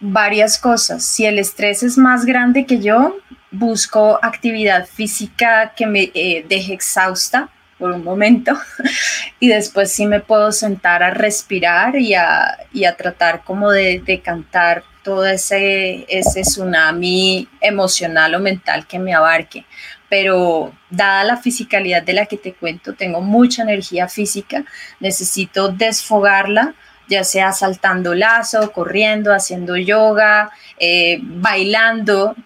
varias 0.00 0.58
cosas. 0.58 1.04
Si 1.04 1.26
el 1.26 1.38
estrés 1.38 1.84
es 1.84 1.96
más 1.96 2.24
grande 2.24 2.66
que 2.66 2.80
yo, 2.80 3.18
busco 3.52 4.18
actividad 4.20 4.86
física 4.86 5.74
que 5.76 5.86
me 5.86 6.10
eh, 6.14 6.44
deje 6.48 6.74
exhausta, 6.74 7.48
por 7.78 7.92
un 7.92 8.02
momento 8.02 8.58
y 9.40 9.48
después 9.48 9.92
sí 9.92 10.06
me 10.06 10.20
puedo 10.20 10.52
sentar 10.52 11.02
a 11.02 11.10
respirar 11.10 11.96
y 11.96 12.14
a, 12.14 12.58
y 12.72 12.84
a 12.84 12.96
tratar 12.96 13.44
como 13.44 13.70
de, 13.70 14.00
de, 14.00 14.20
cantar 14.20 14.82
todo 15.04 15.24
ese, 15.24 16.04
ese 16.08 16.42
tsunami 16.42 17.48
emocional 17.60 18.34
o 18.34 18.40
mental 18.40 18.86
que 18.86 18.98
me 18.98 19.14
abarque. 19.14 19.64
Pero 20.08 20.72
dada 20.90 21.24
la 21.24 21.36
fisicalidad 21.36 22.02
de 22.02 22.14
la 22.14 22.26
que 22.26 22.36
te 22.36 22.54
cuento, 22.54 22.94
tengo 22.94 23.20
mucha 23.20 23.62
energía 23.62 24.08
física, 24.08 24.64
necesito 25.00 25.68
desfogarla, 25.68 26.74
ya 27.08 27.24
sea 27.24 27.52
saltando 27.52 28.14
lazo, 28.14 28.72
corriendo, 28.72 29.34
haciendo 29.34 29.76
yoga, 29.76 30.50
eh, 30.78 31.18
bailando. 31.22 32.36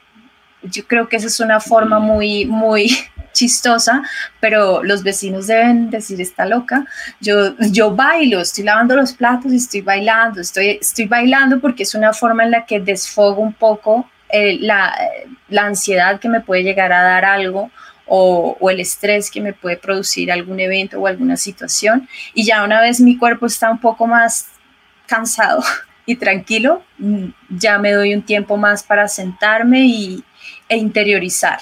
Yo 0.62 0.86
creo 0.86 1.08
que 1.08 1.16
esa 1.16 1.26
es 1.26 1.40
una 1.40 1.60
forma 1.60 1.98
muy, 1.98 2.46
muy 2.46 2.96
chistosa, 3.32 4.02
pero 4.40 4.82
los 4.82 5.02
vecinos 5.02 5.48
deben 5.48 5.90
decir, 5.90 6.20
está 6.20 6.46
loca. 6.46 6.86
Yo, 7.20 7.56
yo 7.70 7.94
bailo, 7.94 8.40
estoy 8.40 8.64
lavando 8.64 8.94
los 8.94 9.12
platos 9.12 9.52
y 9.52 9.56
estoy 9.56 9.80
bailando, 9.80 10.40
estoy, 10.40 10.78
estoy 10.80 11.06
bailando 11.06 11.60
porque 11.60 11.82
es 11.82 11.94
una 11.94 12.12
forma 12.12 12.44
en 12.44 12.52
la 12.52 12.66
que 12.66 12.80
desfogo 12.80 13.42
un 13.42 13.52
poco 13.52 14.08
eh, 14.32 14.58
la, 14.60 14.94
ansiedad 15.56 16.18
que 16.18 16.28
me 16.28 16.40
puede 16.40 16.62
llegar 16.62 16.92
a 16.92 17.02
dar 17.02 17.24
algo 17.24 17.70
o, 18.06 18.56
o, 18.58 18.70
el 18.70 18.80
estrés 18.80 19.30
que 19.30 19.40
me 19.40 19.52
puede 19.52 19.76
producir 19.76 20.32
algún 20.32 20.58
evento 20.58 20.98
o 20.98 21.06
alguna 21.06 21.36
situación. 21.36 22.08
Y 22.34 22.44
ya 22.44 22.64
una 22.64 22.80
vez 22.80 23.00
mi 23.00 23.16
cuerpo 23.16 23.46
está 23.46 23.70
un 23.70 23.78
poco 23.78 24.06
más 24.06 24.48
cansado 25.06 25.62
y 26.06 26.16
tranquilo, 26.16 26.82
mm, 26.98 27.26
ya 27.50 27.78
me 27.78 27.92
doy 27.92 28.14
un 28.14 28.22
tiempo 28.22 28.56
más 28.56 28.82
para 28.82 29.06
sentarme 29.06 29.84
y, 29.84 30.24
e 30.68 30.76
interiorizar 30.76 31.60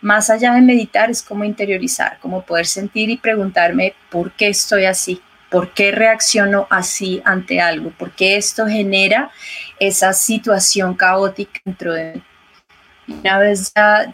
más 0.00 0.30
allá 0.30 0.54
de 0.54 0.60
meditar 0.60 1.10
es 1.10 1.22
como 1.22 1.44
interiorizar, 1.44 2.18
como 2.20 2.42
poder 2.42 2.66
sentir 2.66 3.10
y 3.10 3.16
preguntarme 3.16 3.94
por 4.10 4.32
qué 4.32 4.48
estoy 4.48 4.84
así, 4.84 5.20
por 5.50 5.72
qué 5.72 5.92
reacciono 5.92 6.66
así 6.70 7.22
ante 7.24 7.60
algo, 7.60 7.90
por 7.90 8.12
qué 8.12 8.36
esto 8.36 8.66
genera 8.66 9.30
esa 9.78 10.12
situación 10.12 10.94
caótica 10.94 11.60
dentro 11.64 11.94
de 11.94 12.14
mí. 12.14 12.22
Una 13.20 13.38
vez 13.38 13.72
ya, 13.74 14.12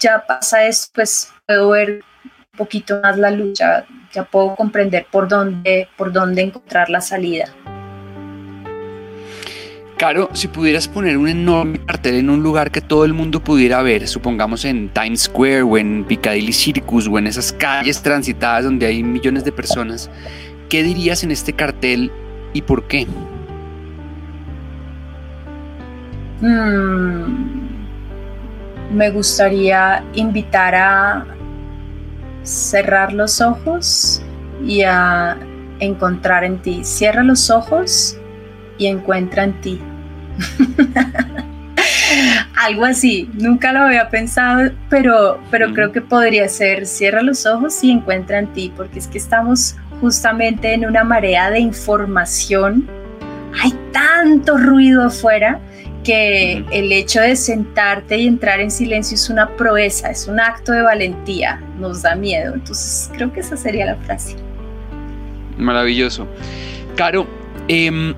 ya 0.00 0.24
pasa 0.24 0.64
esto, 0.64 0.92
pues 0.94 1.32
puedo 1.46 1.70
ver 1.70 1.90
un 2.24 2.58
poquito 2.58 3.00
más 3.02 3.18
la 3.18 3.30
lucha, 3.30 3.84
ya 4.12 4.24
puedo 4.24 4.54
comprender 4.54 5.06
por 5.10 5.26
dónde, 5.26 5.88
por 5.96 6.12
dónde 6.12 6.42
encontrar 6.42 6.88
la 6.88 7.00
salida. 7.00 7.46
Caro, 9.96 10.28
si 10.32 10.48
pudieras 10.48 10.88
poner 10.88 11.16
un 11.16 11.28
enorme 11.28 11.78
cartel 11.78 12.16
en 12.16 12.28
un 12.28 12.42
lugar 12.42 12.72
que 12.72 12.80
todo 12.80 13.04
el 13.04 13.12
mundo 13.12 13.38
pudiera 13.38 13.80
ver, 13.80 14.08
supongamos 14.08 14.64
en 14.64 14.88
Times 14.88 15.22
Square 15.22 15.62
o 15.62 15.78
en 15.78 16.02
Piccadilly 16.02 16.52
Circus 16.52 17.06
o 17.06 17.16
en 17.16 17.28
esas 17.28 17.52
calles 17.52 18.02
transitadas 18.02 18.64
donde 18.64 18.86
hay 18.86 19.04
millones 19.04 19.44
de 19.44 19.52
personas, 19.52 20.10
¿qué 20.68 20.82
dirías 20.82 21.22
en 21.22 21.30
este 21.30 21.52
cartel 21.52 22.10
y 22.52 22.62
por 22.62 22.88
qué? 22.88 23.06
Hmm, 26.40 27.68
me 28.92 29.10
gustaría 29.12 30.04
invitar 30.14 30.74
a 30.74 31.24
cerrar 32.42 33.12
los 33.12 33.40
ojos 33.40 34.20
y 34.66 34.82
a 34.82 35.36
encontrar 35.78 36.42
en 36.42 36.58
ti. 36.58 36.82
Cierra 36.82 37.22
los 37.22 37.48
ojos 37.48 38.18
y 38.78 38.86
encuentra 38.86 39.44
en 39.44 39.60
ti. 39.60 39.80
Algo 42.56 42.84
así, 42.84 43.28
nunca 43.34 43.72
lo 43.72 43.80
había 43.80 44.08
pensado, 44.08 44.70
pero, 44.88 45.40
pero 45.50 45.72
creo 45.72 45.92
que 45.92 46.00
podría 46.00 46.48
ser, 46.48 46.86
cierra 46.86 47.22
los 47.22 47.46
ojos 47.46 47.82
y 47.82 47.90
encuentra 47.90 48.38
en 48.38 48.52
ti, 48.52 48.72
porque 48.76 48.98
es 48.98 49.08
que 49.08 49.18
estamos 49.18 49.76
justamente 50.00 50.72
en 50.72 50.86
una 50.86 51.04
marea 51.04 51.50
de 51.50 51.60
información, 51.60 52.88
hay 53.62 53.72
tanto 53.92 54.56
ruido 54.56 55.04
afuera 55.04 55.60
que 56.04 56.64
el 56.70 56.92
hecho 56.92 57.20
de 57.20 57.34
sentarte 57.34 58.18
y 58.18 58.26
entrar 58.26 58.60
en 58.60 58.70
silencio 58.70 59.14
es 59.14 59.30
una 59.30 59.56
proeza, 59.56 60.10
es 60.10 60.28
un 60.28 60.38
acto 60.38 60.72
de 60.72 60.82
valentía, 60.82 61.62
nos 61.78 62.02
da 62.02 62.14
miedo, 62.14 62.54
entonces 62.54 63.10
creo 63.14 63.32
que 63.32 63.40
esa 63.40 63.56
sería 63.56 63.86
la 63.86 63.96
frase. 63.96 64.36
Maravilloso. 65.56 66.26
Caro, 66.96 67.26
eh, 67.68 68.14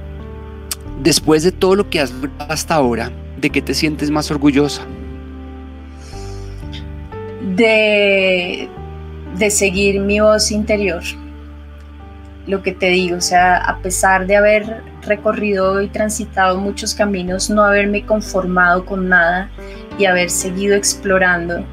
Después 1.02 1.42
de 1.42 1.52
todo 1.52 1.76
lo 1.76 1.90
que 1.90 2.00
has 2.00 2.10
logrado 2.10 2.50
hasta 2.50 2.74
ahora, 2.74 3.10
¿de 3.40 3.50
qué 3.50 3.60
te 3.60 3.74
sientes 3.74 4.10
más 4.10 4.30
orgullosa? 4.30 4.82
De, 7.54 8.68
de 9.36 9.50
seguir 9.50 10.00
mi 10.00 10.20
voz 10.20 10.50
interior. 10.50 11.02
Lo 12.46 12.62
que 12.62 12.72
te 12.72 12.88
digo, 12.88 13.16
o 13.16 13.20
sea, 13.20 13.56
a 13.56 13.78
pesar 13.78 14.26
de 14.26 14.36
haber 14.36 14.82
recorrido 15.02 15.82
y 15.82 15.88
transitado 15.88 16.58
muchos 16.58 16.94
caminos, 16.94 17.50
no 17.50 17.62
haberme 17.62 18.06
conformado 18.06 18.86
con 18.86 19.08
nada 19.08 19.50
y 19.98 20.06
haber 20.06 20.30
seguido 20.30 20.76
explorando. 20.76 21.64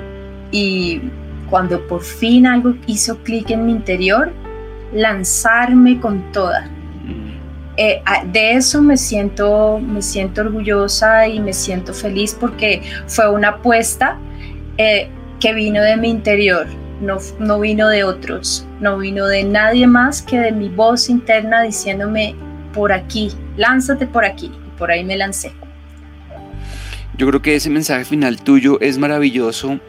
Y 0.52 1.02
cuando 1.50 1.86
por 1.88 2.02
fin 2.02 2.46
algo 2.46 2.76
hizo 2.88 3.18
clic 3.20 3.52
en 3.52 3.66
mi 3.68 3.72
interior, 3.72 4.34
lanzarme 4.92 6.00
con 6.00 6.32
toda 6.32 6.70
eh, 7.78 8.02
de 8.32 8.54
eso 8.54 8.82
me 8.82 8.98
siento, 8.98 9.80
me 9.80 10.02
siento 10.02 10.42
orgullosa 10.42 11.28
y 11.28 11.40
me 11.40 11.54
siento 11.54 11.94
feliz 11.94 12.36
porque 12.40 12.82
fue 13.08 13.30
una 13.32 13.50
apuesta 13.50 14.20
eh, 14.78 15.10
que 15.40 15.54
vino 15.54 15.82
de 15.82 15.98
mi 15.98 16.10
interior, 16.10 16.68
no, 17.02 17.18
no 17.40 17.60
vino 17.60 17.90
de 17.90 18.04
otros, 18.04 18.68
no 18.80 19.00
vino 19.00 19.26
de 19.26 19.44
nadie 19.44 19.88
más 19.88 20.22
que 20.22 20.40
de 20.40 20.52
mi 20.52 20.70
voz 20.70 21.10
interna 21.10 21.64
diciéndome 21.64 22.36
por 22.74 22.92
aquí, 22.92 23.32
lánzate 23.58 24.06
por 24.06 24.24
aquí, 24.24 24.48
y 24.48 24.78
por 24.78 24.92
ahí 24.92 25.04
me 25.04 25.18
lancé. 25.18 25.52
Yo 27.18 27.28
creo 27.28 27.42
que 27.42 27.56
ese 27.56 27.70
mensaje 27.70 28.06
final 28.06 28.42
tuyo 28.42 28.80
es 28.82 28.98
maravilloso 28.98 29.80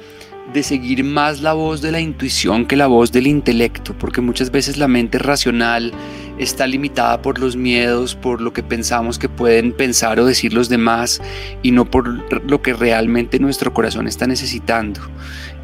de 0.52 0.62
seguir 0.62 1.02
más 1.04 1.40
la 1.40 1.54
voz 1.54 1.80
de 1.80 1.90
la 1.90 2.00
intuición 2.00 2.66
que 2.66 2.76
la 2.76 2.86
voz 2.86 3.12
del 3.12 3.26
intelecto, 3.26 3.94
porque 3.98 4.20
muchas 4.20 4.50
veces 4.50 4.76
la 4.76 4.88
mente 4.88 5.18
racional 5.18 5.92
está 6.38 6.66
limitada 6.66 7.22
por 7.22 7.38
los 7.38 7.56
miedos, 7.56 8.14
por 8.14 8.40
lo 8.40 8.52
que 8.52 8.62
pensamos 8.62 9.18
que 9.18 9.28
pueden 9.28 9.72
pensar 9.72 10.18
o 10.20 10.26
decir 10.26 10.52
los 10.52 10.68
demás 10.68 11.20
y 11.62 11.70
no 11.70 11.84
por 11.84 12.08
lo 12.48 12.62
que 12.62 12.72
realmente 12.72 13.38
nuestro 13.38 13.72
corazón 13.72 14.06
está 14.06 14.26
necesitando. 14.26 15.00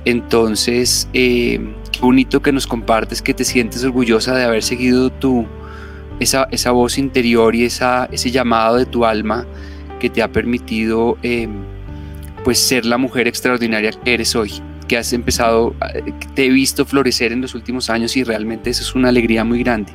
Entonces, 0.05 1.09
eh, 1.13 1.61
qué 1.93 2.01
bonito 2.01 2.41
que 2.41 2.53
nos 2.53 2.67
compartes 2.67 3.21
que 3.23 3.35
te 3.35 3.45
sientes 3.45 3.85
orgullosa 3.85 4.35
de 4.35 4.45
haber 4.45 4.63
seguido 4.63 5.11
tu, 5.11 5.47
esa, 6.21 6.49
esa 6.51 6.71
voz 6.71 6.99
interior 6.99 7.55
y 7.55 7.65
esa, 7.65 8.09
ese 8.13 8.31
llamado 8.31 8.77
de 8.77 8.87
tu 8.87 9.05
alma 9.05 9.47
que 9.99 10.09
te 10.09 10.23
ha 10.23 10.29
permitido 10.29 11.19
eh, 11.23 11.49
pues 12.45 12.59
ser 12.59 12.87
la 12.87 12.97
mujer 12.97 13.29
extraordinaria 13.29 13.91
que 13.93 14.15
eres 14.15 14.35
hoy 14.35 14.53
que 14.91 14.99
has 14.99 15.13
empezado, 15.13 15.77
eh, 15.95 16.13
te 16.35 16.47
he 16.47 16.49
visto 16.49 16.85
florecer 16.85 17.31
en 17.31 17.41
los 17.41 17.55
últimos 17.55 17.89
años 17.91 18.17
y 18.17 18.25
realmente 18.25 18.71
eso 18.71 18.83
es 18.83 18.97
una 18.97 19.11
alegría 19.11 19.45
muy 19.45 19.63
grande. 19.63 19.93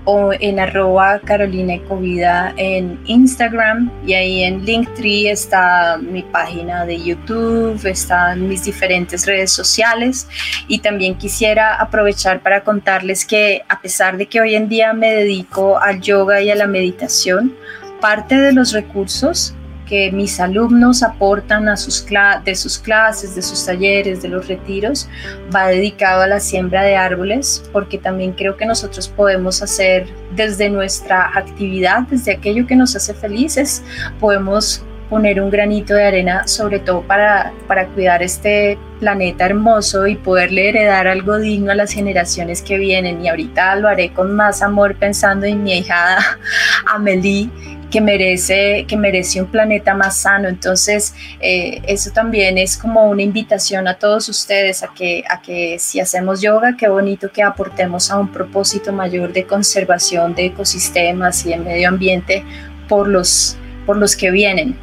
o 0.07 0.33
en 0.33 0.61
arroba 0.61 1.19
Carolina 1.19 1.75
Ecovida 1.75 2.55
en 2.57 2.99
Instagram 3.07 3.91
y 4.07 4.15
ahí 4.15 4.45
en 4.45 4.65
Linktree 4.65 5.29
está 5.31 5.99
mi 5.99 6.23
página 6.23 6.87
de 6.87 7.03
YouTube, 7.03 7.85
están 7.85 8.49
mis 8.49 8.65
diferentes 8.65 9.27
redes 9.27 9.51
sociales 9.51 10.29
y 10.69 10.79
también 10.79 11.17
quisiera 11.17 11.75
aprovechar 11.75 12.41
para 12.41 12.63
contarles 12.63 13.27
que 13.27 13.65
a 13.69 13.81
pesar 13.81 14.17
de 14.17 14.27
que 14.27 14.41
hoy 14.41 14.55
en 14.55 14.69
día 14.69 14.93
me 14.93 15.13
dedico 15.13 15.79
al 15.79 16.01
yoga 16.01 16.41
y 16.41 16.51
a 16.51 16.55
la 16.55 16.69
meditación, 16.69 17.53
parte 18.01 18.37
de 18.37 18.53
los 18.53 18.73
recursos 18.73 19.56
que 19.87 20.13
mis 20.13 20.39
alumnos 20.41 21.03
aportan 21.03 21.69
a 21.69 21.77
sus 21.77 22.07
de 22.45 22.55
sus 22.55 22.79
clases, 22.79 23.35
de 23.35 23.43
sus 23.43 23.65
talleres, 23.65 24.23
de 24.23 24.29
los 24.29 24.49
retiros, 24.49 25.09
va 25.55 25.69
dedicado 25.69 26.23
a 26.23 26.27
la 26.27 26.41
siembra 26.41 26.83
de 26.83 26.97
árboles, 26.97 27.63
porque 27.73 27.99
también 27.99 28.33
creo 28.33 28.57
que 28.57 28.67
nosotros 28.67 29.09
podemos 29.09 29.63
hacer 29.63 30.07
desde 30.35 30.69
nuestra 30.69 31.31
actividad, 31.35 32.03
desde 32.03 32.33
aquello 32.33 32.67
que 32.67 32.77
nos 32.77 32.95
hace 32.95 33.15
felices, 33.15 33.83
podemos 34.21 34.85
poner 35.09 35.41
un 35.41 35.51
granito 35.51 35.95
de 35.95 36.05
arena, 36.05 36.47
sobre 36.47 36.81
todo 36.81 37.03
para, 37.03 37.53
para 37.67 37.87
cuidar 37.89 38.23
este 38.23 38.79
planeta 38.99 39.47
hermoso 39.47 40.07
y 40.07 40.17
poderle 40.17 40.71
heredar 40.71 41.07
algo 41.07 41.39
digno 41.39 41.73
a 41.73 41.75
las 41.75 41.93
generaciones 41.93 42.63
que 42.63 42.79
vienen. 42.79 43.25
Y 43.25 43.29
ahorita 43.29 43.77
lo 43.77 43.89
haré 43.89 44.13
con 44.13 44.35
más 44.35 44.63
amor 44.63 44.97
pensando 44.97 45.47
en 45.47 45.63
mi 45.63 45.79
hijada 45.79 46.19
Amelie, 46.87 47.51
que 47.91 48.01
merece, 48.01 48.85
que 48.89 48.97
merece 48.97 49.41
un 49.41 49.49
planeta 49.49 49.95
más 49.95 50.19
sano. 50.19 50.49
Entonces, 50.49 51.15
eh, 51.41 51.81
eso 51.87 52.11
también 52.11 52.59
es 52.59 52.77
como 52.77 53.09
una 53.09 53.23
invitación 53.23 53.89
a 53.89 53.95
todos 53.95 54.29
ustedes 54.29 54.83
a 54.83 54.89
que, 54.89 55.25
a 55.29 55.41
que 55.41 55.79
si 55.79 56.01
hacemos 56.01 56.41
yoga, 56.41 56.77
qué 56.77 56.89
bonito 56.89 57.31
que 57.31 57.43
aportemos 57.43 58.11
a 58.11 58.19
un 58.19 58.29
propósito 58.29 58.93
mayor 58.93 59.33
de 59.33 59.45
conservación 59.45 60.35
de 60.35 60.47
ecosistemas 60.47 61.45
y 61.47 61.51
de 61.51 61.59
medio 61.59 61.89
ambiente 61.89 62.45
por 62.89 63.09
los, 63.09 63.57
por 63.85 63.97
los 63.97 64.17
que 64.17 64.31
vienen. 64.31 64.77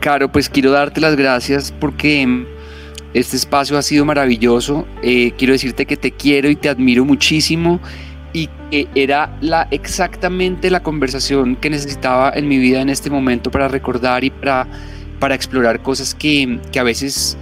Caro, 0.00 0.30
pues 0.30 0.48
quiero 0.48 0.70
darte 0.70 1.00
las 1.00 1.16
gracias 1.16 1.72
porque 1.72 2.46
este 3.14 3.36
espacio 3.36 3.78
ha 3.78 3.82
sido 3.82 4.04
maravilloso. 4.04 4.86
Eh, 5.02 5.32
quiero 5.38 5.52
decirte 5.52 5.86
que 5.86 5.96
te 5.96 6.10
quiero 6.10 6.50
y 6.50 6.56
te 6.56 6.68
admiro 6.68 7.04
muchísimo 7.04 7.80
y 8.34 8.48
que 8.70 8.88
era 8.94 9.34
la, 9.40 9.68
exactamente 9.70 10.68
la 10.68 10.82
conversación 10.82 11.56
que 11.56 11.70
necesitaba 11.70 12.32
en 12.34 12.48
mi 12.48 12.58
vida 12.58 12.82
en 12.82 12.90
este 12.90 13.08
momento 13.08 13.50
para 13.50 13.68
recordar 13.68 14.24
y 14.24 14.30
para, 14.30 14.66
para 15.20 15.34
explorar 15.36 15.80
cosas 15.80 16.14
que, 16.14 16.58
que 16.72 16.80
a 16.80 16.82
veces 16.82 17.38